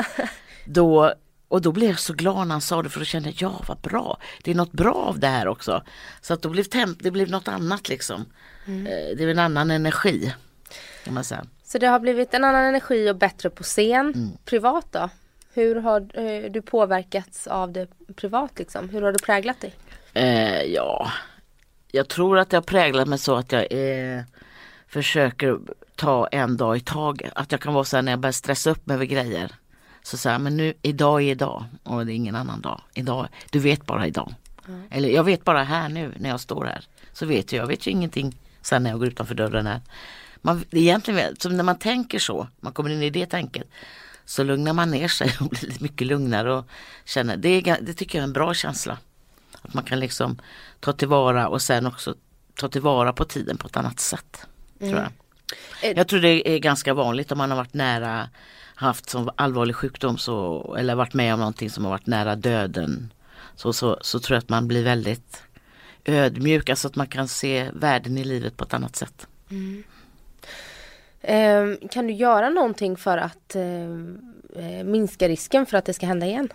då, 0.64 1.14
och 1.48 1.62
då 1.62 1.72
blev 1.72 1.90
jag 1.90 1.98
så 1.98 2.12
glad 2.12 2.46
när 2.46 2.54
han 2.54 2.60
sa 2.60 2.82
det 2.82 2.88
för 2.88 2.98
då 3.00 3.04
kände 3.04 3.28
jag, 3.28 3.36
ja 3.38 3.62
vad 3.68 3.78
bra, 3.78 4.18
det 4.42 4.50
är 4.50 4.54
något 4.54 4.72
bra 4.72 4.94
av 4.94 5.18
det 5.18 5.26
här 5.26 5.48
också. 5.48 5.82
Så 6.20 6.34
att 6.34 6.42
då 6.42 6.48
blev 6.48 6.64
temp, 6.64 6.98
det 7.00 7.10
blev 7.10 7.30
något 7.30 7.48
annat 7.48 7.88
liksom. 7.88 8.24
Mm. 8.66 8.86
Eh, 8.86 9.16
Det 9.16 9.24
är 9.24 9.28
en 9.28 9.38
annan 9.38 9.70
energi. 9.70 10.34
Kan 11.04 11.14
man 11.14 11.24
säga. 11.24 11.44
Så 11.64 11.78
det 11.78 11.86
har 11.86 12.00
blivit 12.00 12.34
en 12.34 12.44
annan 12.44 12.64
energi 12.64 13.10
och 13.10 13.16
bättre 13.16 13.50
på 13.50 13.62
scen. 13.62 14.12
Mm. 14.14 14.30
Privat 14.44 14.86
då? 14.90 15.10
Hur 15.56 15.76
har 15.76 16.00
eh, 16.00 16.50
du 16.50 16.62
påverkats 16.62 17.46
av 17.46 17.72
det 17.72 17.88
privat 18.16 18.58
liksom? 18.58 18.88
Hur 18.88 19.02
har 19.02 19.12
det 19.12 19.22
präglat 19.22 19.60
dig? 19.60 19.74
Eh, 20.14 20.62
ja, 20.62 21.12
jag 21.92 22.08
tror 22.08 22.38
att 22.38 22.50
det 22.50 22.56
har 22.56 22.62
präglat 22.62 23.08
mig 23.08 23.18
så 23.18 23.34
att 23.34 23.52
jag 23.52 23.66
eh, 23.70 24.22
försöker 24.88 25.58
ta 25.94 26.26
en 26.26 26.56
dag 26.56 26.76
i 26.76 26.80
taget. 26.80 27.32
Att 27.34 27.52
jag 27.52 27.60
kan 27.60 27.74
vara 27.74 27.84
så 27.84 27.96
här 27.96 28.02
när 28.02 28.12
jag 28.12 28.18
börjar 28.18 28.32
stressa 28.32 28.70
upp 28.70 28.86
mig 28.86 28.94
över 28.94 29.04
grejer. 29.04 29.52
Så 30.02 30.16
säger 30.16 30.38
men 30.38 30.56
nu, 30.56 30.74
idag 30.82 31.22
är 31.22 31.30
idag 31.30 31.64
och 31.82 32.06
det 32.06 32.12
är 32.12 32.16
ingen 32.16 32.36
annan 32.36 32.60
dag. 32.60 32.80
Idag, 32.94 33.28
du 33.50 33.58
vet 33.58 33.86
bara 33.86 34.06
idag. 34.06 34.34
Eller 34.90 35.08
jag 35.08 35.24
vet 35.24 35.44
bara 35.44 35.62
här 35.62 35.88
nu 35.88 36.12
när 36.18 36.28
jag 36.28 36.40
står 36.40 36.64
här. 36.64 36.84
Så 37.12 37.26
vet 37.26 37.52
jag, 37.52 37.62
jag 37.62 37.66
vet 37.66 37.86
ju 37.86 37.90
ingenting 37.90 38.36
sen 38.62 38.82
när 38.82 38.90
jag 38.90 38.98
går 38.98 39.08
utanför 39.08 39.34
dörren 39.34 39.66
här. 39.66 39.80
Man, 40.36 40.64
egentligen, 40.70 41.36
som 41.36 41.56
när 41.56 41.64
man 41.64 41.78
tänker 41.78 42.18
så, 42.18 42.48
man 42.60 42.72
kommer 42.72 42.90
in 42.90 43.02
i 43.02 43.10
det 43.10 43.26
tänket. 43.26 43.68
Så 44.26 44.42
lugnar 44.42 44.72
man 44.72 44.90
ner 44.90 45.08
sig 45.08 45.36
och 45.40 45.48
blir 45.48 45.66
lite 45.66 45.82
mycket 45.82 46.06
lugnare 46.06 46.52
och 46.52 46.66
känner, 47.04 47.36
det, 47.36 47.48
är, 47.48 47.78
det 47.80 47.94
tycker 47.94 48.18
jag 48.18 48.22
är 48.22 48.26
en 48.26 48.32
bra 48.32 48.54
känsla. 48.54 48.98
Att 49.62 49.74
man 49.74 49.84
kan 49.84 50.00
liksom 50.00 50.38
ta 50.80 50.92
tillvara 50.92 51.48
och 51.48 51.62
sen 51.62 51.86
också 51.86 52.14
ta 52.54 52.68
tillvara 52.68 53.12
på 53.12 53.24
tiden 53.24 53.56
på 53.56 53.66
ett 53.66 53.76
annat 53.76 54.00
sätt. 54.00 54.46
Tror 54.78 54.94
jag. 54.94 55.10
Eh, 55.82 55.96
jag 55.96 56.08
tror 56.08 56.20
det 56.20 56.48
är 56.48 56.58
ganska 56.58 56.94
vanligt 56.94 57.32
om 57.32 57.38
man 57.38 57.50
har 57.50 57.56
varit 57.56 57.74
nära 57.74 58.28
haft 58.74 59.10
som 59.10 59.30
allvarlig 59.36 59.76
sjukdom 59.76 60.18
så, 60.18 60.74
eller 60.78 60.94
varit 60.94 61.14
med 61.14 61.34
om 61.34 61.40
någonting 61.40 61.70
som 61.70 61.84
har 61.84 61.90
varit 61.90 62.06
nära 62.06 62.36
döden. 62.36 63.12
Så, 63.54 63.72
så, 63.72 63.98
så 64.00 64.18
tror 64.20 64.34
jag 64.34 64.42
att 64.42 64.48
man 64.48 64.68
blir 64.68 64.84
väldigt 64.84 65.42
ödmjuk, 66.04 66.68
alltså 66.68 66.88
att 66.88 66.96
man 66.96 67.06
kan 67.06 67.28
se 67.28 67.70
världen 67.74 68.18
i 68.18 68.24
livet 68.24 68.56
på 68.56 68.64
ett 68.64 68.74
annat 68.74 68.96
sätt. 68.96 69.26
Ehm, 71.28 71.78
kan 71.90 72.06
du 72.06 72.12
göra 72.12 72.50
någonting 72.50 72.96
för 72.96 73.18
att 73.18 73.56
eh, 73.56 73.82
eh, 74.64 74.84
minska 74.84 75.28
risken 75.28 75.66
för 75.66 75.78
att 75.78 75.84
det 75.84 75.94
ska 75.94 76.06
hända 76.06 76.26
igen? 76.26 76.48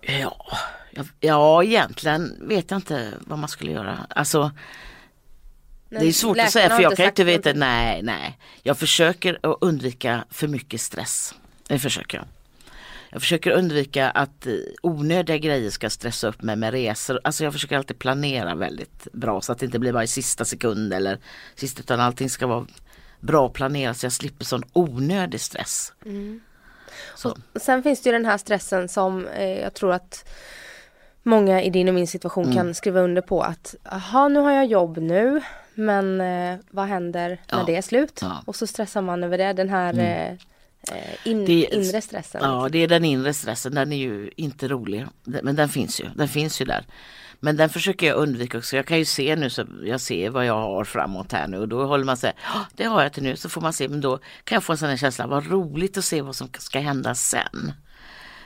Ja, 0.00 0.46
ja, 1.20 1.64
egentligen 1.64 2.36
vet 2.48 2.70
jag 2.70 2.78
inte 2.78 3.12
vad 3.20 3.38
man 3.38 3.48
skulle 3.48 3.72
göra. 3.72 4.06
Alltså 4.10 4.52
Det 5.88 6.06
är 6.06 6.12
svårt 6.12 6.38
att 6.38 6.50
säga 6.50 6.68
för 6.76 6.82
jag 6.82 6.96
kan 6.96 7.06
inte 7.06 7.24
veta, 7.24 7.48
någonting. 7.48 7.60
nej 7.60 8.02
nej. 8.02 8.38
Jag 8.62 8.78
försöker 8.78 9.38
att 9.42 9.58
undvika 9.60 10.24
för 10.30 10.48
mycket 10.48 10.80
stress. 10.80 11.34
Det 11.68 11.78
försöker 11.78 12.18
jag. 12.18 12.26
Jag 13.14 13.22
försöker 13.22 13.50
undvika 13.50 14.10
att 14.10 14.46
eh, 14.46 14.52
onödiga 14.82 15.36
grejer 15.38 15.70
ska 15.70 15.90
stressa 15.90 16.28
upp 16.28 16.42
mig 16.42 16.56
med 16.56 16.70
resor. 16.72 17.20
Alltså 17.24 17.44
jag 17.44 17.52
försöker 17.52 17.76
alltid 17.76 17.98
planera 17.98 18.54
väldigt 18.54 19.08
bra 19.12 19.40
så 19.40 19.52
att 19.52 19.58
det 19.58 19.66
inte 19.66 19.78
blir 19.78 19.92
bara 19.92 20.04
i 20.04 20.06
sista 20.06 20.44
sekund 20.44 20.92
eller 20.94 21.18
sista 21.54 21.80
utan 21.80 22.00
allting 22.00 22.30
ska 22.30 22.46
vara 22.46 22.66
bra 23.20 23.48
planerat 23.48 23.96
så 23.96 24.06
jag 24.06 24.12
slipper 24.12 24.44
sån 24.44 24.62
onödig 24.72 25.40
stress. 25.40 25.92
Så. 27.16 27.36
Sen 27.56 27.82
finns 27.82 28.02
det 28.02 28.08
ju 28.08 28.12
den 28.12 28.24
här 28.26 28.38
stressen 28.38 28.88
som 28.88 29.26
eh, 29.26 29.60
jag 29.60 29.74
tror 29.74 29.92
att 29.92 30.28
många 31.22 31.62
i 31.62 31.70
din 31.70 31.88
och 31.88 31.94
min 31.94 32.06
situation 32.06 32.44
Mm. 32.44 32.56
kan 32.56 32.74
skriva 32.74 33.00
under 33.00 33.22
på 33.22 33.42
att 33.42 33.74
jaha 33.84 34.28
nu 34.28 34.40
har 34.40 34.52
jag 34.52 34.66
jobb 34.66 34.98
nu 34.98 35.40
men 35.74 36.20
eh, 36.20 36.56
vad 36.70 36.86
händer 36.86 37.28
när 37.28 37.58
Ja. 37.58 37.64
det 37.66 37.76
är 37.76 37.82
slut? 37.82 38.18
Ja. 38.22 38.26
Mm. 38.26 38.38
Och 38.46 38.56
så 38.56 38.66
stressar 38.66 39.02
man 39.02 39.24
över 39.24 39.38
det, 39.38 39.52
den 39.52 39.68
här 39.68 39.98
eh, 39.98 40.28
eh, 40.30 40.36
in, 41.24 41.44
Det 41.44 41.64
inre 41.74 42.00
stressen. 42.00 42.40
Ja 42.44 42.68
det 42.72 42.78
är 42.78 42.88
den 42.88 43.04
inre 43.04 43.34
stressen, 43.34 43.74
den 43.74 43.92
är 43.92 43.96
ju 43.96 44.30
inte 44.36 44.68
rolig. 44.68 45.06
Men 45.24 45.56
den 45.56 45.68
finns 45.68 46.00
ju, 46.00 46.08
den 46.14 46.28
finns 46.28 46.60
ju 46.60 46.64
där. 46.64 46.86
Men 47.40 47.56
den 47.56 47.68
försöker 47.68 48.06
jag 48.06 48.16
undvika 48.16 48.58
också. 48.58 48.76
Jag 48.76 48.86
kan 48.86 48.98
ju 48.98 49.04
se 49.04 49.36
nu, 49.36 49.50
så 49.50 49.66
jag 49.84 50.00
ser 50.00 50.30
vad 50.30 50.46
jag 50.46 50.54
har 50.54 50.84
framåt 50.84 51.32
här 51.32 51.48
nu 51.48 51.58
och 51.58 51.68
då 51.68 51.86
håller 51.86 52.04
man 52.04 52.16
sig, 52.16 52.32
"Ja, 52.54 52.66
det 52.76 52.84
har 52.84 53.02
jag 53.02 53.12
till 53.12 53.22
nu. 53.22 53.36
Så 53.36 53.48
får 53.48 53.60
man 53.60 53.72
se, 53.72 53.88
men 53.88 54.00
då 54.00 54.18
kan 54.44 54.56
jag 54.56 54.64
få 54.64 54.72
en 54.72 54.78
sån 54.78 54.88
här 54.88 54.96
känsla, 54.96 55.26
vad 55.26 55.50
roligt 55.50 55.98
att 55.98 56.04
se 56.04 56.22
vad 56.22 56.36
som 56.36 56.48
ska 56.58 56.80
hända 56.80 57.14
sen. 57.14 57.72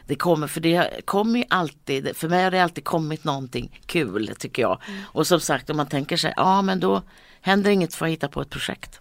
Det 0.07 0.15
kommer, 0.15 0.47
för 0.47 0.61
det 0.61 1.07
kommer 1.07 1.39
ju 1.39 1.45
alltid, 1.51 2.17
för 2.17 2.29
mig 2.29 2.45
har 2.45 2.51
det 2.51 2.63
alltid 2.63 2.85
kommit 2.85 3.25
någonting 3.25 3.81
kul 3.87 4.35
tycker 4.39 4.63
jag. 4.63 4.81
Och 5.05 5.27
som 5.27 5.41
sagt 5.41 5.71
om 5.71 5.77
man 5.77 5.87
tänker 5.87 6.17
sig, 6.17 6.33
ja 6.37 6.63
men 6.63 6.81
då 6.81 7.03
händer 7.41 7.71
inget 7.71 7.95
för 7.95 8.07
att 8.07 8.13
hitta 8.13 8.29
på 8.29 8.41
ett 8.41 8.51
projekt. 8.51 8.99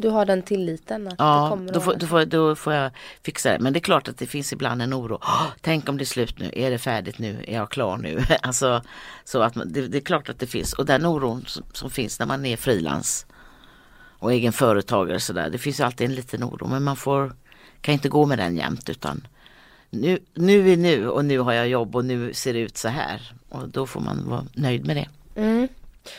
Du 0.00 0.08
har 0.08 0.24
den 0.26 0.42
tilliten 0.42 1.08
att 1.08 1.18
det 1.18 1.24
Ja, 1.24 1.48
kommer 1.50 1.72
då 1.72 1.80
får, 1.80 1.94
då, 1.94 2.06
får, 2.06 2.24
då 2.24 2.54
får 2.54 2.72
jag 2.72 2.90
fixa 3.22 3.52
det. 3.52 3.58
Men 3.58 3.72
det 3.72 3.78
är 3.78 3.80
klart 3.80 4.08
att 4.08 4.18
det 4.18 4.26
finns 4.26 4.52
ibland 4.52 4.82
en 4.82 4.94
oro. 4.94 5.18
"Åh, 5.22 5.46
tänk 5.60 5.88
om 5.88 5.96
det 5.98 6.02
är 6.02 6.06
slut 6.06 6.38
nu, 6.38 6.50
är 6.52 6.70
det 6.70 6.78
färdigt 6.78 7.18
nu, 7.18 7.44
är 7.46 7.54
jag 7.54 7.70
klar 7.70 7.96
nu? 7.96 8.22
alltså, 8.42 8.82
så 9.24 9.42
att 9.42 9.54
man, 9.54 9.72
det, 9.72 9.88
det 9.88 9.98
är 9.98 10.02
klart 10.02 10.28
att 10.28 10.38
det 10.38 10.46
finns. 10.46 10.72
Och 10.72 10.86
den 10.86 11.06
oron 11.06 11.44
som, 11.46 11.62
som 11.72 11.90
finns 11.90 12.18
när 12.18 12.26
man 12.26 12.46
är 12.46 12.56
frilans 12.56 13.26
och 14.18 14.32
egen 14.32 14.52
företagare 14.52 15.20
så 15.20 15.32
där. 15.32 15.50
Det 15.50 15.58
finns 15.58 15.80
alltid 15.80 16.06
en 16.10 16.14
liten 16.14 16.44
oro 16.44 16.66
men 16.68 16.82
man 16.82 16.96
får, 16.96 17.32
kan 17.80 17.94
inte 17.94 18.08
gå 18.08 18.26
med 18.26 18.38
den 18.38 18.56
jämt 18.56 18.88
utan 18.88 19.26
nu, 19.90 20.18
nu 20.34 20.72
är 20.72 20.76
nu 20.76 21.08
och 21.08 21.24
nu 21.24 21.38
har 21.38 21.52
jag 21.52 21.68
jobb 21.68 21.96
och 21.96 22.04
nu 22.04 22.34
ser 22.34 22.52
det 22.52 22.60
ut 22.60 22.76
så 22.76 22.88
här. 22.88 23.32
Och 23.48 23.68
då 23.68 23.86
får 23.86 24.00
man 24.00 24.28
vara 24.28 24.44
nöjd 24.54 24.86
med 24.86 24.96
det. 24.96 25.08
Mm. 25.40 25.68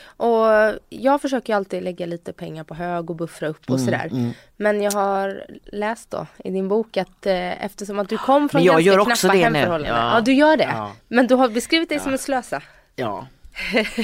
Och 0.06 0.45
jag 0.89 1.21
försöker 1.21 1.56
alltid 1.56 1.84
lägga 1.84 2.06
lite 2.06 2.34
pengar 2.34 2.63
på 2.63 2.73
hög 2.73 3.10
och 3.10 3.15
buffra 3.15 3.47
upp 3.47 3.69
och 3.69 3.80
sådär. 3.80 4.08
mm. 4.12 4.32
Men 4.58 4.82
jag 4.82 4.91
har 4.91 5.45
läst 5.65 6.12
då 6.12 6.28
i 6.38 6.52
din 6.52 6.67
bok 6.67 6.97
att 6.97 7.25
eh, 7.25 7.65
eftersom 7.65 7.99
att 7.99 8.10
du 8.10 8.17
kom 8.17 8.49
från 8.49 8.63
ganska 8.63 8.82
gör 8.82 8.99
också 8.99 9.28
knappa 9.28 9.38
hemförhållanden. 9.38 9.95
Ja. 9.95 10.13
Ja. 10.15 10.21
du 10.21 10.34
gör 10.34 10.58
det. 10.58 10.69
Ja. 10.71 10.91
Men 11.08 11.28
du 11.28 11.36
har 11.36 11.49
beskrivit 11.49 11.89
dig 11.89 11.99
som 11.99 12.12
en 12.12 12.17
slösa. 12.17 12.62
Ja, 12.95 13.28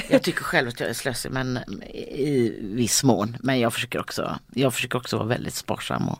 jag 0.08 0.22
tycker 0.22 0.42
själv 0.42 0.68
att 0.68 0.80
jag 0.80 0.88
är 0.88 0.94
slösig 0.94 1.30
men 1.30 1.58
i 1.94 2.58
viss 2.60 3.04
mån. 3.04 3.36
Men 3.40 3.60
jag 3.60 3.72
försöker 3.72 4.00
också, 4.00 4.38
jag 4.54 4.74
försöker 4.74 4.98
också 4.98 5.16
vara 5.16 5.28
väldigt 5.28 5.54
sparsam 5.54 6.08
och 6.08 6.18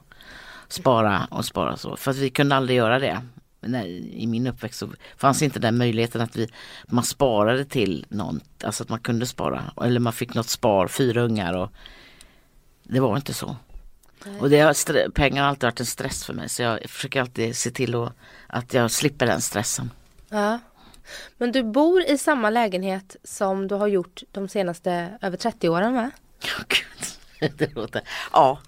spara 0.68 1.29
och 1.31 1.44
spara 1.44 1.76
så. 1.76 1.96
För 1.96 2.11
att 2.11 2.16
vi 2.16 2.31
kunde 2.31 2.57
aldrig 2.57 2.76
göra 2.79 2.98
det. 2.98 3.22
Nej, 3.66 4.22
I 4.22 4.26
min 4.26 4.46
uppväxt 4.46 4.79
så 4.79 4.88
fanns 5.16 5.42
inte 5.42 5.59
den 5.59 5.79
möjligheten 5.79 6.20
att 6.20 6.37
vi, 6.37 6.48
man 6.87 7.05
sparade 7.05 7.64
till 7.64 8.07
något, 8.09 8.64
alltså 8.64 8.83
att 8.83 8.88
man 8.88 9.00
kunde 9.00 9.26
spara. 9.26 9.72
Eller 9.85 10.00
man 10.00 10.12
fick 10.12 10.35
något 10.35 10.48
spar, 10.48 10.88
fyra 10.88 11.22
ungar 11.22 11.57
och 11.57 11.70
det 12.83 13.00
var 13.00 13.16
inte 13.16 13.35
så. 13.35 13.57
Och 14.40 14.50
det 14.50 14.61
har, 14.61 15.11
pengar 15.11 15.42
har 15.42 15.48
alltid 15.48 15.66
varit 15.66 15.81
en 15.81 15.87
stress 15.87 16.24
för 16.24 16.35
mig 16.35 16.48
så 16.48 16.62
jag 16.62 16.90
försöker 16.90 17.20
alltid 17.20 17.57
se 17.57 17.70
till 17.70 17.94
att, 17.94 18.12
att 18.46 18.74
jag 18.74 18.90
slipper 18.90 19.26
den 19.26 19.40
stressen. 19.40 19.90
Ja. 20.29 20.59
Men 21.38 21.52
du 21.52 21.62
bor 21.62 22.02
i 22.02 22.18
samma 22.18 22.50
lägenhet 22.50 23.16
som 23.24 23.68
du 23.68 23.74
har 23.74 23.87
gjort 23.87 24.22
de 24.33 24.48
senaste 24.48 25.18
över 25.22 25.37
30 25.37 25.68
åren 25.68 25.94
va? 25.94 26.11
Ja, 26.40 26.64
gud. 26.68 27.52
Det 27.59 27.74
låter... 27.74 28.02
Ja, 28.33 28.59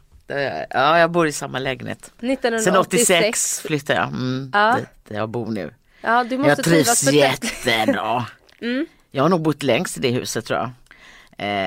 ja, 0.70 0.98
jag 0.98 1.10
bor 1.10 1.26
i 1.26 1.32
samma 1.32 1.58
lägenhet. 1.58 2.12
Sen 2.20 2.30
1986. 2.30 3.10
86 3.10 3.60
flyttade 3.60 3.98
jag 4.00 4.08
mm, 4.08 4.50
Ja. 4.54 4.76
dit 4.78 4.88
där 5.08 5.16
jag 5.16 5.28
bor 5.28 5.46
nu. 5.50 5.74
Ja, 6.00 6.24
du 6.24 6.38
måste 6.38 6.50
Jag 6.50 6.64
trivs 6.64 7.04
förträffligt. 7.04 7.66
jättebra. 7.66 8.26
Mm. 8.60 8.86
Jag 9.10 9.22
har 9.24 9.28
nog 9.28 9.40
bott 9.42 9.62
längst 9.62 9.96
i 9.96 10.00
det 10.00 10.10
huset 10.10 10.44
tror 10.46 10.58
jag. 10.58 10.70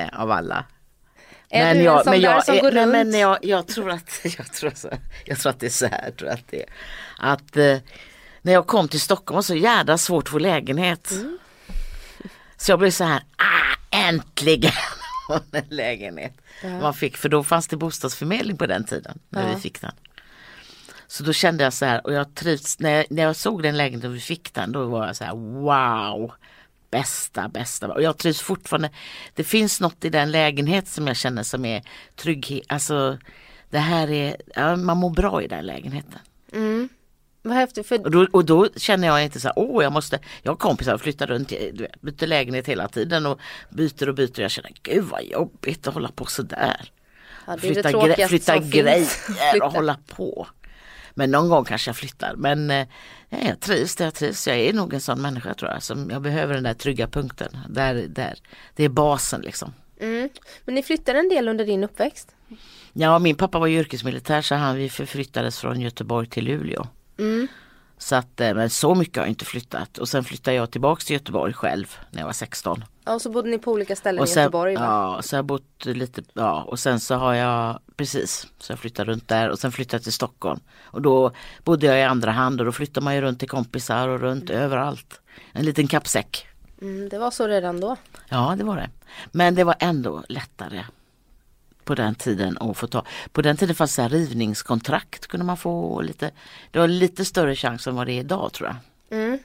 Eh, 0.01 0.19
av 0.21 0.31
alla. 0.31 0.65
Är 1.49 1.75
du 1.75 1.81
jag, 1.81 1.97
en 1.97 2.03
sån 2.03 2.21
där 2.21 2.41
som 2.41 2.55
är- 2.55 2.61
går 2.61 2.71
nej, 2.71 2.83
runt? 2.83 2.91
men 2.91 3.19
jag, 3.19 3.37
jag, 3.41 3.67
tror 3.67 3.89
att, 3.91 4.19
jag, 4.37 4.53
tror 4.53 4.71
så, 4.75 4.89
jag 5.25 5.39
tror 5.39 5.49
att 5.49 5.59
det 5.59 5.65
är 5.65 5.69
så 5.69 5.85
här. 5.85 6.11
Tror 6.11 6.29
att 6.29 6.47
det, 6.49 6.61
är. 6.61 6.69
att, 7.19 7.57
eh, 7.57 7.77
när 8.41 8.53
jag 8.53 8.67
kom 8.67 8.87
till 8.87 9.01
Stockholm 9.01 9.35
var 9.35 9.41
så 9.41 9.55
jädra 9.55 9.97
svårt 9.97 10.23
att 10.23 10.31
få 10.31 10.39
lägenhet. 10.39 11.11
Mm. 11.11 11.37
Så 12.57 12.71
jag 12.71 12.79
blev 12.79 12.91
så 12.91 13.03
här, 13.03 13.23
ah, 13.37 13.97
äntligen 13.97 14.71
en 15.51 15.63
lägenhet. 15.69 16.33
Man 16.63 16.93
fick, 16.93 17.17
för 17.17 17.29
då 17.29 17.43
fanns 17.43 17.67
det 17.67 17.77
bostadsförmedling 17.77 18.57
på 18.57 18.65
den 18.65 18.83
tiden 18.83 19.19
när 19.29 19.47
Ja. 19.49 19.55
vi 19.55 19.61
fick 19.61 19.81
den. 19.81 19.91
Så 21.07 21.23
då 21.23 21.33
kände 21.33 21.63
jag 21.63 21.73
så 21.73 21.85
här 21.85 22.05
och 22.07 22.13
jag 22.13 22.35
trivs, 22.35 22.79
när 22.79 22.89
jag, 22.89 23.05
när 23.09 23.23
jag 23.23 23.35
såg 23.35 23.63
den 23.63 23.77
lägenheten 23.77 24.09
och 24.09 24.15
vi 24.15 24.19
fick 24.19 24.53
den 24.53 24.71
då 24.71 24.85
var 24.85 25.07
jag 25.07 25.15
så 25.15 25.23
här 25.23 25.35
wow. 25.35 26.31
Bästa, 26.91 27.47
bästa. 27.49 27.93
Och 27.93 28.01
jag 28.01 28.17
trivs 28.17 28.41
fortfarande. 28.41 28.89
Det 29.35 29.43
finns 29.43 29.81
något 29.81 30.05
i 30.05 30.09
den 30.09 30.31
lägenhet 30.31 30.87
som 30.87 31.07
jag 31.07 31.15
känner 31.15 31.43
som 31.43 31.65
är 31.65 31.83
trygghet. 32.15 32.63
Alltså 32.67 33.17
det 33.69 33.79
här 33.79 34.09
är, 34.11 34.35
ja, 34.55 34.75
man 34.75 34.97
mår 34.97 35.09
bra 35.09 35.41
i 35.43 35.47
den 35.47 35.65
lägenheten. 35.65 36.19
Mm. 36.53 36.89
Vad 37.41 37.53
häftigt 37.55 37.87
för 37.87 38.05
Och 38.05 38.11
då, 38.11 38.27
och 38.31 38.45
då 38.45 38.69
känner 38.75 39.07
jag 39.07 39.23
inte 39.23 39.39
så 39.39 39.47
här, 39.47 39.53
åh 39.59 39.83
jag 39.83 39.93
måste, 39.93 40.19
jag 40.41 40.51
har 40.51 40.57
kompisar 40.57 40.93
och 40.93 41.01
flyttar 41.01 41.27
runt, 41.27 41.49
du 41.49 41.71
vet, 41.83 42.01
byter 42.01 42.27
lägenhet 42.27 42.67
hela 42.67 42.87
tiden 42.87 43.25
och 43.25 43.39
byter 43.69 44.09
och 44.09 44.15
byter. 44.15 44.41
Jag 44.41 44.51
känner, 44.51 44.71
gud 44.83 45.03
vad 45.03 45.23
jobbigt 45.23 45.87
att 45.87 45.93
hålla 45.93 46.11
på 46.15 46.25
sådär. 46.25 46.91
ja, 47.47 47.57
Flytta, 47.57 47.91
gre- 47.91 48.27
flytta 48.27 48.57
grejer 48.57 49.05
Flytta. 49.51 49.65
och 49.65 49.71
hålla 49.73 49.97
på. 50.07 50.47
Men 51.13 51.31
någon 51.31 51.49
gång 51.49 51.65
kanske 51.65 51.89
jag 51.89 51.95
flyttar. 51.95 52.35
Men 52.35 52.71
eh, 52.71 52.87
ja, 53.29 53.37
jag 53.47 53.59
trivs 53.59 53.95
där 53.95 54.05
jag 54.05 54.13
trivs. 54.13 54.47
Jag 54.47 54.57
är 54.57 54.73
nog 54.73 54.93
en 54.93 55.01
sån 55.01 55.21
människa 55.21 55.53
tror 55.53 55.71
jag. 55.71 55.83
Som 55.83 56.09
jag 56.09 56.21
behöver 56.21 56.53
den 56.53 56.63
där 56.63 56.73
trygga 56.73 57.07
punkten. 57.07 57.57
Där, 57.69 57.93
där. 58.09 58.37
Det 58.75 58.83
är 58.83 58.89
basen 58.89 59.41
liksom. 59.41 59.73
Mm. 59.99 60.29
Men 60.65 60.75
ni 60.75 60.83
flyttade 60.83 61.19
en 61.19 61.29
del 61.29 61.47
under 61.47 61.65
din 61.65 61.83
uppväxt? 61.83 62.35
Ja, 62.93 63.19
min 63.19 63.35
pappa 63.35 63.59
var 63.59 63.67
ju 63.67 63.79
yrkesmilitär 63.79 64.41
så 64.41 64.55
han, 64.55 64.75
vi 64.75 64.89
förflyttades 64.89 65.59
från 65.59 65.81
Göteborg 65.81 66.27
till 66.27 66.45
Luleå. 66.45 66.87
Mm. 67.21 67.47
Så 67.97 68.15
att, 68.15 68.41
eh, 68.41 68.53
men 68.53 68.69
så 68.69 68.95
mycket 68.95 69.17
har 69.17 69.23
jag 69.23 69.29
inte 69.31 69.45
flyttat. 69.45 69.97
Och 69.97 70.09
sen 70.09 70.23
flyttade 70.23 70.57
jag 70.57 70.71
tillbaks 70.71 71.05
till 71.05 71.13
Göteborg 71.13 71.53
själv 71.53 71.95
när 72.11 72.19
jag 72.19 72.25
var 72.25 72.33
16. 72.33 72.83
Ja, 73.05 73.13
och 73.13 73.21
så 73.21 73.29
bodde 73.31 73.49
ni 73.49 73.57
på 73.57 73.71
olika 73.71 73.95
ställen 73.95 74.21
Och 74.21 74.27
i 74.27 74.31
sen, 74.31 74.43
Göteborg 74.43 74.75
va? 74.75 74.81
ja, 75.15 75.21
så 75.21 75.35
jag 75.35 75.45
bott 75.45 75.85
lite, 75.85 76.21
ja 76.33 76.63
och 76.63 76.79
sen 76.79 76.99
så 76.99 77.15
har 77.15 77.33
jag, 77.33 77.79
precis, 77.95 78.47
så 78.57 78.71
jag 78.71 78.79
flyttade 78.79 79.11
runt 79.11 79.27
där 79.27 79.49
och 79.49 79.59
sen 79.59 79.71
flyttade 79.71 79.95
jag 79.95 80.03
till 80.03 80.13
Stockholm. 80.13 80.59
Och 80.83 81.01
då 81.01 81.31
bodde 81.63 81.85
jag 81.85 81.99
i 81.99 82.03
andra 82.03 82.31
hand 82.31 82.59
och 82.59 82.65
då 82.65 82.71
flyttar 82.71 83.01
man 83.01 83.15
ju 83.15 83.21
runt 83.21 83.39
till 83.39 83.49
kompisar 83.49 84.07
och 84.07 84.19
runt 84.19 84.49
överallt. 84.49 85.21
En 85.51 85.65
liten 85.65 85.87
kappsäck. 85.87 86.47
Mm, 86.81 87.09
det 87.09 87.17
var 87.19 87.31
så 87.31 87.47
redan 87.47 87.79
då. 87.79 87.95
Ja 88.29 88.55
det 88.57 88.63
var 88.63 88.75
det. 88.75 88.89
Men 89.31 89.55
det 89.55 89.63
var 89.63 89.75
ändå 89.79 90.23
lättare 90.29 90.83
på 91.91 91.95
den 91.95 92.15
tiden 92.15 92.57
att 92.57 92.77
få 92.77 92.87
ta. 92.87 93.05
På 93.31 93.41
den 93.41 93.57
tiden 93.57 93.75
fanns 93.75 93.95
det 93.95 94.07
rivningskontrakt 94.07 95.27
kunde 95.27 95.45
man 95.45 95.57
få 95.57 96.01
lite. 96.01 96.31
Det 96.71 96.79
var 96.79 96.87
lite 96.87 97.25
större 97.25 97.55
chans 97.55 97.87
än 97.87 97.95
vad 97.95 98.07
det 98.07 98.13
är 98.13 98.19
idag 98.19 98.53
tror 98.53 98.69
jag. 98.69 99.19
Mm. 99.19 99.39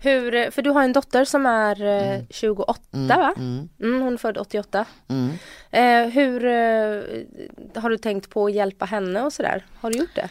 Hur, 0.00 0.50
för 0.50 0.62
du 0.62 0.70
har 0.70 0.82
en 0.84 0.92
dotter 0.92 1.24
som 1.24 1.46
är 1.46 1.82
eh, 1.84 2.20
28 2.30 2.80
va? 2.92 3.34
Mm, 3.36 3.68
Mm, 3.80 4.00
hon 4.02 4.12
är 4.12 4.16
född 4.18 4.38
88. 4.38 4.84
mm. 5.08 5.30
Eh, 5.70 6.12
hur 6.12 6.44
eh, 6.44 7.82
har 7.82 7.90
du 7.90 7.98
tänkt 7.98 8.30
på 8.30 8.46
att 8.46 8.52
hjälpa 8.52 8.84
henne 8.84 9.22
och 9.22 9.32
sådär? 9.32 9.66
Har 9.80 9.90
du 9.90 9.98
gjort 9.98 10.14
det? 10.14 10.28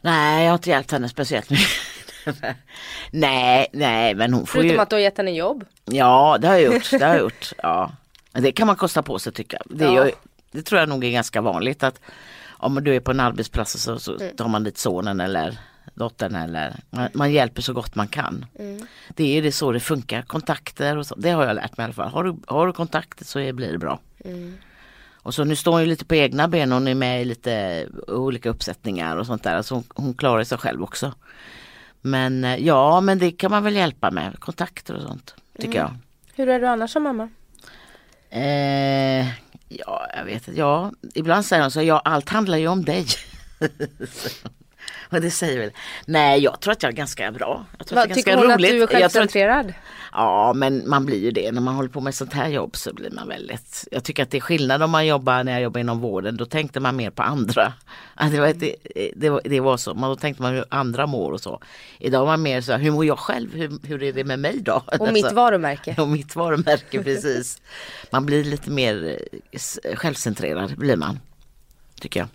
Nej 0.00 0.44
jag 0.44 0.50
har 0.50 0.54
inte 0.58 0.70
hjälpt 0.70 0.90
henne 0.92 1.08
speciellt 1.08 1.50
mycket. 1.50 1.68
nej, 3.10 3.66
nej 3.72 4.14
men 4.14 4.32
hon 4.34 4.46
får 4.46 4.52
Förutom 4.52 4.74
ju. 4.76 4.80
att 4.82 4.90
du 4.90 4.96
har 4.96 5.00
gett 5.00 5.16
henne 5.18 5.30
jobb? 5.30 5.64
Ja 5.84 6.38
det 6.40 6.46
har 6.48 6.54
jag 6.54 6.74
gjort. 6.74 6.90
Det 6.90 7.04
har 7.04 7.14
jag 7.14 7.20
gjort. 7.20 7.52
Ja. 7.62 7.92
Det 8.32 8.52
kan 8.52 8.66
man 8.66 8.76
kosta 8.76 9.02
på 9.02 9.18
sig 9.18 9.32
tycker 9.32 9.58
jag. 9.64 9.78
Det, 9.78 9.84
Ja. 9.84 10.06
ju, 10.06 10.12
det 10.56 10.62
tror 10.62 10.80
jag 10.80 10.88
nog 10.88 11.04
är 11.04 11.10
ganska 11.10 11.40
vanligt 11.40 11.82
att 11.82 12.00
om 12.58 12.84
du 12.84 12.94
är 12.96 13.00
på 13.00 13.10
en 13.10 13.20
arbetsplats 13.20 13.72
så, 13.82 13.98
så 13.98 14.14
Mm. 14.16 14.36
tar 14.36 14.48
man 14.48 14.64
dit 14.64 14.78
sonen 14.78 15.20
eller 15.20 15.58
dottern 15.94 16.34
eller 16.34 16.76
man, 16.90 17.08
man 17.14 17.32
hjälper 17.32 17.62
så 17.62 17.72
gott 17.72 17.94
man 17.94 18.08
kan. 18.08 18.46
Mm. 18.58 18.86
Det 19.08 19.38
är 19.38 19.42
det 19.42 19.52
så 19.52 19.72
det 19.72 19.80
funkar, 19.80 20.22
kontakter 20.22 20.96
och 20.96 21.06
så. 21.06 21.14
Det 21.14 21.30
har 21.30 21.46
jag 21.46 21.54
lärt 21.56 21.76
mig 21.76 21.84
i 21.84 21.86
alla 21.86 21.94
fall. 21.94 22.08
Har 22.10 22.24
du, 22.24 22.36
har 22.46 22.66
du 22.66 22.72
kontakter 22.72 23.24
så 23.24 23.52
blir 23.52 23.72
det 23.72 23.78
bra. 23.78 24.00
Mm. 24.24 24.54
Och 25.22 25.34
så 25.34 25.44
nu 25.44 25.56
står 25.56 25.72
hon 25.72 25.80
ju 25.80 25.86
lite 25.86 26.04
på 26.04 26.14
egna 26.14 26.48
ben, 26.48 26.72
hon 26.72 26.88
är 26.88 26.94
med 26.94 27.22
i 27.22 27.24
lite 27.24 27.86
olika 28.08 28.48
uppsättningar 28.50 29.16
och 29.16 29.26
sånt 29.26 29.42
där. 29.42 29.62
Så 29.62 29.74
hon, 29.74 29.84
hon 29.94 30.14
klarar 30.14 30.44
sig 30.44 30.58
själv 30.58 30.82
också. 30.82 31.12
Men 32.00 32.44
eh, 32.44 32.56
ja, 32.56 33.00
men 33.00 33.18
det 33.18 33.30
kan 33.30 33.50
man 33.50 33.62
väl 33.64 33.76
hjälpa 33.76 34.10
med, 34.10 34.40
kontakter 34.40 34.94
och 34.94 35.02
sånt. 35.02 35.34
Tycker 35.58 35.78
jag. 35.78 35.96
Hur 36.34 36.48
är 36.48 36.60
du 36.60 36.66
annars 36.66 36.90
som 36.90 37.02
mamma? 37.02 37.28
Eh, 38.30 39.26
ja, 39.68 40.06
jag 40.14 40.24
vet 40.24 40.48
inte. 40.48 40.60
Ja, 40.60 40.92
ibland 41.14 41.44
säger 41.44 41.62
hon 41.62 41.70
så, 41.70 41.82
ja 41.82 41.98
allt 41.98 42.28
handlar 42.28 42.58
ju 42.58 42.68
om 42.68 42.84
dig. 42.84 43.06
Och 45.10 45.20
det 45.20 45.30
säger 45.30 45.58
väl, 45.60 45.70
nej 46.06 46.40
jag 46.42 46.60
tror 46.60 46.72
att 46.72 46.82
jag 46.82 46.92
är 46.92 46.96
ganska 46.96 47.32
bra. 47.32 47.64
Jag 47.78 47.86
tror 47.86 47.98
att 47.98 48.02
Vad, 48.02 48.08
det 48.08 48.12
är 48.12 48.14
tycker 48.14 48.30
ganska 48.30 48.46
hon 48.48 48.54
roligt. 48.58 48.70
att 48.70 48.76
du 48.76 48.80
är 48.82 48.84
att- 48.84 49.12
självcentrerad? 49.12 49.74
Ja 50.12 50.52
men 50.56 50.88
man 50.88 51.06
blir 51.06 51.18
ju 51.18 51.30
det 51.30 51.52
när 51.52 51.60
man 51.60 51.74
håller 51.74 51.88
på 51.88 52.00
med 52.00 52.14
sånt 52.14 52.32
här 52.32 52.48
jobb 52.48 52.76
så 52.76 52.92
blir 52.92 53.10
man 53.10 53.28
väldigt 53.28 53.88
Jag 53.90 54.04
tycker 54.04 54.22
att 54.22 54.30
det 54.30 54.36
är 54.36 54.40
skillnad 54.40 54.82
om 54.82 54.90
man 54.90 55.06
jobbar 55.06 55.44
när 55.44 55.52
jag 55.52 55.62
jobbar 55.62 55.80
inom 55.80 56.00
vården 56.00 56.36
då 56.36 56.46
tänkte 56.46 56.80
man 56.80 56.96
mer 56.96 57.10
på 57.10 57.22
andra. 57.22 57.72
Att 58.14 58.32
det, 58.32 58.40
var, 58.40 58.52
det, 58.52 58.76
det, 59.16 59.30
var, 59.30 59.40
det 59.44 59.60
var 59.60 59.76
så, 59.76 59.94
man, 59.94 60.10
då 60.10 60.16
tänkte 60.16 60.42
man 60.42 60.54
hur 60.54 60.64
andra 60.68 61.06
mår 61.06 61.32
och 61.32 61.40
så. 61.40 61.60
Idag 61.98 62.22
är 62.22 62.26
man 62.26 62.42
mer 62.42 62.60
så 62.60 62.72
här, 62.72 62.78
hur 62.78 62.90
mår 62.90 63.04
jag 63.04 63.18
själv? 63.18 63.54
Hur, 63.54 63.86
hur 63.86 64.02
är 64.02 64.12
det 64.12 64.24
med 64.24 64.38
mig 64.38 64.60
då? 64.60 64.82
Och 65.00 65.12
mitt 65.12 65.24
Alltså, 65.24 65.36
varumärke? 65.36 65.94
och 65.98 66.08
mitt 66.08 66.36
varumärke 66.36 67.02
precis. 67.02 67.60
Man 68.10 68.26
blir 68.26 68.44
lite 68.44 68.70
mer 68.70 69.18
eh, 69.52 69.96
självcentrerad 69.96 70.76
blir 70.78 70.96
man. 70.96 71.20
Tycker 72.00 72.20
jag. 72.20 72.28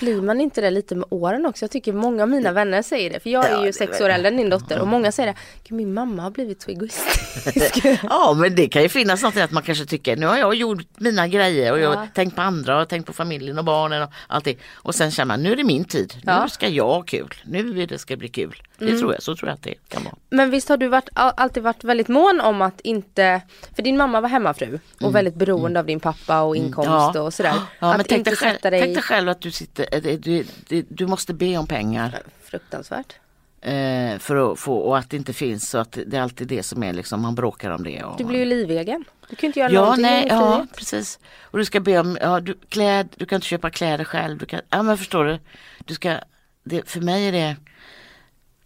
Blir 0.00 0.22
man 0.22 0.40
inte 0.40 0.60
det 0.60 0.70
lite 0.70 0.94
med 0.94 1.06
åren 1.10 1.46
också? 1.46 1.62
Jag 1.64 1.70
tycker 1.70 1.92
många 1.92 2.22
av 2.22 2.28
mina 2.28 2.52
vänner 2.52 2.82
säger 2.82 3.10
det. 3.10 3.20
För 3.20 3.30
jag 3.30 3.44
är 3.46 3.50
Ja, 3.52 3.66
ju 3.66 3.72
sex 3.72 4.00
år 4.00 4.08
äldre 4.08 4.28
än 4.28 4.36
din 4.36 4.50
dotter. 4.50 4.80
Och 4.80 4.88
många 4.88 5.12
säger 5.12 5.32
det. 5.32 5.38
"Gud, 5.68 5.76
Min 5.76 5.94
mamma 5.94 6.22
har 6.22 6.30
blivit 6.30 6.62
så 6.62 6.70
egoistisk. 6.70 7.84
Ja 8.02 8.34
men 8.38 8.54
det 8.54 8.68
kan 8.68 8.82
ju 8.82 8.88
finnas 8.88 9.22
något 9.22 9.36
att 9.36 9.50
man 9.50 9.62
kanske 9.62 9.84
tycker 9.86 10.16
nu 10.16 10.26
har 10.26 10.36
jag 10.36 10.54
gjort 10.54 10.82
mina 10.96 11.28
grejer 11.28 11.72
och 11.72 11.78
jag 11.80 11.92
Ja. 11.94 11.98
har 11.98 12.06
tänkt 12.06 12.36
på 12.36 12.42
andra 12.42 12.80
och 12.82 12.88
tänkt 12.88 13.06
på 13.06 13.12
familjen 13.12 13.58
och 13.58 13.64
barnen 13.64 14.02
och 14.02 14.10
allting. 14.26 14.58
Och 14.74 14.94
sen 14.94 15.10
känner 15.10 15.26
man 15.26 15.42
nu 15.42 15.52
är 15.52 15.56
det 15.56 15.64
min 15.64 15.84
tid, 15.84 16.12
nu 16.16 16.20
Ja. 16.32 16.48
ska 16.48 16.68
jag 16.68 16.84
ha 16.86 17.02
kul, 17.02 17.34
nu 17.44 17.82
är 17.82 17.86
det 17.86 17.98
ska 17.98 18.16
bli 18.16 18.28
kul. 18.28 18.62
Det 18.78 18.98
tror 18.98 19.12
jag, 19.12 19.22
så 19.22 19.36
tror 19.36 19.48
jag 19.48 19.54
att 19.54 19.62
det 19.62 19.74
kan 19.88 20.04
vara. 20.04 20.14
Men 20.30 20.50
visst 20.50 20.68
har 20.68 20.76
du 20.76 20.88
varit, 20.88 21.08
all- 21.12 21.32
alltid 21.36 21.62
varit 21.62 21.84
väldigt 21.84 22.08
mån 22.08 22.40
om 22.40 22.62
att 22.62 22.80
inte, 22.80 23.40
för 23.76 23.82
din 23.82 23.96
mamma 23.96 24.20
var 24.20 24.28
hemmafru 24.28 24.78
och 25.00 25.14
väldigt 25.14 25.34
beroende 25.34 25.80
av 25.80 25.86
din 25.86 26.00
pappa 26.00 26.40
och 26.42 26.56
inkomst 26.56 26.88
Mm. 26.88 27.10
Ja. 27.14 27.20
och 27.20 27.34
sådär. 27.34 27.52
Ja, 27.78 27.96
men 27.96 28.06
tänk 28.08 28.24
dig, 28.24 28.36
själv, 28.36 28.58
dig 28.62 28.80
tänk 28.80 28.94
dig 28.94 29.02
själv 29.02 29.28
att 29.28 29.40
du 29.40 29.50
sitter, 29.50 29.85
du, 29.92 30.44
du, 30.68 30.84
du 30.88 31.06
måste 31.06 31.34
be 31.34 31.56
om 31.56 31.66
pengar. 31.66 32.22
Fruktansvärt. 32.42 33.14
Eh, 33.60 34.18
för 34.18 34.52
att 34.52 34.58
få, 34.58 34.76
och 34.76 34.98
att 34.98 35.10
det 35.10 35.16
inte 35.16 35.32
finns 35.32 35.70
så 35.70 35.78
att 35.78 35.98
det 36.06 36.16
är 36.16 36.20
alltid 36.22 36.48
det 36.48 36.62
som 36.62 36.82
är 36.82 36.92
liksom, 36.92 37.22
man 37.22 37.34
bråkar 37.34 37.70
om 37.70 37.84
det. 37.84 38.02
Och, 38.02 38.18
Du 38.18 38.24
blir 38.24 38.38
ju 38.38 38.44
livegen. 38.44 39.04
Du 39.28 39.36
kan 39.36 39.46
inte 39.46 39.60
göra 39.60 39.70
Ja, 39.72 39.80
någonting 39.80 40.02
nej, 40.02 40.26
ja 40.28 40.66
precis. 40.76 41.18
Och 41.40 41.58
du 41.58 41.64
ska 41.64 41.80
be 41.80 41.98
om, 41.98 42.18
ja, 42.20 42.40
du, 42.40 42.58
kläd, 42.68 43.08
du 43.16 43.26
kan 43.26 43.36
inte 43.36 43.46
köpa 43.46 43.70
kläder 43.70 44.04
själv. 44.04 44.38
Du 44.38 44.46
kan, 44.46 44.60
ja 44.70 44.82
men 44.82 44.98
förstår 44.98 45.24
du. 45.24 45.38
du 45.84 45.94
ska, 45.94 46.18
det, 46.64 46.90
för 46.90 47.00
mig 47.00 47.28
är 47.28 47.32
det, 47.32 47.56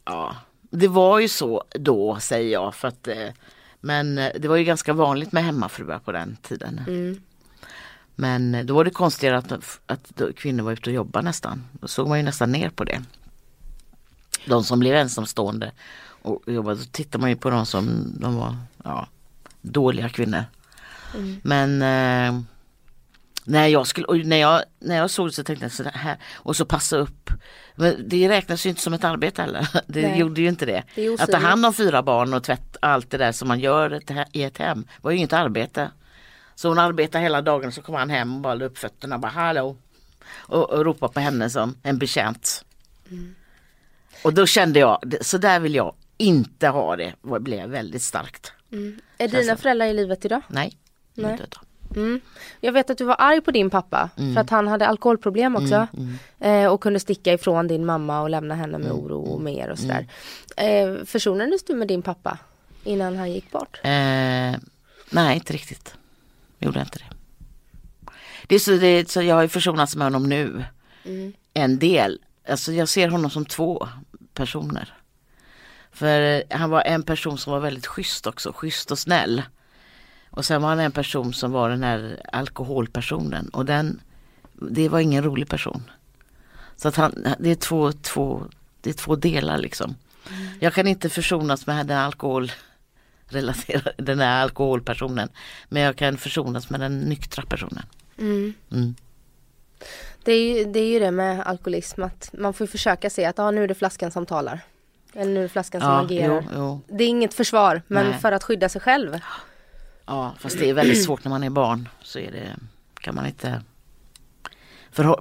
ja, 0.05 0.37
det 0.71 0.89
var 0.89 1.19
ju 1.19 1.29
så 1.29 1.65
då 1.75 2.19
säger 2.21 2.53
jag. 2.53 2.75
För 2.75 2.89
att, 2.89 3.09
eh, 3.09 3.29
men 3.81 4.19
eh, 4.19 4.31
det 4.39 4.49
var 4.49 4.57
ju 4.57 4.65
ganska 4.65 4.93
vanligt 4.93 5.33
med 5.33 5.45
hemmafruar 5.45 5.99
på 5.99 6.13
den 6.13 6.37
tiden. 6.43 6.81
Mm. 6.87 7.23
Men 8.21 8.67
då 8.67 8.75
var 8.75 8.85
det 8.85 8.91
konstigare 8.91 9.39
att, 9.39 9.53
att 9.87 10.23
kvinnor 10.37 10.65
var 10.65 10.73
ute 10.73 10.91
och 10.91 10.95
jobbade 10.95 11.25
nästan. 11.25 11.65
Då 11.73 11.89
såg 11.89 12.09
man 12.09 12.19
ju 12.19 12.25
nästan 12.25 12.53
ner 12.53 12.71
på 12.71 12.85
det. 12.85 13.03
De 14.47 14.65
som 14.65 14.81
blev 14.81 14.95
ensamstående 14.95 15.73
och 16.23 16.43
jobbade, 16.47 16.77
då 16.77 16.85
tittar 16.93 17.19
man 17.19 17.31
ju 17.31 17.37
på 17.37 17.51
dem 17.51 17.67
som 17.67 18.13
de 18.21 18.37
var 18.37 18.57
ja, 18.85 19.09
dåliga 19.61 20.09
kvinnor. 20.09 20.45
Men 21.43 21.83
eh, 21.83 22.43
när, 23.45 23.67
jag 23.67 23.87
skulle, 23.87 24.25
när, 24.25 24.37
jag, 24.37 24.63
när 24.79 24.97
jag 24.97 25.11
såg 25.11 25.29
det 25.29 25.33
så 25.33 25.45
tänkte 25.45 25.65
jag 25.65 25.73
så 25.73 25.85
här 25.95 26.17
och 26.35 26.57
så 26.57 26.65
passa 26.65 26.97
upp. 26.97 27.31
Men 27.75 28.09
det 28.09 28.29
räknas 28.29 28.67
ju 28.67 28.71
inte 28.71 28.83
som 28.83 28.93
ett 28.93 29.05
arbete 29.05 29.43
heller. 29.43 29.69
Det 29.87 30.09
Nej. 30.09 30.19
gjorde 30.19 30.41
ju 30.41 30.49
inte 30.49 30.67
det. 30.67 30.83
Det 30.95 31.21
Att 31.21 31.31
ta 31.31 31.39
hand 31.39 31.67
om 31.67 31.75
fyra 31.75 32.03
barn 32.03 32.35
och 32.35 32.45
tvätt 32.45 32.77
allt 32.83 33.11
det 33.11 33.19
där 33.19 33.33
som 33.33 33.49
man 33.49 33.61
gör 33.61 34.01
i 34.33 34.43
ett 34.43 34.59
hem 34.59 34.85
var 35.01 35.11
ju 35.11 35.17
inget 35.17 35.33
arbete. 35.33 35.91
Så 36.61 36.69
hon 36.69 36.79
arbetade 36.79 37.23
hela 37.25 37.43
dagen 37.43 37.73
så 37.73 37.83
kom 37.83 37.95
han 37.95 38.11
hem 38.11 38.35
och 38.35 38.41
bara 38.41 38.55
la 38.55 38.65
upp 38.65 38.79
fötterna 38.79 39.15
och 39.15 39.21
bara 39.21 39.33
hallå. 39.33 39.77
Och, 40.37 40.71
och 40.71 40.85
ropade 40.85 41.13
på 41.13 41.21
henne 41.21 41.51
som 41.51 41.75
en 41.83 41.99
betjänt. 41.99 42.65
Och 44.25 44.35
då 44.35 44.47
kände 44.47 44.79
jag, 44.81 45.15
så 45.21 45.39
där 45.39 45.61
vill 45.61 45.75
jag 45.75 45.95
inte 46.17 46.69
ha 46.69 46.97
det. 46.97 47.15
Det 47.23 47.41
blev 47.41 47.71
väldigt 47.71 48.03
starkt. 48.03 48.53
Är 49.19 49.29
dina 49.29 49.57
föräldrar 49.57 49.87
i 49.87 49.93
livet 49.95 50.25
idag? 50.25 50.43
Nej. 50.49 50.77
Nej. 51.15 51.37
döda. 51.37 51.61
Mm. 51.97 52.21
Jag 52.61 52.73
vet 52.73 52.91
att 52.91 52.99
du 52.99 53.05
var 53.05 53.17
arg 53.19 53.41
på 53.41 53.51
din 53.51 53.71
pappa 53.71 54.11
Mm. 54.17 54.35
för 54.35 54.41
att 54.41 54.51
han 54.51 54.69
hade 54.69 54.87
alkoholproblem 54.87 55.57
också. 55.57 55.87
Eh, 56.39 56.67
och 56.67 56.81
kunde 56.81 57.01
sticka 57.01 57.33
ifrån 57.33 57.69
din 57.69 57.87
mamma 57.87 58.23
och 58.23 58.31
lämna 58.31 58.55
henne 58.55 58.79
med 58.79 58.93
oro 58.93 59.21
och 59.21 59.41
mer 59.41 59.71
och 59.71 59.79
sådär. 59.79 60.07
Eh, 60.57 61.05
försonades 61.05 61.65
du 61.65 61.75
med 61.75 61.89
din 61.89 62.03
pappa 62.03 62.39
innan 62.85 63.17
han 63.17 63.33
gick 63.33 63.51
bort? 63.51 63.81
Eh, 63.83 63.91
nej, 65.11 65.35
inte 65.35 65.53
riktigt. 65.53 65.95
Gjorde 66.61 66.79
jag 66.79 66.87
inte 66.87 66.99
det. 66.99 67.17
Det 68.47 68.55
är 68.55 68.59
så, 68.59 68.71
det 68.71 68.87
är, 68.87 69.05
så 69.05 69.23
jag 69.23 69.35
har 69.35 69.43
ju 69.43 69.49
försonats 69.49 69.97
med 69.97 70.07
honom 70.07 70.29
nu. 70.29 70.65
En 71.55 71.79
del. 71.79 72.21
Alltså 72.49 72.73
jag 72.73 72.89
ser 72.89 73.09
honom 73.09 73.31
som 73.31 73.47
två 73.47 73.89
personer. 74.35 74.95
För 75.93 76.45
han 76.55 76.71
var 76.71 76.83
en 76.83 77.03
person 77.03 77.39
som 77.39 77.53
var 77.53 77.61
väldigt 77.61 77.87
schysst 77.87 78.27
också, 78.27 78.53
schysst 78.53 78.91
och 78.91 78.99
snäll. 78.99 79.43
Och 80.31 80.45
sen 80.45 80.63
var 80.63 80.69
han 80.69 80.81
en 80.81 80.93
person 80.93 81.33
som 81.33 81.53
var 81.53 81.71
den 81.71 81.83
här 81.83 82.21
alkoholpersonen 82.33 83.49
och 83.49 83.65
den, 83.65 84.01
det 84.53 84.89
var 84.89 85.01
ingen 85.01 85.25
rolig 85.25 85.49
person. 85.49 85.91
Så 86.77 86.89
att 86.89 86.97
han, 86.97 87.27
det 87.39 87.51
är 87.51 87.55
två, 87.55 87.93
två, 87.93 88.47
det 88.81 88.91
är 88.91 88.95
två 88.95 89.17
delar 89.17 89.59
liksom. 89.59 89.95
Jag 90.61 90.75
kan 90.75 90.87
inte 90.87 91.09
försonas 91.09 91.67
med 91.67 91.87
den 91.87 91.99
alkohol 91.99 92.53
relaterad, 93.31 93.93
den 93.97 94.21
här 94.21 94.43
alkoholpersonen. 94.43 95.29
Men 95.69 95.83
jag 95.83 95.97
kan 95.97 96.17
försonas 96.17 96.71
med 96.71 96.81
den 96.81 97.01
nyktra 97.01 97.45
personen. 97.49 97.85
Mm. 98.19 98.55
Mm. 98.73 98.95
Det, 100.25 100.33
är 100.33 100.59
ju, 100.59 100.65
det 100.73 100.81
är 100.81 100.89
ju 100.93 100.99
det 100.99 101.11
med 101.11 101.41
alkoholism 101.47 102.03
att 102.03 102.31
man 102.33 102.55
får 102.55 102.67
försöka 102.67 103.11
se 103.11 103.25
att 103.25 103.39
ah, 103.39 103.51
nu 103.51 103.65
är 103.65 103.69
det 103.69 103.75
flaskan 103.75 104.11
som 104.11 104.27
talar. 104.27 104.61
Eller 105.15 105.33
nu 105.33 105.39
är 105.39 105.43
det 105.43 105.49
flaskan 105.49 105.81
som 105.81 105.91
Ja, 105.91 106.05
agerar. 106.05 106.45
jo, 106.55 106.81
jo. 106.89 106.97
Det 106.97 107.05
är 107.05 107.09
inget 107.09 107.35
försvar 107.35 107.83
men 107.87 108.07
Nej. 108.07 108.19
för 108.19 108.33
att 108.33 108.45
skydda 108.45 108.69
sig 108.69 108.81
själv. 108.81 109.19
Ja, 110.07 110.35
fast 110.39 110.59
det 110.59 110.71
är 110.71 110.75
väldigt 110.75 111.05
svårt 111.05 111.25
när 111.25 111.29
man 111.31 111.45
är 111.45 111.51
barn. 111.51 111.89
Så 112.03 112.19
är 112.19 112.31
det, 112.31 112.57
kan 113.01 113.15
man 113.15 113.27
inte 113.27 113.63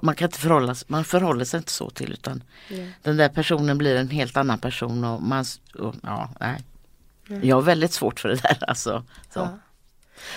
man 0.02 0.14
kan 0.14 0.26
inte 0.28 0.38
förhålla 0.38 0.74
sig, 0.74 0.86
man 0.90 1.04
förhåller 1.04 1.44
sig 1.44 1.58
inte 1.58 1.72
så 1.72 1.90
till 1.90 2.12
utan 2.12 2.42
Nej. 2.70 2.92
den 3.02 3.16
där 3.16 3.28
personen 3.28 3.78
blir 3.78 3.96
en 3.96 4.08
helt 4.10 4.36
annan 4.36 4.58
person 4.58 5.04
och 5.04 5.22
man, 5.22 5.44
och, 5.78 5.94
ja, 6.02 6.30
nej. 6.40 6.64
Jag 7.42 7.56
har 7.56 7.62
väldigt 7.62 7.92
svårt 7.92 8.20
för 8.20 8.28
det 8.28 8.42
där 8.42 8.64
alltså. 8.68 9.04
Så. 9.34 9.40
Ja. 9.40 9.58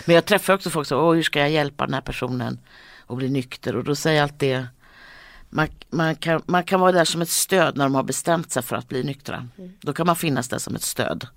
Men 0.06 0.16
jag 0.16 0.26
träffar 0.26 0.54
också 0.54 0.70
folk 0.70 0.88
som, 0.88 1.00
Åh, 1.00 1.14
hur 1.14 1.24
ska 1.24 1.40
jag 1.40 1.52
hjälpa 1.52 1.86
den 1.86 1.94
här 1.94 2.02
personen 2.02 2.60
att 3.08 3.18
bli 3.18 3.30
nykter? 3.30 3.76
Och 3.76 3.84
då 3.84 3.96
säger 3.96 4.18
jag 4.18 4.24
alltid, 4.24 4.68
man, 5.50 5.68
man, 5.90 6.16
kan, 6.16 6.42
man 6.46 6.64
kan 6.64 6.80
vara 6.80 6.92
där 6.92 7.06
som 7.06 7.22
ett 7.22 7.30
stöd 7.30 7.78
när 7.78 7.86
de 7.86 7.96
har 7.96 8.04
bestämt 8.04 8.52
sig 8.52 8.64
för 8.64 8.76
att 8.76 8.88
bli 8.88 9.04
nyktra. 9.04 9.48
Då 9.82 9.94
kan 9.94 10.08
man 10.08 10.16
finnas 10.16 10.50
där 10.50 10.58
som 10.58 10.76
ett 10.76 10.82
stöd 10.82 11.28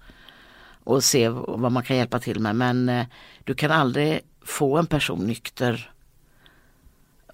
och 0.85 1.05
se 1.05 1.29
vad 1.29 1.73
man 1.73 1.83
kan 1.83 1.97
hjälpa 1.97 2.19
till 2.19 2.41
med. 2.41 2.57
Men 2.57 2.89
eh, 2.89 3.07
du 3.45 3.55
kan 3.55 3.71
aldrig 3.71 4.21
få 4.45 4.79
en 4.79 4.87
person 4.87 5.27
nykter 5.27 5.91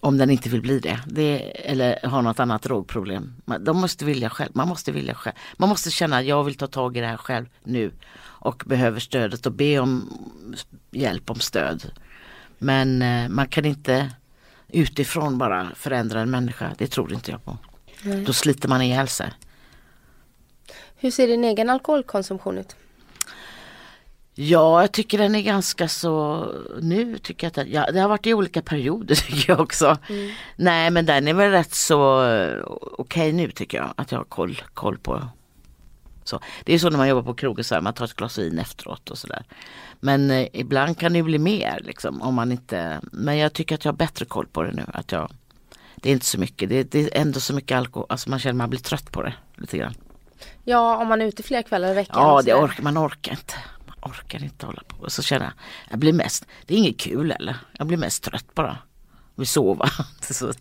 om 0.03 0.18
den 0.18 0.30
inte 0.30 0.48
vill 0.48 0.62
bli 0.62 0.78
det. 0.78 1.00
det 1.07 1.38
eller 1.70 2.07
har 2.07 2.22
något 2.22 2.40
annat 2.40 2.62
drogproblem. 2.62 3.34
De 3.61 3.76
måste 3.76 4.05
vilja 4.05 4.30
själv. 4.30 4.50
Man 4.55 4.68
måste 4.68 4.92
vilja 4.92 5.14
själv. 5.14 5.34
Man 5.57 5.68
måste 5.68 5.90
känna 5.90 6.18
att 6.18 6.24
jag 6.24 6.44
vill 6.44 6.55
ta 6.55 6.66
tag 6.66 6.96
i 6.96 7.00
det 7.00 7.07
här 7.07 7.16
själv 7.16 7.46
nu 7.64 7.92
och 8.22 8.62
behöver 8.66 9.00
stödet 9.00 9.46
och 9.46 9.53
be 9.53 9.78
om 9.78 10.18
hjälp 10.90 11.30
om 11.30 11.40
stöd. 11.40 11.90
Men 12.59 13.03
eh, 13.03 13.28
man 13.28 13.48
kan 13.48 13.64
inte 13.64 14.11
utifrån 14.68 15.38
bara 15.38 15.70
förändra 15.74 16.20
en 16.20 16.30
människa. 16.30 16.74
Det 16.78 16.86
tror 16.86 17.12
inte 17.12 17.30
jag 17.30 17.44
på. 17.44 17.59
Då 18.26 18.32
sliter 18.32 18.68
man 18.68 18.82
ihjäl 18.82 19.09
sig. 19.09 19.32
Hur 20.96 21.11
ser 21.11 21.26
din 21.26 21.44
egen 21.44 21.70
alkoholkonsumtion 21.70 22.59
ut? 22.59 22.76
Ja, 24.35 24.80
jag 24.80 24.93
tycker 24.93 25.18
den 25.18 25.35
är 25.35 25.43
ganska 25.43 25.89
så, 25.89 26.47
nu 26.80 27.18
tycker 27.18 27.47
jag 27.47 27.49
att 27.49 27.55
den, 27.55 27.72
ja, 27.72 27.91
det 27.93 28.01
har 28.01 28.09
varit 28.09 28.26
i 28.26 28.35
olika 28.35 28.62
perioder 28.62 29.14
tycker 29.28 29.53
jag 29.53 29.61
också. 29.61 29.99
Nej 30.57 30.91
men 30.91 31.07
den 31.07 31.28
är 31.28 31.35
väl 31.35 31.51
rätt 31.51 31.74
så 31.74 32.24
okej 32.99 33.33
nu 33.33 33.51
tycker 33.51 33.78
jag, 33.78 33.95
att 33.97 34.12
jag 34.12 34.18
har 34.18 34.24
koll, 34.24 34.62
koll 34.74 34.99
på. 34.99 35.22
Så. 36.24 36.41
Det 36.64 36.74
är 36.74 36.78
så 36.78 36.91
när 36.91 36.99
man 36.99 37.09
jobbar 37.09 37.22
på 37.22 37.35
krogen, 37.35 37.64
så 37.64 37.74
här, 37.74 37.83
man 37.83 37.95
tar 37.95 38.05
ett 38.05 38.14
glas 38.14 38.39
vin 38.39 38.59
efteråt 38.59 39.11
och 39.11 39.18
sådär. 39.18 39.45
Men 40.01 40.30
eh, 40.30 40.47
ibland 40.53 40.99
kan 40.99 41.12
det 41.12 41.22
bli 41.22 41.39
mer 41.39 41.80
liksom 41.85 42.22
om 42.22 42.35
man 42.35 42.53
inte, 42.53 43.01
men 43.03 43.39
jag 43.39 43.53
tycker 43.53 43.74
att 43.74 43.85
jag 43.85 43.93
har 43.93 43.97
bättre 43.97 44.24
koll 44.24 44.47
på 44.47 44.62
det 44.62 44.72
nu. 44.72 44.85
Att 44.93 45.12
jag, 45.12 45.30
det 45.97 46.09
är 46.09 46.12
inte 46.12 46.26
så 46.26 46.39
mycket, 46.39 46.68
det, 46.68 46.83
det 46.83 46.99
är 46.99 47.20
ändå 47.20 47.41
så 47.41 47.55
mycket 47.55 47.76
alkohol, 47.76 48.07
alltså 48.09 48.30
man 48.30 48.39
känner 48.39 48.55
man 48.55 48.70
blir 48.70 48.80
trött 48.80 49.12
på 49.12 49.22
det 49.22 49.35
lite 49.57 49.78
grann. 49.78 49.95
Ja, 50.64 50.97
om 50.97 51.09
man 51.09 51.22
är 51.22 51.26
ute 51.26 51.43
flera 51.43 51.62
kvällar 51.62 51.91
i 51.91 51.95
veckan. 51.95 52.22
Ja, 52.22 52.43
det 52.43 52.55
orkar, 52.55 52.83
man 52.83 52.99
orkar 52.99 53.33
inte. 53.33 53.55
Orkar 54.03 54.44
inte 54.44 54.66
hålla 54.66 54.82
på. 54.88 54.96
Och 54.96 55.12
så 55.12 55.22
känner 55.22 55.44
jag, 55.44 55.53
jag 55.90 55.98
blir 55.98 56.12
mest, 56.12 56.46
det 56.66 56.74
är 56.74 56.78
inget 56.78 57.00
kul 57.00 57.30
eller. 57.30 57.57
Jag 57.72 57.86
blir 57.86 57.98
mest 57.98 58.22
trött 58.22 58.55
bara. 58.55 58.78
Vill 59.34 59.46
sova. 59.46 59.88
Så 60.20 60.53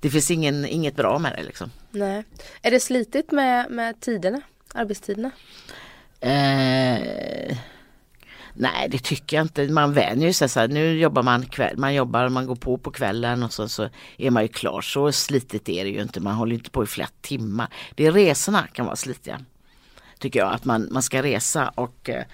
det 0.00 0.10
finns 0.10 0.30
ingen, 0.30 0.66
inget 0.66 0.96
bra 0.96 1.18
med 1.18 1.32
det 1.36 1.42
liksom. 1.42 1.70
Nej. 1.90 2.24
Är 2.62 2.70
det 2.70 2.80
slitigt 2.80 3.32
med, 3.32 3.70
med 3.70 4.00
tiderna? 4.00 4.40
Arbetstiderna? 4.74 5.30
Eh, 6.20 7.56
nej 8.54 8.88
det 8.88 8.98
tycker 8.98 9.36
jag 9.36 9.44
inte. 9.44 9.68
Man 9.68 9.92
vänjer 9.92 10.32
sig 10.32 10.48
så 10.48 10.60
här. 10.60 10.68
Nu 10.68 10.98
jobbar 10.98 11.22
man 11.22 11.46
kväll, 11.46 11.76
man 11.76 11.94
jobbar, 11.94 12.28
man 12.28 12.46
går 12.46 12.56
på 12.56 12.78
på 12.78 12.90
kvällen 12.90 13.42
och 13.42 13.52
så, 13.52 13.68
så 13.68 13.88
är 14.18 14.30
man 14.30 14.42
ju 14.42 14.48
klar. 14.48 14.80
Så 14.80 15.12
slitigt 15.12 15.68
är 15.68 15.84
det 15.84 15.90
ju 15.90 16.02
inte. 16.02 16.20
Man 16.20 16.34
håller 16.34 16.54
inte 16.54 16.70
på 16.70 16.84
i 16.84 16.86
flera 16.86 17.08
timmar. 17.20 17.68
Det 17.94 18.06
är 18.06 18.12
resorna 18.12 18.66
kan 18.66 18.86
vara 18.86 18.96
slitiga. 18.96 19.40
Tycker 20.18 20.40
jag 20.40 20.52
att 20.52 20.64
man, 20.64 20.88
man 20.90 21.02
ska 21.02 21.22
resa 21.22 21.68
och 21.68 22.10
eh, 22.10 22.24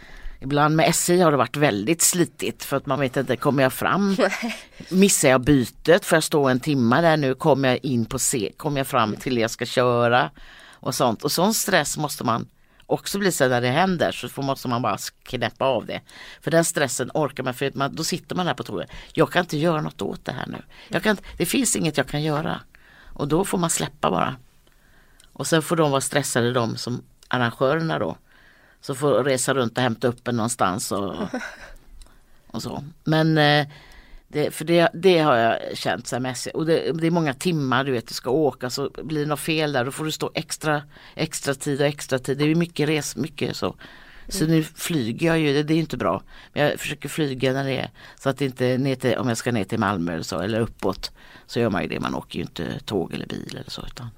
Ibland 0.43 0.76
med 0.76 0.88
SJ 0.88 1.20
har 1.20 1.30
det 1.30 1.36
varit 1.36 1.57
väldigt 1.57 2.03
slitigt 2.03 2.64
för 2.64 2.76
att 2.76 2.86
man 2.86 3.01
vet 3.01 3.16
inte, 3.16 3.36
kommer 3.36 3.62
jag 3.62 3.72
fram? 3.72 4.16
Missar 4.88 5.28
jag 5.28 5.41
bytet? 5.41 6.05
Får 6.05 6.16
jag 6.16 6.24
stå 6.24 6.49
en 6.49 6.61
timme 6.61 7.01
där 7.01 7.16
nu? 7.16 7.34
Kommer 7.34 7.68
jag 7.68 7.78
in 7.84 8.05
på 8.05 8.18
C? 8.18 8.53
Kommer 8.57 8.80
jag 8.80 8.86
fram 8.86 9.16
till 9.16 9.34
det 9.34 9.41
jag 9.41 9.51
ska 9.51 9.66
köra? 9.66 10.30
Och 10.72 10.95
sånt. 10.95 11.24
Och 11.24 11.32
sån 11.32 11.55
stress 11.55 11.97
måste 11.97 12.24
man 12.24 12.49
också 12.86 13.18
bli 13.18 13.32
så 13.32 13.49
när 13.49 13.61
det 13.61 13.68
händer 13.68 14.12
så 14.12 14.28
får, 14.28 14.43
måste 14.43 14.68
man 14.68 14.82
bara 14.82 14.99
knäppa 15.22 15.64
av 15.64 15.86
det. 15.86 16.01
För 16.41 16.51
den 16.51 16.64
stressen 16.64 17.11
orkar 17.14 17.43
man, 17.43 17.55
för 17.55 17.72
man, 17.74 17.95
då 17.95 18.05
sitter 18.05 18.36
man 18.36 18.47
där 18.47 18.55
på 18.55 18.62
tåget. 18.62 18.91
Jag 19.12 19.32
kan 19.32 19.41
inte 19.41 19.59
göra 19.59 19.80
något 19.80 20.03
åt 20.03 20.24
det 20.24 20.32
här 20.32 20.47
nu. 20.47 20.62
Jag 20.88 21.03
kan, 21.03 21.16
det 21.38 21.47
finns 21.47 21.76
inget 21.76 21.97
jag 21.97 22.09
kan 22.09 22.22
göra. 22.22 22.61
Och 23.12 23.28
då 23.28 23.45
får 23.45 23.59
man 23.59 23.70
släppa 23.70 24.11
bara. 24.11 24.36
Och 25.32 25.47
sen 25.47 25.62
får 25.62 25.76
de 25.76 25.91
vara 25.91 26.01
stressade 26.01 26.53
de 26.53 26.76
som 26.76 27.03
arrangörerna 27.28 27.99
då. 27.99 28.16
Så 28.81 28.95
får 28.95 29.24
resa 29.24 29.55
runt 29.55 29.76
och 29.76 29.83
hämta 29.83 30.09
upp 30.09 30.28
en 30.28 30.37
någonstans 30.37 30.93
och, 30.93 31.14
och 32.47 32.62
så. 32.62 32.85
Men 33.05 33.39
eh, 33.39 33.66
Det, 34.33 34.55
för 34.55 34.64
det, 34.64 34.91
det 34.95 35.18
har 35.18 35.37
jag 35.37 35.59
känt 35.76 36.07
så 36.07 36.16
här 36.16 36.20
mässigt. 36.20 36.57
Och 36.57 36.66
det, 36.66 36.93
det 36.93 37.07
är 37.07 37.11
många 37.11 37.35
timmar 37.35 37.85
du 37.85 37.93
vet, 37.93 38.09
du 38.09 38.14
ska 38.14 38.31
åka 38.31 38.70
så 38.70 38.91
blir 39.03 39.20
det 39.20 39.26
något 39.26 39.41
fel 39.41 39.72
där 39.72 39.85
då 39.85 39.91
får 39.91 40.05
du 40.05 40.12
stå 40.12 40.31
extra, 40.35 40.83
extra 41.16 41.55
tid 41.55 41.81
och 41.81 41.87
extra 41.87 42.18
tid. 42.18 42.39
Det 42.39 42.45
är 42.45 42.55
mycket 42.55 42.89
res, 42.89 43.16
mycket 43.16 43.57
så. 43.57 43.74
Så 44.28 44.47
nu 44.47 44.62
flyger 44.62 45.26
jag 45.26 45.39
ju, 45.39 45.53
det, 45.53 45.62
det 45.62 45.74
är 45.74 45.78
inte 45.78 45.97
bra. 45.97 46.22
Men 46.53 46.62
jag 46.62 46.81
försöker 46.81 47.09
flyga 47.09 47.53
när 47.53 47.64
det 47.64 47.78
är 47.78 47.91
så 48.22 48.28
att 48.28 48.39
det 48.39 48.45
inte 48.45 48.66
är 48.66 48.78
ner 48.78 48.95
till, 48.97 49.16
om 49.18 49.28
jag 49.28 49.37
ska 49.37 49.53
ner 49.53 49.64
till 49.64 49.78
Malmö 49.78 50.12
eller 50.12 50.22
så 50.22 50.41
eller 50.41 50.61
uppåt. 50.61 51.11
Så 51.47 51.61
gör 51.61 51.70
man 51.70 51.83
ju 51.83 51.89
det, 51.89 52.01
man 52.01 52.14
åker 52.14 52.37
ju 52.39 52.43
inte 52.43 52.78
tåg 52.85 53.14
eller 53.14 53.26
bil 53.26 53.57
eller 53.57 53.70
så. 53.70 53.83
Utan, 53.87 54.11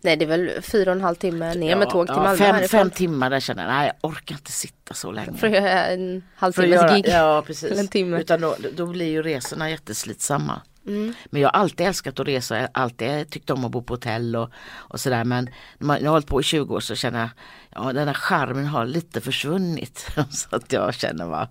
Nej 0.00 0.16
det 0.16 0.24
är 0.24 0.26
väl 0.26 0.62
fyra 0.62 0.90
och 0.90 0.96
en 0.96 1.02
halv 1.02 1.14
timme 1.14 1.54
ner 1.54 1.76
med 1.76 1.90
tåg 1.90 2.06
till 2.06 2.14
ja, 2.16 2.22
Malmö 2.22 2.36
fem, 2.36 2.54
härifrån. 2.54 2.80
fem 2.80 2.90
timmar 2.90 3.30
där 3.30 3.40
känner 3.40 3.62
jag, 3.62 3.72
nej 3.72 3.86
jag 4.00 4.10
orkar 4.10 4.34
inte 4.34 4.52
sitta 4.52 4.94
så 4.94 5.12
länge. 5.12 5.32
För 5.38 5.46
att 5.46 5.52
göra 5.52 5.86
en 5.86 6.22
halvtimmes 6.36 6.94
gig. 6.94 7.04
Ja 7.08 7.42
precis. 7.46 7.70
Eller 7.70 7.80
en 7.80 7.88
timme. 7.88 8.20
Utan 8.20 8.40
då, 8.40 8.56
då 8.76 8.86
blir 8.86 9.06
ju 9.06 9.22
resorna 9.22 9.70
jätteslitsamma. 9.70 10.60
Mm. 10.86 11.14
Men 11.30 11.42
jag 11.42 11.48
har 11.48 11.60
alltid 11.60 11.86
älskat 11.86 12.20
att 12.20 12.28
resa, 12.28 12.60
jag 12.60 12.68
alltid 12.72 13.30
tyckt 13.30 13.50
om 13.50 13.64
att 13.64 13.70
bo 13.70 13.82
på 13.82 13.92
hotell 13.94 14.36
och, 14.36 14.50
och 14.74 15.00
sådär. 15.00 15.24
Men 15.24 15.44
när 15.78 15.86
man- 15.86 15.98
jag 16.00 16.06
har 16.06 16.12
hållit 16.12 16.26
på 16.26 16.40
i 16.40 16.44
20 16.44 16.74
år 16.74 16.80
så 16.80 16.94
känner 16.94 17.18
jag, 17.20 17.28
ja 17.74 17.92
den 17.92 18.06
här 18.08 18.14
charmen 18.14 18.66
har 18.66 18.86
lite 18.86 19.20
försvunnit. 19.20 20.06
så 20.30 20.56
att 20.56 20.72
jag 20.72 20.94
känner 20.94 21.26
bara, 21.26 21.48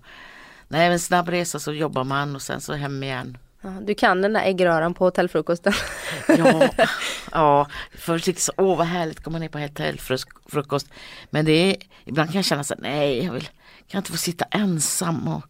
nej 0.68 0.88
men 0.88 0.98
snabb 0.98 1.28
resa 1.28 1.58
så 1.58 1.72
jobbar 1.72 2.04
man 2.04 2.34
och 2.34 2.42
sen 2.42 2.60
så 2.60 2.72
hem 2.72 3.02
igen. 3.02 3.38
Du 3.80 3.94
kan 3.94 4.22
den 4.22 4.32
där 4.32 4.42
äggröran 4.42 4.94
på 4.94 5.04
hotellfrukosten. 5.04 5.72
Ja, 6.28 6.68
ja 7.32 7.68
först 7.94 8.24
tyckte 8.24 8.38
jag 8.38 8.42
så, 8.42 8.52
åh 8.56 8.78
vad 8.78 8.86
härligt 8.86 9.22
komma 9.22 9.38
ner 9.38 9.48
på 9.48 9.58
hotellfrukost. 9.58 10.88
Men 11.30 11.44
det 11.44 11.52
är, 11.52 11.76
ibland 12.04 12.30
kan 12.30 12.38
jag 12.38 12.44
känna 12.44 12.64
så 12.64 12.74
här, 12.74 12.82
nej 12.82 13.24
jag 13.24 13.32
vill, 13.32 13.44
kan 13.44 13.52
jag 13.86 14.00
inte 14.00 14.10
få 14.10 14.18
sitta 14.18 14.44
ensam 14.44 15.28
och 15.28 15.42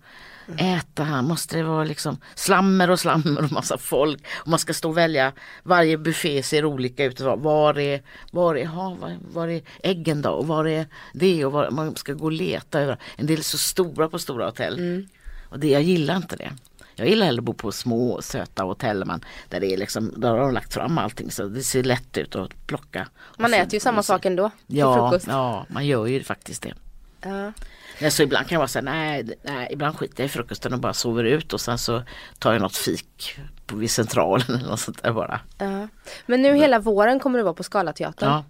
äta 0.59 1.05
här, 1.05 1.23
måste 1.23 1.57
det 1.57 1.63
vara 1.63 1.85
liksom 1.85 2.19
slammer 2.35 2.91
och 2.91 3.01
slammer 3.01 3.45
och 3.45 3.53
massa 3.53 3.79
folk. 3.79 4.27
Och 4.35 4.49
man 4.49 4.59
ska 4.59 4.75
stå 4.75 4.89
och 4.89 4.97
välja, 4.97 5.33
varje 5.63 5.99
buffé 5.99 6.43
ser 6.43 6.65
olika 6.65 7.05
ut. 7.05 7.21
Var 7.21 7.79
är, 7.79 8.03
var 8.31 8.57
är, 8.57 8.67
ha, 8.67 8.95
var, 8.95 9.17
var 9.33 9.49
är 9.49 9.63
äggen 9.83 10.23
då? 10.23 10.31
Och 10.31 10.47
var 10.47 10.69
är 10.69 10.87
det? 11.13 11.45
Och 11.45 11.53
var, 11.53 11.71
man 11.71 11.97
ska 11.97 12.13
gå 12.13 12.25
och 12.25 12.33
leta 12.33 12.81
över. 12.81 12.99
En 13.17 13.27
del 13.27 13.39
är 13.39 13.43
så 13.43 13.59
stora 13.59 14.09
på 14.09 14.19
stora 14.19 14.47
hotell. 14.47 15.07
Och 15.49 15.59
det, 15.59 15.69
jag 15.69 15.83
gillar 15.83 16.17
inte 16.17 16.37
det. 16.37 16.53
Jag 16.99 17.09
gillar 17.09 17.27
hellre 17.27 17.41
att 17.41 17.45
bo 17.45 17.53
på 17.55 17.73
små 17.73 18.23
söta 18.23 18.63
hotell 18.63 19.05
man, 19.05 19.25
där, 19.49 19.61
det 19.61 19.67
är 19.73 19.77
liksom, 19.77 20.15
där 20.17 20.31
har 20.31 20.39
de 20.39 20.55
lagt 20.55 20.75
fram 20.75 20.99
allting 20.99 21.31
så 21.31 21.45
det 21.49 21.63
ser 21.63 21.83
lätt 21.83 22.17
ut 22.19 22.37
att 22.37 22.67
plocka. 22.67 23.09
Man 23.39 23.55
äter 23.55 23.75
ju 23.75 23.81
samma 23.81 24.03
sak 24.03 24.25
ändå 24.25 24.51
till 24.67 24.77
Ja, 24.79 25.11
frukost. 25.11 25.27
ja, 25.27 25.67
man 25.69 25.87
gör 25.87 26.07
ju 26.07 26.23
faktiskt 26.23 26.63
det. 26.63 26.75
Ja. 27.23 27.53
Nej, 28.01 28.11
så 28.11 28.23
ibland 28.23 28.47
kan 28.49 28.55
jag 28.57 28.61
vara 28.61 28.69
så 28.69 28.79
här, 28.79 28.85
nej, 28.85 29.39
nej, 29.43 29.69
ibland 29.73 29.97
skiter 29.99 30.23
jag 30.23 30.27
i 30.27 30.29
frukosten 30.29 30.73
och 30.73 30.79
bara 30.79 30.95
sover 30.95 31.25
ut 31.25 31.53
och 31.53 31.61
sen 31.61 31.79
så 31.79 32.03
tar 32.39 32.53
jag 32.53 32.63
något 32.63 32.77
fik 32.77 33.39
på, 33.67 33.77
vid 33.77 33.91
centralen 33.91 34.47
eller 34.57 34.69
något 34.69 34.81
sånt 34.81 35.03
där 35.03 35.13
bara. 35.13 35.41
Ja. 35.59 35.89
Men 36.27 36.43
nu 36.43 36.55
hela 36.55 36.79
våren 36.79 37.21
kommer 37.21 37.39
du 37.39 37.43
vara 37.45 37.55
på 37.55 37.63
Scalateatern. 37.63 38.29
Ja, 38.31 38.45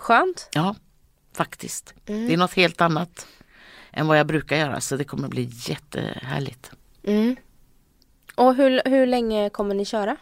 Skönt. 0.00 0.48
ja 0.52 0.74
faktiskt. 1.34 1.94
Det 2.04 2.32
är 2.32 2.36
något 2.36 2.54
helt 2.54 2.80
annat 2.80 3.26
än 3.92 4.06
vad 4.06 4.18
jag 4.18 4.26
brukar 4.26 4.56
göra 4.56 4.80
så 4.80 4.96
det 4.96 5.04
kommer 5.04 5.28
bli 5.28 5.50
jättehärligt. 5.52 6.70
Mm. 7.04 7.36
Och 8.40 8.54
hur, 8.54 8.82
hur 8.84 9.06
länge 9.06 9.50
kommer 9.50 9.74
ni 9.74 9.84
köra? 9.84 10.16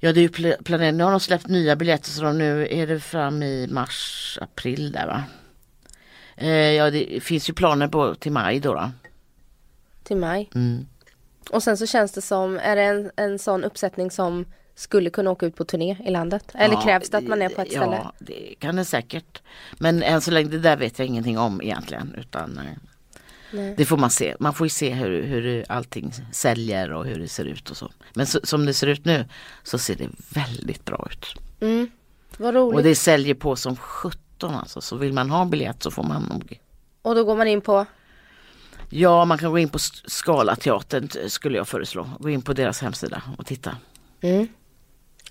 Ja 0.00 0.12
det 0.12 0.20
är 0.20 0.22
ju 0.22 0.28
pl- 0.28 0.62
planerat, 0.62 0.94
nu 0.94 1.04
har 1.04 1.10
de 1.10 1.20
släppt 1.20 1.46
nya 1.46 1.76
biljetter 1.76 2.10
så 2.10 2.22
de, 2.22 2.38
nu 2.38 2.68
är 2.70 2.86
det 2.86 3.00
fram 3.00 3.42
i 3.42 3.66
mars, 3.70 4.38
april 4.40 4.92
där 4.92 5.06
va. 5.06 5.24
Eh, 6.36 6.48
ja 6.50 6.90
det 6.90 7.22
finns 7.22 7.48
ju 7.50 7.54
planer 7.54 7.88
på 7.88 8.14
till 8.14 8.32
maj 8.32 8.60
då. 8.60 8.74
då. 8.74 8.90
Till 10.02 10.16
maj. 10.16 10.50
Mm. 10.54 10.86
Och 11.50 11.62
sen 11.62 11.76
så 11.76 11.86
känns 11.86 12.12
det 12.12 12.22
som, 12.22 12.58
är 12.58 12.76
det 12.76 12.82
en, 12.82 13.10
en 13.16 13.38
sån 13.38 13.64
uppsättning 13.64 14.10
som 14.10 14.44
skulle 14.74 15.10
kunna 15.10 15.30
åka 15.30 15.46
ut 15.46 15.56
på 15.56 15.64
turné 15.64 15.96
i 16.04 16.10
landet? 16.10 16.44
Eller 16.54 16.74
Ja, 16.74 16.80
krävs 16.80 17.10
det 17.10 17.18
att 17.18 17.28
man 17.28 17.42
är 17.42 17.48
på 17.48 17.60
ett 17.62 17.70
ställe? 17.70 18.00
Ja 18.04 18.12
det 18.18 18.54
kan 18.58 18.76
det 18.76 18.84
säkert. 18.84 19.42
Men 19.78 20.02
än 20.02 20.20
så 20.20 20.30
länge, 20.30 20.48
det 20.48 20.58
där 20.58 20.76
vet 20.76 20.98
jag 20.98 21.08
ingenting 21.08 21.38
om 21.38 21.62
egentligen. 21.62 22.14
Utan 22.18 22.58
eh, 22.58 22.64
Nej. 23.52 23.74
det 23.76 23.84
får 23.84 23.96
man 23.96 24.10
se. 24.10 24.36
Man 24.40 24.54
får 24.54 24.64
ju 24.66 24.68
se 24.70 24.90
hur, 24.90 25.22
hur 25.22 25.64
allting 25.68 26.12
säljer 26.32 26.92
och 26.92 27.06
hur 27.06 27.18
det 27.20 27.28
ser 27.28 27.44
ut 27.44 27.70
och 27.70 27.76
så. 27.76 27.90
Men 28.14 28.26
så, 28.26 28.40
som 28.42 28.66
det 28.66 28.74
ser 28.74 28.86
ut 28.86 29.04
nu 29.04 29.24
så 29.62 29.78
ser 29.78 29.94
det 29.94 30.08
väldigt 30.28 30.84
bra 30.84 31.08
ut. 31.10 31.26
Mm. 31.60 31.90
Vad 32.38 32.54
roligt. 32.54 32.76
Och 32.76 32.82
det 32.82 32.94
säljer 32.94 33.34
på 33.34 33.56
som 33.56 33.76
17 33.76 34.54
alltså. 34.54 34.80
Så 34.80 34.96
vill 34.96 35.12
man 35.12 35.30
ha 35.30 35.42
en 35.42 35.50
biljett 35.50 35.82
så 35.82 35.90
får 35.90 36.02
man 36.02 36.22
nog 36.22 36.60
Och 37.02 37.14
då 37.14 37.24
går 37.24 37.36
man 37.36 37.48
in 37.48 37.60
på? 37.60 37.86
Ja, 38.90 39.24
man 39.24 39.38
kan 39.38 39.50
gå 39.50 39.58
in 39.58 39.68
på 39.68 39.76
S- 39.76 40.02
Scalateatern 40.06 41.08
t- 41.08 41.30
skulle 41.30 41.56
jag 41.58 41.68
föreslå. 41.68 42.10
Gå 42.18 42.30
in 42.30 42.42
på 42.42 42.52
deras 42.52 42.80
hemsida 42.80 43.22
och 43.38 43.46
titta. 43.46 43.76
Mm. 44.20 44.48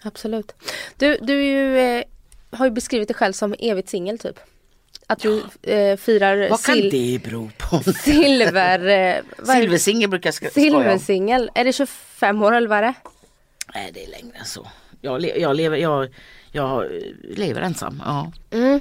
Absolut. 0.02 0.52
Du, 0.98 1.18
du 1.22 1.44
ju, 1.44 1.78
eh, 1.78 2.04
har 2.52 2.66
ju 2.66 2.72
beskrivit 2.72 3.08
dig 3.08 3.16
själv 3.16 3.34
som 3.34 3.56
evigt 3.60 3.90
singel 3.90 4.20
typ. 4.20 4.40
Att 5.10 5.20
du 5.20 5.44
eh, 5.62 5.98
firar 5.98 6.50
Vad 6.50 6.64
kan 6.64 6.76
det 6.90 7.20
bero 7.24 7.52
på? 7.58 7.84
silver... 7.94 8.80
Eh, 8.80 9.22
vad 9.38 9.56
är? 9.56 9.62
Silversingel 9.62 10.10
brukar 10.10 10.28
jag 10.28 10.34
ska, 10.34 10.50
skoja 10.50 10.76
om. 10.76 10.82
Silversingel. 10.84 11.52
Är 11.56 11.64
det 11.66 11.74
25 11.74 12.42
år 12.44 12.56
eller 12.56 12.68
vad 12.68 12.78
är 12.78 12.82
det? 12.82 12.94
Nej, 13.76 13.92
det 13.94 14.04
är 14.04 14.08
längre 14.10 14.38
än 14.38 14.46
så. 14.46 14.68
Jag, 15.02 15.22
le- 15.22 15.40
jag, 15.40 15.56
lever, 15.56 15.78
jag, 15.78 16.10
jag 16.52 16.86
eh, 16.86 16.90
lever 17.22 17.62
ensam. 17.62 18.02
Ja. 18.06 18.32
Mm. 18.52 18.80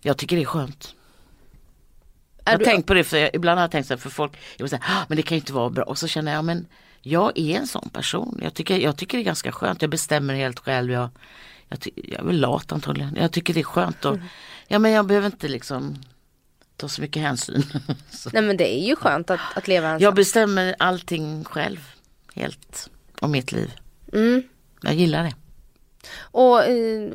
Jag 0.00 0.16
tycker 0.18 0.36
det 0.36 0.42
är 0.42 0.46
skönt. 0.46 0.94
Är 2.44 2.52
jag 2.52 2.52
har 2.52 2.58
du- 2.58 2.64
tänkt 2.64 2.86
på 2.86 2.94
det 2.94 3.04
för 3.04 3.16
jag, 3.16 3.30
ibland 3.34 3.58
har 3.58 3.64
jag 3.64 3.70
tänkt 3.70 3.86
så 3.86 3.94
här 3.94 3.98
för 3.98 4.10
folk, 4.10 4.32
jag 4.56 4.64
vill 4.64 4.70
säga, 4.70 4.82
"Ah, 4.86 5.02
men 5.08 5.16
det 5.16 5.22
kan 5.22 5.36
ju 5.36 5.40
inte 5.40 5.52
vara 5.52 5.70
bra. 5.70 5.84
Och 5.84 5.98
så 5.98 6.08
känner 6.08 6.32
jag, 6.34 6.44
men 6.44 6.66
jag 7.00 7.38
är 7.38 7.56
en 7.58 7.66
sån 7.66 7.88
person. 7.88 8.40
Jag 8.42 8.54
tycker, 8.54 8.78
jag 8.78 8.96
tycker 8.96 9.18
det 9.18 9.22
är 9.22 9.24
ganska 9.24 9.52
skönt. 9.52 9.82
Jag 9.82 9.90
bestämmer 9.90 10.34
helt 10.34 10.58
själv. 10.58 10.92
Jag, 10.92 11.08
jag, 11.72 11.92
jag 11.94 12.20
är 12.20 12.24
väl 12.24 12.40
lat 12.40 12.72
antagligen. 12.72 13.16
Jag 13.16 13.32
tycker 13.32 13.54
det 13.54 13.60
är 13.60 13.64
skönt. 13.64 14.04
Och, 14.04 14.18
Ja 14.72 14.78
men 14.78 14.90
jag 14.90 15.06
behöver 15.06 15.26
inte 15.26 15.48
liksom 15.48 15.96
ta 16.76 16.88
så 16.88 17.00
mycket 17.00 17.22
hänsyn. 17.22 17.62
så. 18.10 18.30
Nej 18.32 18.42
men 18.42 18.56
det 18.56 18.78
är 18.78 18.86
ju 18.86 18.96
skönt 18.96 19.30
att, 19.30 19.40
att 19.54 19.68
leva 19.68 19.88
ensam. 19.88 20.02
Jag 20.02 20.14
bestämmer 20.14 20.74
allting 20.78 21.44
själv. 21.44 21.78
Helt 22.34 22.90
om 23.20 23.30
mitt 23.30 23.52
liv. 23.52 23.72
Mm. 24.12 24.42
Jag 24.82 24.94
gillar 24.94 25.24
det. 25.24 25.34
Och 26.20 26.64
i, 26.64 27.12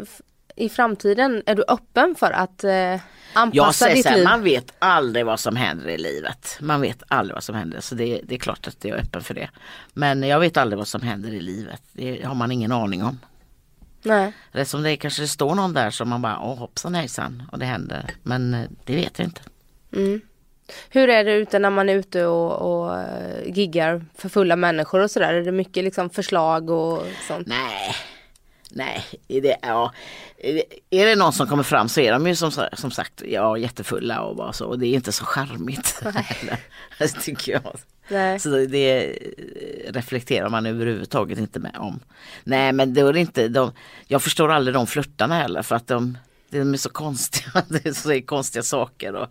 i 0.56 0.70
framtiden, 0.70 1.44
är 1.46 1.56
du 1.56 1.64
öppen 1.68 2.16
för 2.16 2.32
att 2.32 2.64
eh, 2.64 2.72
Jag 2.72 3.02
anpassa 3.34 3.74
säger 3.74 3.96
ditt 3.96 4.04
så 4.04 4.10
här, 4.10 4.18
liv? 4.18 4.26
man 4.26 4.44
vet 4.44 4.74
aldrig 4.80 5.26
vad 5.26 5.40
som 5.40 5.56
händer 5.56 5.90
i 5.90 5.98
livet. 5.98 6.58
Man 6.62 6.82
vet 6.82 7.04
aldrig 7.08 7.34
vad 7.34 7.44
som 7.44 7.56
händer 7.56 7.82
så 7.82 7.96
det, 7.96 8.22
det 8.24 8.36
är 8.36 8.40
klart 8.40 8.68
att 8.68 8.86
jag 8.86 8.98
är 8.98 9.02
öppen 9.02 9.24
för 9.24 9.34
det. 9.34 9.50
Men 9.94 10.24
jag 10.24 10.40
vet 10.40 10.58
aldrig 10.58 10.78
vad 10.78 10.88
som 10.88 11.02
händer 11.02 11.30
i 11.30 11.40
livet. 11.40 11.82
Det 11.94 12.24
har 12.24 12.36
man 12.36 12.52
ingen 12.52 12.72
aning 12.72 13.04
om. 13.04 13.20
Nej. 14.04 14.34
Eller 14.52 14.66
som 14.66 14.84
det 14.84 14.92
är, 14.92 14.96
kanske 14.96 15.22
det 15.22 15.28
står 15.28 15.56
någon 15.56 15.74
där 15.74 15.90
som 15.90 16.10
man 16.10 16.22
bara, 16.22 16.40
åh 16.40 16.58
hoppsan 16.58 16.96
hejsan 16.96 17.44
och 17.52 17.60
det 17.60 17.66
händer. 17.66 18.12
Men 18.24 18.54
eh, 18.54 18.70
det 18.84 18.96
vet 18.96 19.20
jag 19.20 19.28
inte. 19.28 19.42
Mm. 19.94 20.22
Hur 20.90 21.10
är 21.10 21.24
det 21.24 21.34
ute 21.34 21.60
när 21.60 21.70
man 21.70 21.90
är 21.90 21.96
ute 21.96 22.26
och, 22.26 22.54
och 22.54 23.00
eh, 23.00 23.48
giggar 23.58 24.06
för 24.16 24.30
fulla 24.30 24.56
människor 24.56 25.00
och 25.00 25.12
sådär? 25.12 25.34
Är 25.34 25.42
det 25.42 25.52
mycket 25.52 25.84
liksom 25.84 26.10
förslag 26.10 26.70
och 26.70 27.04
sånt? 27.28 27.48
Nej, 27.48 27.96
nej, 28.72 29.04
det, 29.28 29.58
ja. 29.62 29.94
Är 30.90 31.06
det- 31.06 31.16
någon 31.16 31.34
som 31.34 31.48
kommer 31.48 31.64
fram 31.64 31.90
så 31.90 32.00
är 32.02 32.12
de 32.12 32.28
ju 32.28 32.36
som, 32.36 32.52
som 32.74 32.92
sagt 32.92 33.22
ja, 33.26 33.58
jättefulla 33.58 34.22
och 34.22 34.36
bara 34.36 34.54
så. 34.54 34.66
Och 34.68 34.80
det 34.80 34.88
är 34.88 34.94
inte 34.94 35.12
så 35.12 35.26
charmigt. 35.26 36.04
det 37.00 37.08
tycker 37.22 37.52
jag. 37.52 37.76
Nej. 38.10 38.40
Så 38.40 38.50
det 38.50 39.18
reflekterar 39.90 40.50
man 40.50 40.66
överhuvudtaget 40.66 41.40
inte 41.40 41.60
med 41.60 41.76
om. 41.78 42.00
Nej 42.44 42.72
men 42.72 42.94
då 42.94 43.08
är 43.08 43.14
det 43.14 43.20
inte, 43.20 43.48
de, 43.48 43.72
jag 44.08 44.22
förstår 44.22 44.52
aldrig 44.52 44.74
de 44.76 44.88
flörtarna 44.88 45.36
heller 45.36 45.62
för 45.62 45.76
att 45.76 45.88
de, 45.88 46.18
de 46.50 46.74
är 46.74 46.78
så 46.78 46.90
konstiga. 46.90 47.52
Det 47.70 47.86
är 47.86 47.94
så 47.94 48.22
konstiga 48.26 48.64
saker 48.64 49.16
och 49.16 49.28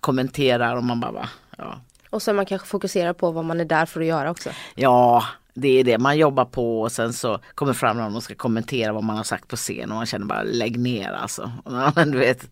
kommenterar 0.00 0.76
och 0.76 0.84
man 0.84 1.00
bara 1.00 1.28
ja. 1.58 1.80
Och 2.10 2.22
så 2.22 2.32
man 2.32 2.46
kanske 2.46 2.68
fokuserar 2.68 3.12
på 3.12 3.30
vad 3.30 3.44
man 3.44 3.60
är 3.60 3.64
där 3.64 3.86
för 3.86 4.00
att 4.00 4.06
göra 4.06 4.30
också. 4.30 4.50
Ja, 4.74 5.24
det 5.54 5.68
är 5.80 5.84
det 5.84 5.98
man 5.98 6.18
jobbar 6.18 6.44
på 6.44 6.82
och 6.82 6.92
sen 6.92 7.12
så 7.12 7.40
kommer 7.54 7.72
fram 7.72 7.96
någon 7.96 8.16
och 8.16 8.22
ska 8.22 8.34
kommentera 8.34 8.92
vad 8.92 9.04
man 9.04 9.16
har 9.16 9.24
sagt 9.24 9.48
på 9.48 9.56
scen 9.56 9.90
och 9.90 9.96
man 9.96 10.06
känner 10.06 10.26
bara 10.26 10.42
lägg 10.42 10.78
ner 10.78 11.12
alltså. 11.12 11.52
Men 11.94 12.10
du 12.10 12.18
vet, 12.18 12.50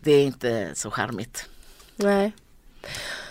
det 0.00 0.12
är 0.12 0.24
inte 0.24 0.70
så 0.74 0.90
charmigt. 0.90 1.48
Nej. 1.96 2.32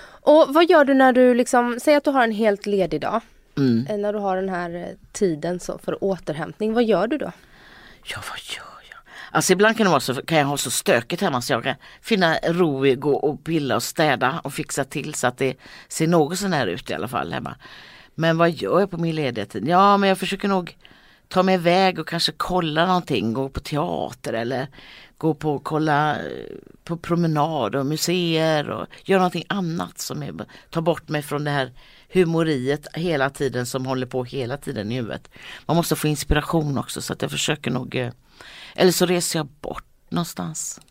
Och 0.05 0.45
vad 0.49 0.69
gör 0.69 0.85
du 0.85 0.93
när 0.93 1.13
du 1.13 1.33
liksom, 1.33 1.79
säg 1.81 1.95
att 1.95 2.03
du 2.03 2.11
har 2.11 2.23
en 2.23 2.31
helt 2.31 2.65
ledig 2.65 3.01
dag. 3.01 3.21
Mm. 3.57 3.87
eh, 3.89 3.97
När 3.97 4.13
du 4.13 4.19
har 4.19 4.35
den 4.35 4.49
här 4.49 4.75
eh, 4.75 4.85
tiden 5.11 5.59
så 5.59 5.77
för 5.77 6.03
återhämtning, 6.03 6.73
vad 6.73 6.83
gör 6.83 7.07
du 7.07 7.17
då? 7.17 7.31
Ja, 8.03 8.17
vad 8.29 8.39
gör 8.39 8.89
jag? 8.89 8.99
Alltså 9.31 9.53
ibland 9.53 9.77
kan, 9.77 9.85
det 9.85 9.89
vara 9.89 9.99
så, 9.99 10.13
kan 10.13 10.37
jag 10.37 10.45
ha 10.45 10.57
så 10.57 10.71
stökigt 10.71 11.21
hemma 11.21 11.41
så 11.41 11.53
jag 11.53 11.63
kan 11.63 11.75
finna 12.01 12.37
ro 12.43 12.85
i 12.85 12.95
gå 12.95 13.13
och 13.15 13.43
pilla 13.43 13.75
och 13.75 13.83
städa 13.83 14.41
och 14.43 14.53
fixa 14.53 14.83
till 14.83 15.13
så 15.13 15.27
att 15.27 15.37
det 15.37 15.55
ser 15.87 16.07
något 16.07 16.39
sån 16.39 16.53
här 16.53 16.67
ut 16.67 16.89
i 16.89 16.93
alla 16.93 17.07
fall 17.07 17.33
hemma. 17.33 17.55
Men 18.15 18.37
vad 18.37 18.51
gör 18.51 18.79
jag 18.79 18.91
på 18.91 18.97
min 18.97 19.15
lediga 19.15 19.45
tid? 19.45 19.67
Ja, 19.67 19.97
men 19.97 20.09
jag 20.09 20.17
försöker 20.17 20.47
nog 20.47 20.77
ta 21.27 21.43
mig 21.43 21.55
iväg 21.55 21.99
och 21.99 22.07
kanske 22.07 22.31
kolla 22.37 22.85
någonting, 22.85 23.33
gå 23.33 23.49
på 23.49 23.59
teater 23.59 24.33
eller 24.33 24.67
gå 25.17 25.33
på 25.33 25.59
kolla 25.59 26.15
eh, 26.15 26.55
på 26.83 26.97
promenad 26.97 27.75
och 27.75 27.85
museer 27.85 28.69
och 28.69 28.87
göra 29.03 29.19
någonting 29.19 29.45
annat 29.47 29.99
som 29.99 30.23
är, 30.23 30.45
tar 30.69 30.81
bort 30.81 31.09
mig 31.09 31.21
från 31.21 31.43
det 31.43 31.51
här 31.51 31.71
humoriet 32.09 32.87
hela 32.93 33.29
tiden 33.29 33.65
som 33.65 33.85
håller 33.85 34.07
på 34.07 34.23
hela 34.23 34.57
tiden 34.57 34.91
i 34.91 34.95
huvudet. 34.95 35.29
Man 35.65 35.77
måste 35.77 35.95
få 35.95 36.07
inspiration 36.07 36.77
också 36.77 37.01
så 37.01 37.13
att 37.13 37.21
jag 37.21 37.31
försöker 37.31 37.71
nog 37.71 37.95
eh, 37.95 38.11
eller 38.75 38.91
så 38.91 39.05
reser 39.05 39.39
jag 39.39 39.47
bort 39.47 39.85
någonstans. 40.09 40.81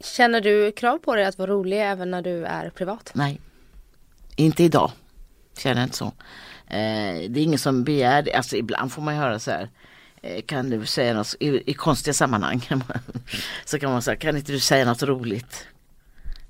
Känner 0.00 0.40
du 0.40 0.72
krav 0.72 0.98
på 0.98 1.14
dig 1.14 1.24
att 1.24 1.38
vara 1.38 1.50
rolig 1.50 1.90
även 1.90 2.10
när 2.10 2.22
du 2.22 2.44
är 2.44 2.70
privat? 2.70 3.10
Nej, 3.14 3.40
inte 4.36 4.64
idag. 4.64 4.92
Känner 5.58 5.84
inte 5.84 5.96
så. 5.96 6.12
Eh, 6.66 7.30
det 7.30 7.40
är 7.40 7.42
ingen 7.42 7.58
som 7.58 7.84
begär 7.84 8.22
det. 8.22 8.32
Alltså 8.32 8.56
ibland 8.56 8.92
får 8.92 9.02
man 9.02 9.14
höra 9.14 9.38
så 9.38 9.50
här. 9.50 9.68
Eh, 10.22 10.42
kan 10.42 10.70
du 10.70 10.86
säga 10.86 11.14
något 11.14 11.34
i, 11.40 11.70
i 11.70 11.74
konstiga 11.74 12.14
sammanhang? 12.14 12.68
så 13.64 13.78
kan 13.78 13.90
man 13.90 14.02
säga, 14.02 14.16
kan 14.16 14.36
inte 14.36 14.52
du 14.52 14.60
säga 14.60 14.84
något 14.84 15.02
roligt? 15.02 15.66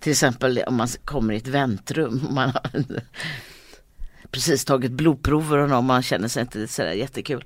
Till 0.01 0.13
exempel 0.13 0.63
om 0.67 0.75
man 0.75 0.89
kommer 1.05 1.35
i 1.35 1.37
ett 1.37 1.47
väntrum. 1.47 2.29
Man 2.31 2.51
har 2.51 2.71
precis 4.31 4.65
tagit 4.65 4.93
blodprover 4.93 5.59
och 5.59 5.85
man 5.85 6.03
känner 6.03 6.29
sig 6.29 6.41
inte 6.41 6.69
sådär 6.69 6.93
jättekul. 6.93 7.45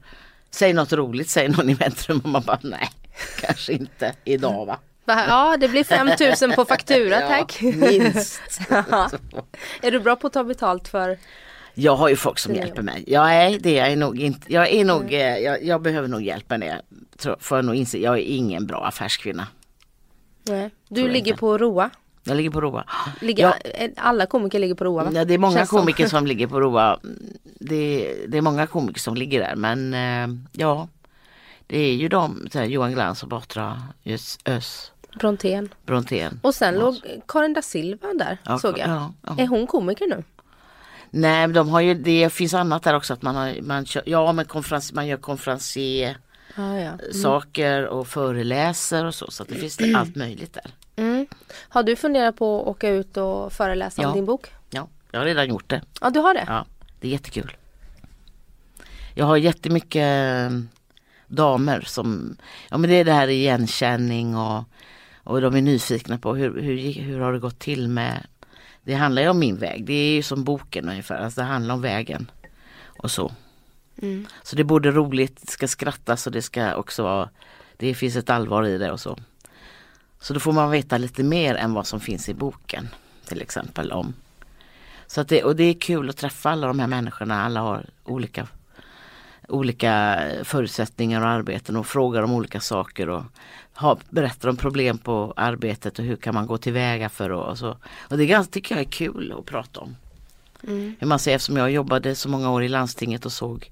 Säg 0.51 0.73
något 0.73 0.93
roligt, 0.93 1.31
säger 1.31 1.49
någon 1.49 1.71
i 1.71 1.75
väntrum 1.75 2.21
och 2.25 2.29
man 2.29 2.43
bara 2.43 2.59
nej, 2.63 2.91
kanske 3.41 3.73
inte 3.73 4.15
idag 4.25 4.67
va. 4.67 4.79
Ja 5.07 5.57
det 5.61 5.69
blir 5.69 5.85
5000 5.85 6.53
på 6.53 6.65
faktura 6.65 7.21
tack. 7.21 7.59
Ja, 7.63 7.73
minst. 7.73 8.61
är 9.83 9.91
du 9.91 10.01
bra 10.01 10.17
på 10.17 10.27
att 10.27 10.33
ta 10.33 10.45
betalt 10.45 10.89
för 10.89 11.19
Jag 11.75 11.97
har 11.97 12.09
ju 12.09 12.17
folk 12.17 12.39
som 12.39 12.55
hjälper 12.55 12.83
mig. 12.83 13.05
Jag 13.07 13.35
är 13.35 13.59
det, 13.59 13.73
jag 13.73 13.93
är 13.93 13.97
nog 13.97 14.21
inte, 14.21 14.53
jag 14.53 14.71
är 14.71 14.85
nog, 14.85 15.15
mm. 15.15 15.45
jag, 15.45 15.65
jag, 15.65 15.83
behöver 15.83 16.09
nog 16.09 16.23
hjälp 16.23 16.51
med 16.51 16.61
det. 16.61 16.83
För 17.39 17.59
att 17.59 17.65
nog 17.65 17.75
inse, 17.75 17.99
jag 17.99 18.15
är 18.19 18.23
ingen 18.23 18.67
bra 18.67 18.87
affärskvinna. 18.87 19.47
Nej. 20.43 20.71
Du 20.89 21.09
ligger 21.09 21.35
på 21.37 21.59
ROA? 21.59 21.91
Jag 22.25 22.37
ligger 22.37 22.51
på 22.51 22.61
ROA. 22.61 22.85
Ligger, 23.21 23.45
ja. 23.45 23.89
Alla 23.97 24.27
komiker 24.27 24.59
ligger 24.59 24.75
på 24.75 24.85
ROA 24.85 25.05
va? 25.05 25.11
Ja, 25.15 25.25
det 25.25 25.35
är 25.35 25.39
många 25.39 25.57
Känns 25.57 25.71
komiker 25.71 26.07
som... 26.07 26.19
som 26.19 26.27
ligger 26.27 26.47
på 26.47 26.61
ROA. 26.61 26.99
Det, 27.61 28.15
det, 28.29 28.39
är 28.39 28.43
många 28.43 28.67
komiker 28.67 29.01
som 29.01 29.15
ligger 29.15 29.41
där 29.41 29.57
men 29.57 29.95
eh, 29.95 30.39
ja. 30.53 30.89
Det 31.67 31.79
är 31.79 31.95
ju 31.95 32.09
de, 32.09 32.49
Johan 32.55 32.93
Glans 32.93 33.23
och 33.23 33.29
Batra 33.29 33.83
Ös. 34.45 34.93
Brontén. 35.19 35.69
Brontén. 35.87 36.41
Och 36.43 36.55
sen 36.55 36.75
låg 36.75 36.97
Karin 37.29 37.53
da 37.53 37.63
Silva 37.63 38.09
där 38.15 38.39
ja, 38.45 38.59
såg 38.59 38.79
jag. 38.79 38.89
Ja, 38.89 39.13
ja. 39.27 39.37
Är 39.39 39.47
hon 39.47 39.67
komiker 39.67 40.07
nu? 40.07 40.25
Nej 41.15 41.47
men 41.47 41.53
de 41.53 41.69
har 41.69 41.81
ju, 41.81 41.95
det 41.95 42.33
finns 42.33 42.55
annat 42.55 42.83
där 42.83 42.95
också 42.95 43.13
att 43.13 43.23
man 43.23 43.37
har, 43.37 43.63
man 43.63 43.87
kör, 43.87 44.03
ja 44.07 44.33
men 44.33 44.45
konferens, 44.45 44.93
man 44.93 45.07
gör 45.07 45.17
konferencier 45.17 46.17
ah, 46.57 46.77
ja. 46.77 46.91
mm. 46.91 47.13
saker 47.13 47.87
och 47.87 48.07
föreläser 48.07 49.05
och 49.05 49.15
så 49.15 49.31
så 49.31 49.45
det 49.45 49.55
finns 49.55 49.77
det 49.77 49.95
allt 49.95 50.17
möjligt 50.17 50.53
där. 50.53 50.67
Mm. 50.97 51.27
Har 51.69 51.83
du 51.83 51.97
funderat 51.97 52.37
på 52.37 52.61
att 52.61 52.67
åka 52.67 52.89
ut 52.89 53.17
och 53.17 53.53
föreläsa 53.53 54.09
om 54.09 54.15
din 54.15 54.27
bok? 54.27 54.47
Ja, 54.71 54.89
jag 55.11 55.21
har 55.21 55.27
redan 55.27 55.49
gjort 55.49 55.71
det. 55.71 55.83
Ja, 56.01 56.11
du 56.11 56.21
har 56.21 56.35
det? 56.35 56.45
Ja, 56.47 56.67
det 57.01 57.09
är 57.09 57.13
jättekul. 57.13 57.57
Jag 59.15 59.27
har 59.27 59.37
jättemycket 59.37 60.51
eh, 60.51 60.59
damer 61.27 61.81
som, 61.81 62.37
ja 62.71 62.79
men 62.79 62.91
det 62.91 62.97
är 62.97 63.05
det 63.05 63.13
här 63.13 63.29
igenkänning 63.29 64.37
och, 64.37 64.65
och 65.25 65.41
de 65.41 65.57
är 65.57 65.63
nyfikna 65.63 66.19
på 66.19 66.35
hur, 66.35 66.63
hur, 66.63 66.93
hur 66.93 67.21
har 67.21 67.33
det 67.33 67.39
gått 67.39 67.59
till 67.59 67.89
med 67.89 68.27
Det 68.85 68.95
handlar 68.95 69.23
ju 69.23 69.29
om 69.29 69.39
min 69.39 69.57
väg, 69.57 69.85
det 69.85 69.93
är 69.93 70.15
ju 70.15 70.23
som 70.23 70.45
boken 70.45 70.89
ungefär, 70.89 71.17
alltså 71.17 71.41
det 71.41 71.47
handlar 71.47 71.75
om 71.75 71.81
vägen 71.81 72.31
och 72.85 73.11
så. 73.11 73.33
Mm. 74.03 74.27
Så 74.43 74.57
det 74.57 74.63
är 74.63 74.65
både 74.65 74.91
roligt, 74.91 75.41
det 75.41 75.51
ska 75.51 75.69
skrattas 75.69 76.27
och 76.27 76.33
det 76.33 76.43
ska 76.43 76.75
också 76.75 77.03
vara, 77.03 77.31
det 77.77 77.95
finns 77.95 78.17
ett 78.17 78.31
allvar 78.31 78.67
i 78.67 78.79
det 78.79 78.93
och 78.93 79.01
så. 79.01 79.19
Så 80.21 80.35
då 80.35 80.41
får 80.41 80.53
man 80.53 80.71
veta 80.71 80.99
lite 80.99 81.23
mer 81.23 81.55
än 81.55 81.75
vad 81.75 81.87
som 81.87 82.01
finns 82.01 82.29
i 82.29 82.35
boken 82.35 82.89
till 83.25 83.43
exempel 83.43 83.93
om. 83.93 84.15
Så 85.07 85.21
att 85.21 85.29
det, 85.29 85.45
och 85.45 85.57
det 85.57 85.65
är 85.65 85.75
kul 85.75 86.11
att 86.11 86.17
träffa 86.17 86.51
alla 86.51 86.67
de 86.67 86.79
här 86.79 86.87
människorna, 86.87 87.45
alla 87.45 87.61
har 87.61 87.87
olika, 88.05 88.49
olika 89.49 90.23
förutsättningar 90.45 91.21
och 91.21 91.29
arbeten 91.29 91.77
och 91.77 91.87
frågar 91.87 92.23
om 92.23 92.33
olika 92.33 92.61
saker 92.61 93.09
och 93.09 93.25
ha, 93.75 93.99
berättar 94.11 94.49
om 94.49 94.57
problem 94.57 94.99
på 94.99 95.33
arbetet 95.37 95.99
och 95.99 96.05
hur 96.05 96.17
kan 96.17 96.35
man 96.35 96.47
gå 96.47 96.59
tillväga 96.59 97.09
för 97.09 97.31
och, 97.31 97.51
och 97.51 97.59
så. 97.59 97.77
Och 98.09 98.19
det 98.19 98.27
ganska, 98.27 98.53
tycker 98.53 98.75
jag 98.75 98.85
är 98.85 98.91
kul 98.91 99.35
att 99.39 99.47
prata 99.47 99.81
om. 99.81 99.97
Mm. 100.63 100.95
Hur 101.01 101.07
man 101.07 101.19
säger, 101.19 101.37
eftersom 101.37 101.57
jag 101.57 101.71
jobbade 101.71 102.15
så 102.15 102.29
många 102.29 102.51
år 102.51 102.63
i 102.63 102.69
landstinget 102.69 103.27
och 103.27 103.33
såg 103.33 103.71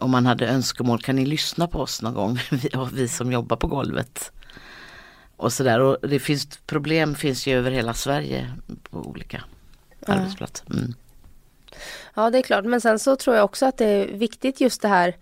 om 0.00 0.10
man 0.10 0.26
hade 0.26 0.48
önskemål, 0.48 1.02
kan 1.02 1.16
ni 1.16 1.26
lyssna 1.26 1.68
på 1.68 1.80
oss 1.80 2.02
någon 2.02 2.14
gång? 2.14 2.38
vi, 2.50 2.70
vi 2.92 3.08
som 3.08 3.32
jobbar 3.32 3.56
på 3.56 3.66
golvet 3.66 4.32
och 5.36 5.52
sådär. 5.52 5.80
Och 5.80 6.08
det 6.08 6.18
finns 6.18 6.46
problem 6.66 7.14
finns 7.14 7.46
ju 7.46 7.58
över 7.58 7.70
hela 7.70 7.94
Sverige 7.94 8.52
på 8.90 8.98
olika 8.98 9.44
ja. 10.06 10.12
arbetsplatser. 10.12 10.66
Mm. 10.70 10.94
Ja 12.14 12.30
det 12.30 12.38
är 12.38 12.42
klart 12.42 12.64
men 12.64 12.80
sen 12.80 12.98
så 12.98 13.16
tror 13.16 13.36
jag 13.36 13.44
också 13.44 13.66
att 13.66 13.78
det 13.78 13.86
är 13.86 14.06
viktigt 14.06 14.60
just 14.60 14.82
det 14.82 14.88
här 14.88 15.16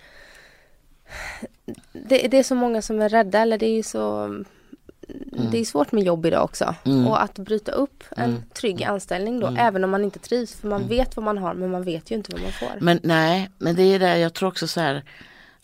det, 1.93 2.29
det 2.29 2.39
är 2.39 2.43
så 2.43 2.55
många 2.55 2.83
som 2.83 3.01
är 3.01 3.09
rädda 3.09 3.39
eller 3.39 3.59
det 3.59 3.66
är 3.66 3.83
så 3.83 4.25
mm. 4.25 5.51
Det 5.51 5.59
är 5.59 5.64
svårt 5.64 5.93
med 5.93 6.05
jobb 6.05 6.27
idag 6.27 6.45
också 6.45 6.75
mm. 6.85 7.07
och 7.07 7.23
att 7.23 7.39
bryta 7.39 7.73
upp 7.73 8.05
en 8.16 8.31
mm. 8.31 8.43
trygg 8.55 8.85
anställning 8.85 9.41
då 9.41 9.47
mm. 9.47 9.66
även 9.66 9.85
om 9.85 9.91
man 9.91 10.05
inte 10.05 10.19
trivs 10.19 10.55
för 10.55 10.69
man 10.69 10.83
mm. 10.83 10.89
vet 10.89 11.16
vad 11.16 11.25
man 11.25 11.39
har 11.39 11.55
men 11.55 11.71
man 11.71 11.83
vet 11.83 12.11
ju 12.11 12.14
inte 12.14 12.33
vad 12.33 12.43
man 12.43 12.53
får. 12.53 12.81
Men 12.81 13.01
nej 13.03 13.51
men 13.59 13.77
det 13.77 13.83
är 13.83 13.99
det 13.99 14.19
jag 14.19 14.35
tror 14.35 14.49
också 14.49 14.66
så 14.66 14.81
här 14.81 15.03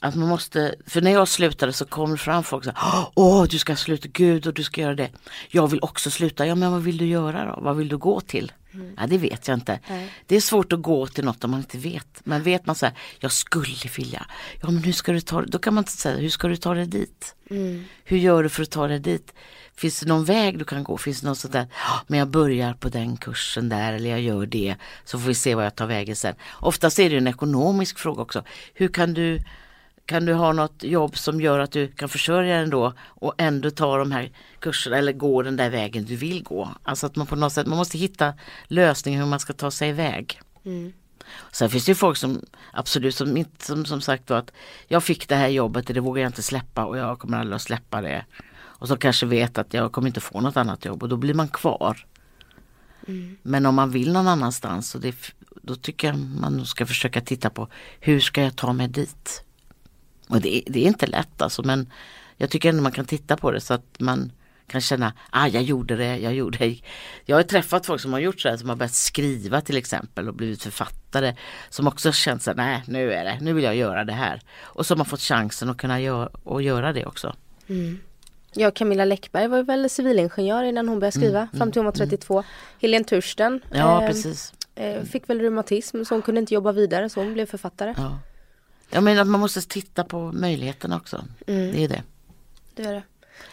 att 0.05 0.15
man 0.15 0.29
måste, 0.29 0.75
för 0.87 1.01
när 1.01 1.11
jag 1.11 1.29
slutade 1.29 1.73
så 1.73 1.85
kom 1.85 2.11
det 2.11 2.17
fram 2.17 2.45
folk 2.45 2.67
och 2.67 2.73
sa 2.75 3.13
Åh 3.15 3.45
du 3.45 3.59
ska 3.59 3.77
sluta, 3.77 4.09
gud 4.09 4.47
och 4.47 4.55
du 4.55 4.65
ska 4.65 4.81
göra 4.81 4.95
det. 4.95 5.11
Jag 5.49 5.69
vill 5.69 5.81
också 5.83 6.11
sluta, 6.11 6.47
ja 6.47 6.55
men 6.55 6.73
vad 6.73 6.83
vill 6.83 6.99
du 6.99 7.07
göra 7.07 7.45
då? 7.45 7.61
Vad 7.61 7.77
vill 7.77 7.89
du 7.89 7.99
gå 7.99 8.21
till? 8.21 8.53
Mm. 8.75 8.95
Ja 8.97 9.07
det 9.07 9.19
vet 9.19 9.49
jag 9.49 9.57
inte. 9.57 9.81
Nej. 9.89 10.13
Det 10.27 10.37
är 10.37 10.41
svårt 10.41 10.73
att 10.73 10.83
gå 10.83 11.07
till 11.07 11.25
något 11.25 11.45
om 11.45 11.51
man 11.51 11.61
inte 11.61 11.79
vet. 11.79 12.21
Men 12.25 12.43
vet 12.43 12.67
man 12.67 12.77
så 12.77 12.87
här, 12.87 12.95
jag 13.19 13.33
skulle 13.33 13.91
vilja. 13.97 14.27
Ja 14.61 14.71
men 14.71 14.85
hur 14.85 14.93
ska 14.93 15.13
du 15.13 15.21
ta? 15.21 15.43
Då 15.43 15.59
kan 15.59 15.75
man 15.75 15.83
inte 15.83 15.93
säga, 15.93 16.17
hur 16.17 16.29
ska 16.29 16.49
du 16.49 16.57
ta 16.57 16.75
dig 16.75 16.87
dit? 16.87 17.35
Mm. 17.51 17.85
Hur 18.05 18.19
gör 18.19 18.43
du 18.43 18.49
för 18.49 18.63
att 18.63 18.71
ta 18.71 18.89
dig 18.89 18.99
dit? 18.99 19.35
Finns 19.77 20.01
det 20.01 20.07
någon 20.07 20.25
väg 20.25 20.59
du 20.59 20.65
kan 20.65 20.85
gå? 20.85 20.99
Finns 20.99 21.21
det 21.21 21.27
något 21.27 21.39
sånt 21.39 21.53
där, 21.53 21.67
men 22.07 22.19
jag 22.19 22.29
börjar 22.29 22.75
på 22.75 22.89
den 22.89 23.17
kursen 23.17 23.69
där 23.69 23.93
eller 23.93 24.11
jag 24.11 24.21
gör 24.21 24.47
det. 24.47 24.77
Så 25.05 25.19
får 25.19 25.29
vi 25.29 25.35
se 25.35 25.55
vad 25.55 25.65
jag 25.65 25.75
tar 25.75 25.87
vägen 25.87 26.17
sen. 26.17 26.35
Oftast 26.61 26.99
är 26.99 27.11
det 27.11 27.17
en 27.17 27.27
ekonomisk 27.27 27.99
fråga 27.99 28.23
också. 28.23 28.45
Hur 28.75 28.89
kan 28.89 29.15
du 29.15 29.41
kan 30.07 30.25
du 30.25 30.33
ha 30.33 30.53
något 30.53 30.83
jobb 30.83 31.17
som 31.17 31.41
gör 31.41 31.59
att 31.59 31.73
du 31.73 31.89
kan 31.89 32.09
försörja 32.09 32.55
dig 32.55 32.63
ändå 32.65 32.93
och 33.01 33.35
ändå 33.39 33.71
ta 33.71 33.99
de 33.99 34.13
här 34.13 34.31
kurserna 34.59 34.97
eller 34.97 35.13
gå 35.13 35.43
den 35.43 35.57
där 35.57 35.71
vägen 35.71 36.05
du 36.05 36.17
vill 36.17 36.43
gå. 36.43 36.69
Alltså 36.83 37.07
att 37.07 37.17
man 37.17 37.27
på 37.27 37.37
något 37.37 37.53
sätt, 37.53 37.67
man 37.67 37.79
måste 37.79 37.99
hitta 37.99 38.35
lösningar 38.67 39.21
hur 39.21 39.27
man 39.27 39.41
ska 39.41 39.53
ta 39.53 39.71
sig 39.71 39.89
iväg. 39.89 40.41
Mm. 40.65 40.93
Sen 41.53 41.71
finns 41.71 41.85
det 41.85 41.91
ju 41.91 41.95
folk 41.95 42.17
som 42.17 42.41
absolut 42.73 43.15
som 43.15 43.37
inte 43.37 43.65
som, 43.65 43.85
som 43.85 44.01
sagt 44.01 44.27
då 44.27 44.35
att 44.35 44.53
jag 44.89 45.05
fick 45.05 45.29
det 45.29 45.37
här 45.37 45.49
jobbet 45.49 45.89
och 45.89 45.95
det 45.95 46.01
vågar 46.01 46.23
jag 46.23 46.29
inte 46.29 46.43
släppa 46.43 46.85
och 46.85 46.99
jag 46.99 47.19
kommer 47.19 47.39
aldrig 47.39 47.57
att 47.57 47.63
släppa 47.63 48.01
det. 48.01 48.25
Och 48.57 48.89
så 48.89 48.97
kanske 48.97 49.27
vet 49.27 49.59
att 49.59 49.75
jag 49.75 49.93
kommer 49.93 50.09
inte 50.09 50.21
få 50.21 50.41
något 50.41 50.57
annat 50.57 50.85
jobb 50.85 51.03
och 51.03 51.09
då 51.09 51.17
blir 51.17 51.35
man 51.35 51.49
kvar. 51.49 52.07
Mm. 53.09 53.37
Men 53.43 53.67
om 53.67 53.75
man 53.75 53.91
vill 53.91 54.13
någon 54.13 54.29
annanstans 54.29 54.91
så 54.91 54.99
det, 54.99 55.17
då 55.63 55.77
tycker 55.77 56.09
jag 56.09 56.19
man 56.19 56.67
ska 56.67 56.87
försöka 56.87 57.21
titta 57.21 57.51
på 57.51 57.69
hur 58.01 58.21
ska 58.21 58.43
jag 58.43 58.57
ta 58.57 58.73
mig 58.73 58.89
dit? 58.89 59.45
Och 60.29 60.41
det, 60.41 60.63
det, 60.67 60.81
är 60.81 60.87
inte 60.87 61.07
lätt 61.07 61.43
alltså 61.43 61.63
men 61.63 61.93
jag 62.37 62.51
tycker 62.51 62.69
ändå 62.69 62.83
man 62.83 62.93
kan 62.93 63.05
titta 63.05 63.37
på 63.37 63.51
det 63.51 63.61
så 63.61 63.75
att 63.75 64.01
man 64.01 64.33
kan 64.67 64.81
känna, 64.81 65.13
ah 65.31 65.47
jag 65.47 65.63
gjorde 65.63 65.97
det, 65.97 66.19
jag 66.19 66.35
gjorde 66.35 66.59
det. 66.59 66.81
Jag 67.25 67.37
har 67.37 67.43
träffat 67.43 67.87
folk 67.87 68.01
som 68.01 68.13
har 68.13 68.21
gjort 68.21 68.41
så 68.41 68.49
här, 68.49 68.57
som 68.57 68.69
har 68.69 68.77
börjat 68.77 68.95
skriva 68.95 69.61
till 69.61 69.77
exempel 69.77 70.29
och 70.29 70.35
blivit 70.35 70.63
författare. 70.63 71.37
Som 71.71 71.87
också 71.87 72.13
känt 72.13 72.43
så 72.43 72.53
nej 72.53 72.83
nu 72.87 73.13
är 73.13 73.25
det, 73.25 73.39
nu 73.41 73.53
vill 73.53 73.65
jag 73.65 73.77
göra 73.77 74.05
det 74.05 74.13
här. 74.13 74.41
Och 74.63 74.87
som 74.87 74.99
har 74.99 75.05
fått 75.05 75.21
chansen 75.21 75.71
att 75.71 75.77
kunna 75.77 76.01
göra, 76.01 76.29
och 76.43 76.63
göra 76.63 76.93
det 76.93 77.07
också. 77.07 77.35
Mm. 77.69 78.01
Ja 78.55 78.71
Camilla 78.71 79.05
Läckberg 79.05 79.49
var 79.49 79.63
väl 79.63 79.91
civilingenjör 79.91 80.65
innan 80.65 80.89
hon 80.89 80.99
började 80.99 81.17
skriva, 81.17 81.39
mm, 81.39 81.59
fram 81.59 81.73
till 81.73 81.79
hon 81.79 81.87
var 81.87 81.93
32. 81.93 82.35
Mm. 82.35 82.45
Helene 82.81 83.05
Tursten 83.05 83.61
ja, 83.71 84.03
eh, 84.03 84.09
precis. 84.09 84.53
Eh, 84.75 85.03
fick 85.03 85.29
väl 85.31 85.41
reumatism 85.41 86.05
så 86.05 86.15
hon 86.15 86.23
kunde 86.23 86.41
inte 86.41 86.55
jobba 86.55 86.73
vidare 86.73 87.09
så 87.09 87.21
hon 87.21 87.35
blev 87.35 87.47
författare. 87.47 87.95
Ja. 87.97 88.19
Jag 88.95 89.05
menar 89.05 89.23
att 89.23 89.29
man 89.29 89.41
måste 89.41 89.61
titta 89.63 90.05
på 90.05 90.33
möjligheterna 90.33 90.97
också. 90.97 91.25
Mm. 91.47 91.73
Det 91.73 91.85
är 91.85 91.89
det. 91.89 92.03
Det 92.75 92.83
är 92.83 92.93
det. 92.93 93.03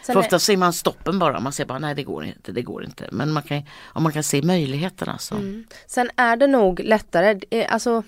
Sen 0.02 0.12
För 0.12 0.20
ofta 0.20 0.36
är... 0.36 0.38
ser 0.38 0.56
man 0.56 0.72
stoppen 0.72 1.18
bara, 1.18 1.40
man 1.40 1.52
ser 1.52 1.64
bara 1.64 1.78
nej 1.78 1.94
det 1.94 2.02
går 2.02 2.24
inte, 2.24 2.52
det 2.52 2.62
går 2.62 2.84
inte. 2.84 3.08
Men 3.12 3.32
man 3.32 3.42
kan, 3.42 3.62
om 3.82 4.02
man 4.02 4.12
kan 4.12 4.22
se 4.22 4.42
möjligheterna 4.42 5.18
så. 5.18 5.34
Mm. 5.34 5.66
Sen 5.86 6.10
är 6.16 6.36
det 6.36 6.46
nog 6.46 6.80
lättare, 6.80 7.64
alltså 7.68 8.02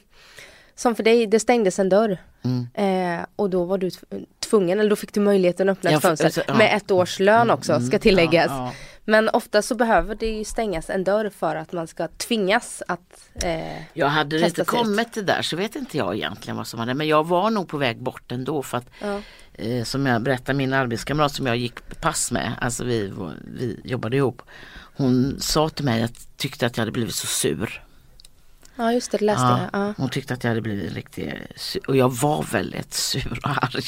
som 0.76 0.94
för 0.94 1.02
dig, 1.02 1.26
det 1.26 1.40
stängdes 1.40 1.78
en 1.78 1.88
dörr. 1.88 2.18
Mm. 2.42 2.66
Eh, 2.74 3.26
och 3.36 3.50
då 3.50 3.64
var 3.64 3.78
du 3.78 3.90
tvungen, 4.38 4.80
eller 4.80 4.90
då 4.90 4.96
fick 4.96 5.14
du 5.14 5.20
möjligheten 5.20 5.68
att 5.68 5.78
öppna 5.78 5.90
ett 5.90 6.02
fönster. 6.02 6.24
Alltså, 6.24 6.42
ja. 6.48 6.54
Med 6.54 6.76
ett 6.76 6.90
års 6.90 7.20
lön 7.20 7.50
också, 7.50 7.72
mm. 7.72 7.86
ska 7.86 7.98
tilläggas. 7.98 8.46
Ja, 8.48 8.66
ja. 8.66 8.72
Men 9.04 9.28
ofta 9.28 9.62
så 9.62 9.74
behöver 9.74 10.14
det 10.14 10.26
ju 10.26 10.44
stängas 10.44 10.90
en 10.90 11.04
dörr 11.04 11.30
för 11.30 11.56
att 11.56 11.72
man 11.72 11.86
ska 11.86 12.08
tvingas 12.08 12.82
att 12.88 13.30
eh, 13.34 13.82
Jag 13.92 14.06
hade 14.06 14.38
det 14.38 14.46
inte 14.46 14.64
kommit 14.64 15.12
det 15.12 15.22
där 15.22 15.42
så 15.42 15.56
vet 15.56 15.76
inte 15.76 15.96
jag 15.96 16.14
egentligen 16.14 16.56
vad 16.56 16.66
som 16.66 16.80
hade 16.80 16.94
men 16.94 17.08
jag 17.08 17.26
var 17.26 17.50
nog 17.50 17.68
på 17.68 17.76
väg 17.76 18.02
bort 18.02 18.32
ändå 18.32 18.62
för 18.62 18.78
att 18.78 18.86
ja. 19.00 19.20
eh, 19.54 19.84
som 19.84 20.06
jag 20.06 20.22
berättade, 20.22 20.56
min 20.58 20.72
arbetskamrat 20.72 21.32
som 21.32 21.46
jag 21.46 21.56
gick 21.56 22.00
pass 22.00 22.30
med, 22.30 22.52
alltså 22.60 22.84
vi, 22.84 23.12
vi 23.58 23.80
jobbade 23.84 24.16
ihop. 24.16 24.42
Hon 24.96 25.36
sa 25.40 25.68
till 25.68 25.84
mig 25.84 26.02
att 26.02 26.36
tyckte 26.36 26.66
att 26.66 26.76
jag 26.76 26.82
hade 26.82 26.92
blivit 26.92 27.14
så 27.14 27.26
sur. 27.26 27.82
Ja 28.76 28.92
just 28.92 29.10
det, 29.10 29.18
det 29.18 29.24
läste 29.24 29.46
ja, 29.46 29.68
jag. 29.72 29.88
Ja. 29.88 29.94
Hon 29.96 30.08
tyckte 30.08 30.34
att 30.34 30.44
jag 30.44 30.50
hade 30.50 30.60
blivit 30.60 30.92
riktigt 30.92 31.34
sur 31.56 31.88
och 31.88 31.96
jag 31.96 32.12
var 32.12 32.42
väldigt 32.42 32.94
sur 32.94 33.40
och 33.44 33.50
arg. 33.50 33.84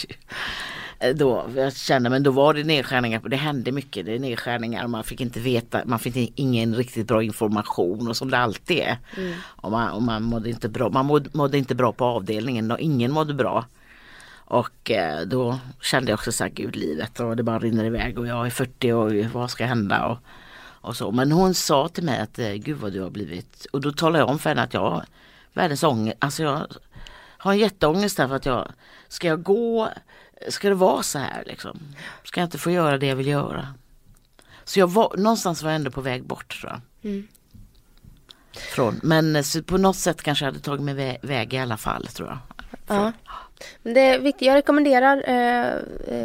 Då, 1.14 1.46
jag 1.56 1.76
kände, 1.76 2.10
men 2.10 2.22
då 2.22 2.30
var 2.30 2.54
det 2.54 2.64
nedskärningar, 2.64 3.20
det 3.28 3.36
hände 3.36 3.72
mycket, 3.72 4.06
det 4.06 4.14
är 4.14 4.18
nedskärningar 4.18 4.86
man 4.86 5.04
fick 5.04 5.20
inte 5.20 5.40
veta, 5.40 5.82
man 5.84 5.98
fick 5.98 6.32
ingen 6.34 6.74
riktigt 6.74 7.06
bra 7.06 7.22
information 7.22 8.08
och 8.08 8.16
som 8.16 8.30
det 8.30 8.38
alltid 8.38 8.78
är. 8.78 8.98
Mm. 9.16 9.34
Och, 9.44 9.70
man, 9.70 9.90
och 9.90 10.02
man 10.02 10.22
mådde 10.22 10.50
inte 10.50 10.68
bra, 10.68 10.90
man 10.90 11.06
mådde, 11.06 11.30
mådde 11.32 11.58
inte 11.58 11.74
bra 11.74 11.92
på 11.92 12.04
avdelningen 12.04 12.70
och 12.70 12.80
ingen 12.80 13.12
mådde 13.12 13.34
bra. 13.34 13.64
Och 14.34 14.90
eh, 14.90 15.20
då 15.20 15.58
kände 15.80 16.10
jag 16.10 16.16
också 16.16 16.32
så 16.32 16.44
här, 16.44 16.50
gud 16.50 16.76
livet 16.76 17.20
och 17.20 17.36
det 17.36 17.42
bara 17.42 17.58
rinner 17.58 17.84
iväg 17.84 18.18
och 18.18 18.26
jag 18.26 18.46
är 18.46 18.50
40 18.50 18.92
och 18.92 19.12
vad 19.32 19.50
ska 19.50 19.66
hända? 19.66 20.06
Och, 20.06 20.18
och 20.86 20.96
så. 20.96 21.10
Men 21.10 21.32
hon 21.32 21.54
sa 21.54 21.88
till 21.88 22.04
mig 22.04 22.20
att 22.20 22.38
eh, 22.38 22.52
gud 22.52 22.76
vad 22.76 22.92
du 22.92 23.00
har 23.00 23.10
blivit 23.10 23.66
och 23.72 23.80
då 23.80 23.92
talade 23.92 24.18
jag 24.18 24.28
om 24.28 24.38
för 24.38 24.50
henne 24.50 24.62
att 24.62 24.74
jag 24.74 24.90
har 24.90 25.04
världens 25.52 25.82
ångest, 25.82 26.16
alltså 26.20 26.42
jag 26.42 26.66
har 27.38 27.52
en 27.52 27.58
jätteångest 27.58 28.16
där 28.16 28.28
för 28.28 28.34
att 28.34 28.46
jag 28.46 28.72
ska 29.08 29.26
jag 29.26 29.42
gå, 29.42 29.88
ska 30.48 30.68
det 30.68 30.74
vara 30.74 31.02
så 31.02 31.18
här 31.18 31.44
liksom? 31.46 31.80
Ska 32.24 32.40
jag 32.40 32.46
inte 32.46 32.58
få 32.58 32.70
göra 32.70 32.98
det 32.98 33.06
jag 33.06 33.16
vill 33.16 33.26
göra? 33.26 33.74
Så 34.64 34.80
jag 34.80 34.90
var, 34.90 35.16
någonstans 35.16 35.62
var 35.62 35.70
jag 35.70 35.76
ändå 35.76 35.90
på 35.90 36.00
väg 36.00 36.24
bort 36.24 36.60
tror 36.60 36.72
jag. 36.72 37.10
Mm. 37.10 37.28
Från, 38.52 39.00
men 39.02 39.36
eh, 39.36 39.42
på 39.66 39.76
något 39.78 39.96
sätt 39.96 40.22
kanske 40.22 40.44
jag 40.44 40.52
hade 40.52 40.64
tagit 40.64 40.82
mig 40.82 40.94
väg, 40.94 41.18
väg 41.22 41.54
i 41.54 41.58
alla 41.58 41.76
fall 41.76 42.06
tror 42.06 42.28
jag. 42.28 42.38
Ja. 42.86 43.12
Men 43.82 43.94
det 43.94 44.00
är 44.00 44.18
viktigt, 44.18 44.46
jag 44.46 44.54
rekommenderar 44.54 45.22
eh, 45.26 45.66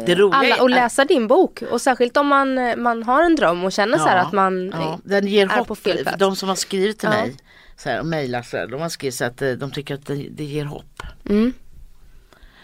eh 0.06 0.28
alla 0.32 0.54
att 0.54 0.70
läsa 0.70 1.04
din 1.04 1.28
bok 1.28 1.62
och 1.70 1.80
särskilt 1.80 2.16
om 2.16 2.26
man, 2.26 2.58
eh, 2.58 2.76
man 2.76 3.02
har 3.02 3.22
en 3.22 3.36
dröm 3.36 3.64
och 3.64 3.72
känner 3.72 3.98
ja, 3.98 4.04
så 4.04 4.08
här 4.08 4.16
att 4.16 4.32
man 4.32 4.70
ja, 4.74 4.98
den 5.04 5.26
ger 5.26 5.46
är 5.46 5.58
hopp, 5.58 5.68
på 5.68 5.74
fel 5.74 5.98
plats. 6.02 6.18
De 6.18 6.36
som 6.36 6.48
har 6.48 6.56
skrivit 6.56 6.98
till 6.98 7.08
ja. 7.12 7.18
mig 7.18 7.36
så 7.76 7.88
här, 7.88 8.00
och 8.00 8.06
mejlat 8.06 8.46
så 8.46 8.56
här, 8.56 8.66
de 8.66 8.80
har 8.80 8.88
skrivit 8.88 9.14
så 9.14 9.24
att 9.24 9.38
de 9.38 9.70
tycker 9.70 9.94
att 9.94 10.06
det, 10.06 10.14
det 10.14 10.44
ger 10.44 10.64
hopp. 10.64 11.02
Mm. 11.28 11.52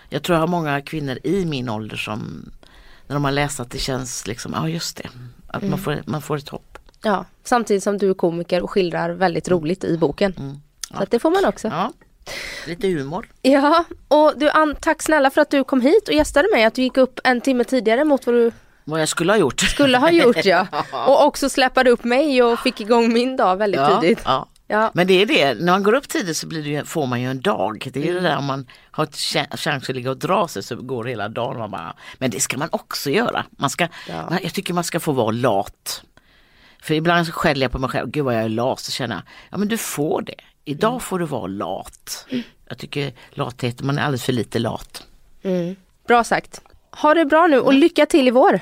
Jag 0.08 0.22
tror 0.22 0.36
jag 0.36 0.40
har 0.40 0.48
många 0.48 0.80
kvinnor 0.80 1.18
i 1.24 1.44
min 1.44 1.68
ålder 1.68 1.96
som 1.96 2.50
när 3.06 3.14
de 3.14 3.24
har 3.24 3.32
läst 3.32 3.60
att 3.60 3.70
det 3.70 3.78
känns 3.78 4.26
liksom, 4.26 4.52
ja 4.56 4.68
just 4.68 4.96
det, 4.96 5.08
att 5.46 5.62
mm. 5.62 5.70
man, 5.70 5.78
får, 5.78 6.02
man 6.06 6.22
får 6.22 6.36
ett 6.36 6.48
hopp. 6.48 6.78
Ja, 7.02 7.24
samtidigt 7.44 7.82
som 7.82 7.98
du 7.98 8.10
är 8.10 8.14
komiker 8.14 8.62
och 8.62 8.70
skildrar 8.70 9.10
väldigt 9.10 9.48
roligt 9.48 9.84
i 9.84 9.98
boken. 9.98 10.34
Mm. 10.38 10.56
Ja. 10.90 10.98
Så 10.98 11.04
det 11.10 11.18
får 11.18 11.30
man 11.30 11.44
också. 11.44 11.68
Ja. 11.68 11.92
Lite 12.66 12.88
humor. 12.88 13.28
Ja, 13.42 13.84
och 14.08 14.32
du, 14.36 14.50
Ann, 14.50 14.76
tack 14.80 15.02
snälla 15.02 15.30
för 15.30 15.40
att 15.40 15.50
du 15.50 15.64
kom 15.64 15.80
hit 15.80 16.08
och 16.08 16.14
gästade 16.14 16.48
mig. 16.52 16.64
Att 16.64 16.74
du 16.74 16.82
gick 16.82 16.96
upp 16.96 17.20
en 17.24 17.40
timme 17.40 17.64
tidigare 17.64 18.04
mot 18.04 18.26
vad 18.26 18.34
du 18.34 18.52
vad 18.84 19.00
jag 19.00 19.08
skulle 19.08 19.32
ha 19.32 19.38
gjort. 19.38 19.60
Skulle 19.60 19.98
ha 19.98 20.10
gjort 20.10 20.44
ja. 20.44 20.66
Och 21.06 21.24
också 21.26 21.48
släppade 21.48 21.90
upp 21.90 22.04
mig 22.04 22.42
och 22.42 22.58
fick 22.58 22.80
igång 22.80 23.12
min 23.12 23.36
dag 23.36 23.56
väldigt 23.56 23.80
ja, 23.80 24.00
tidigt. 24.00 24.20
Ja. 24.24 24.48
Ja. 24.70 24.90
Men 24.94 25.06
det 25.06 25.22
är 25.22 25.26
det, 25.26 25.54
när 25.54 25.72
man 25.72 25.82
går 25.82 25.94
upp 25.94 26.08
tidigt 26.08 26.36
så 26.36 26.46
det, 26.46 26.88
får 26.88 27.06
man 27.06 27.20
ju 27.20 27.30
en 27.30 27.40
dag. 27.40 27.90
Det 27.92 28.00
är 28.00 28.10
mm. 28.10 28.22
det 28.22 28.28
där 28.28 28.36
om 28.36 28.44
man 28.44 28.66
har 28.90 29.06
chans 29.56 29.88
att 29.88 29.96
ligga 29.96 30.10
och 30.10 30.16
dra 30.16 30.48
sig 30.48 30.62
så 30.62 30.76
går 30.76 31.04
hela 31.04 31.28
dagen. 31.28 31.58
Man 31.58 31.70
bara, 31.70 31.96
men 32.18 32.30
det 32.30 32.40
ska 32.40 32.58
man 32.58 32.68
också 32.72 33.10
göra. 33.10 33.44
Man 33.50 33.70
ska, 33.70 33.88
ja. 34.08 34.38
Jag 34.42 34.54
tycker 34.54 34.74
man 34.74 34.84
ska 34.84 35.00
få 35.00 35.12
vara 35.12 35.30
lat. 35.30 36.02
För 36.82 36.94
ibland 36.94 37.26
så 37.26 37.32
skäller 37.32 37.64
jag 37.64 37.72
på 37.72 37.78
mig 37.78 37.90
själv, 37.90 38.10
gud 38.10 38.24
vad 38.24 38.34
jag 38.34 38.42
är 38.42 38.48
lat. 38.48 38.80
Så 38.80 38.92
känner 38.92 39.14
jag, 39.14 39.22
ja 39.50 39.58
men 39.58 39.68
du 39.68 39.78
får 39.78 40.22
det. 40.22 40.34
Idag 40.64 40.90
mm. 40.90 41.00
får 41.00 41.18
du 41.18 41.24
vara 41.24 41.46
lat. 41.46 42.26
Mm. 42.30 42.42
Jag 42.68 42.78
tycker 42.78 43.12
lathet, 43.30 43.82
man 43.82 43.98
är 43.98 44.02
alldeles 44.02 44.24
för 44.24 44.32
lite 44.32 44.58
lat. 44.58 45.06
Mm. 45.42 45.76
Bra 46.06 46.24
sagt. 46.24 46.60
Ha 46.90 47.14
det 47.14 47.24
bra 47.24 47.46
nu 47.46 47.60
och 47.60 47.74
lycka 47.74 48.06
till 48.06 48.28
i 48.28 48.30
vår. 48.30 48.60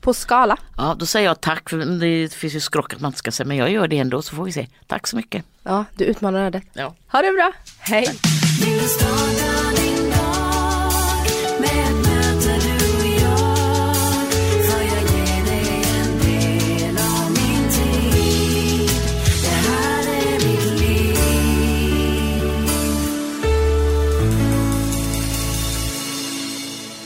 På 0.00 0.14
skala. 0.14 0.56
Ja, 0.76 0.96
då 0.98 1.06
säger 1.06 1.26
jag 1.26 1.40
tack. 1.40 1.70
För 1.70 2.00
det 2.00 2.34
finns 2.34 2.54
ju 2.54 2.60
skrock 2.60 2.94
att 2.94 3.00
man 3.00 3.08
inte 3.08 3.18
ska 3.18 3.30
säga, 3.30 3.46
men 3.46 3.56
jag 3.56 3.70
gör 3.70 3.88
det 3.88 3.98
ändå 3.98 4.22
så 4.22 4.36
får 4.36 4.44
vi 4.44 4.52
se. 4.52 4.66
Tack 4.86 5.06
så 5.06 5.16
mycket. 5.16 5.44
Ja, 5.62 5.84
du 5.94 6.04
utmanar 6.04 6.40
ödet. 6.40 6.64
Ja. 6.72 6.94
Ha 7.08 7.22
det 7.22 7.32
bra. 7.32 7.52
Hej. 7.78 8.06
Tack. 8.06 9.57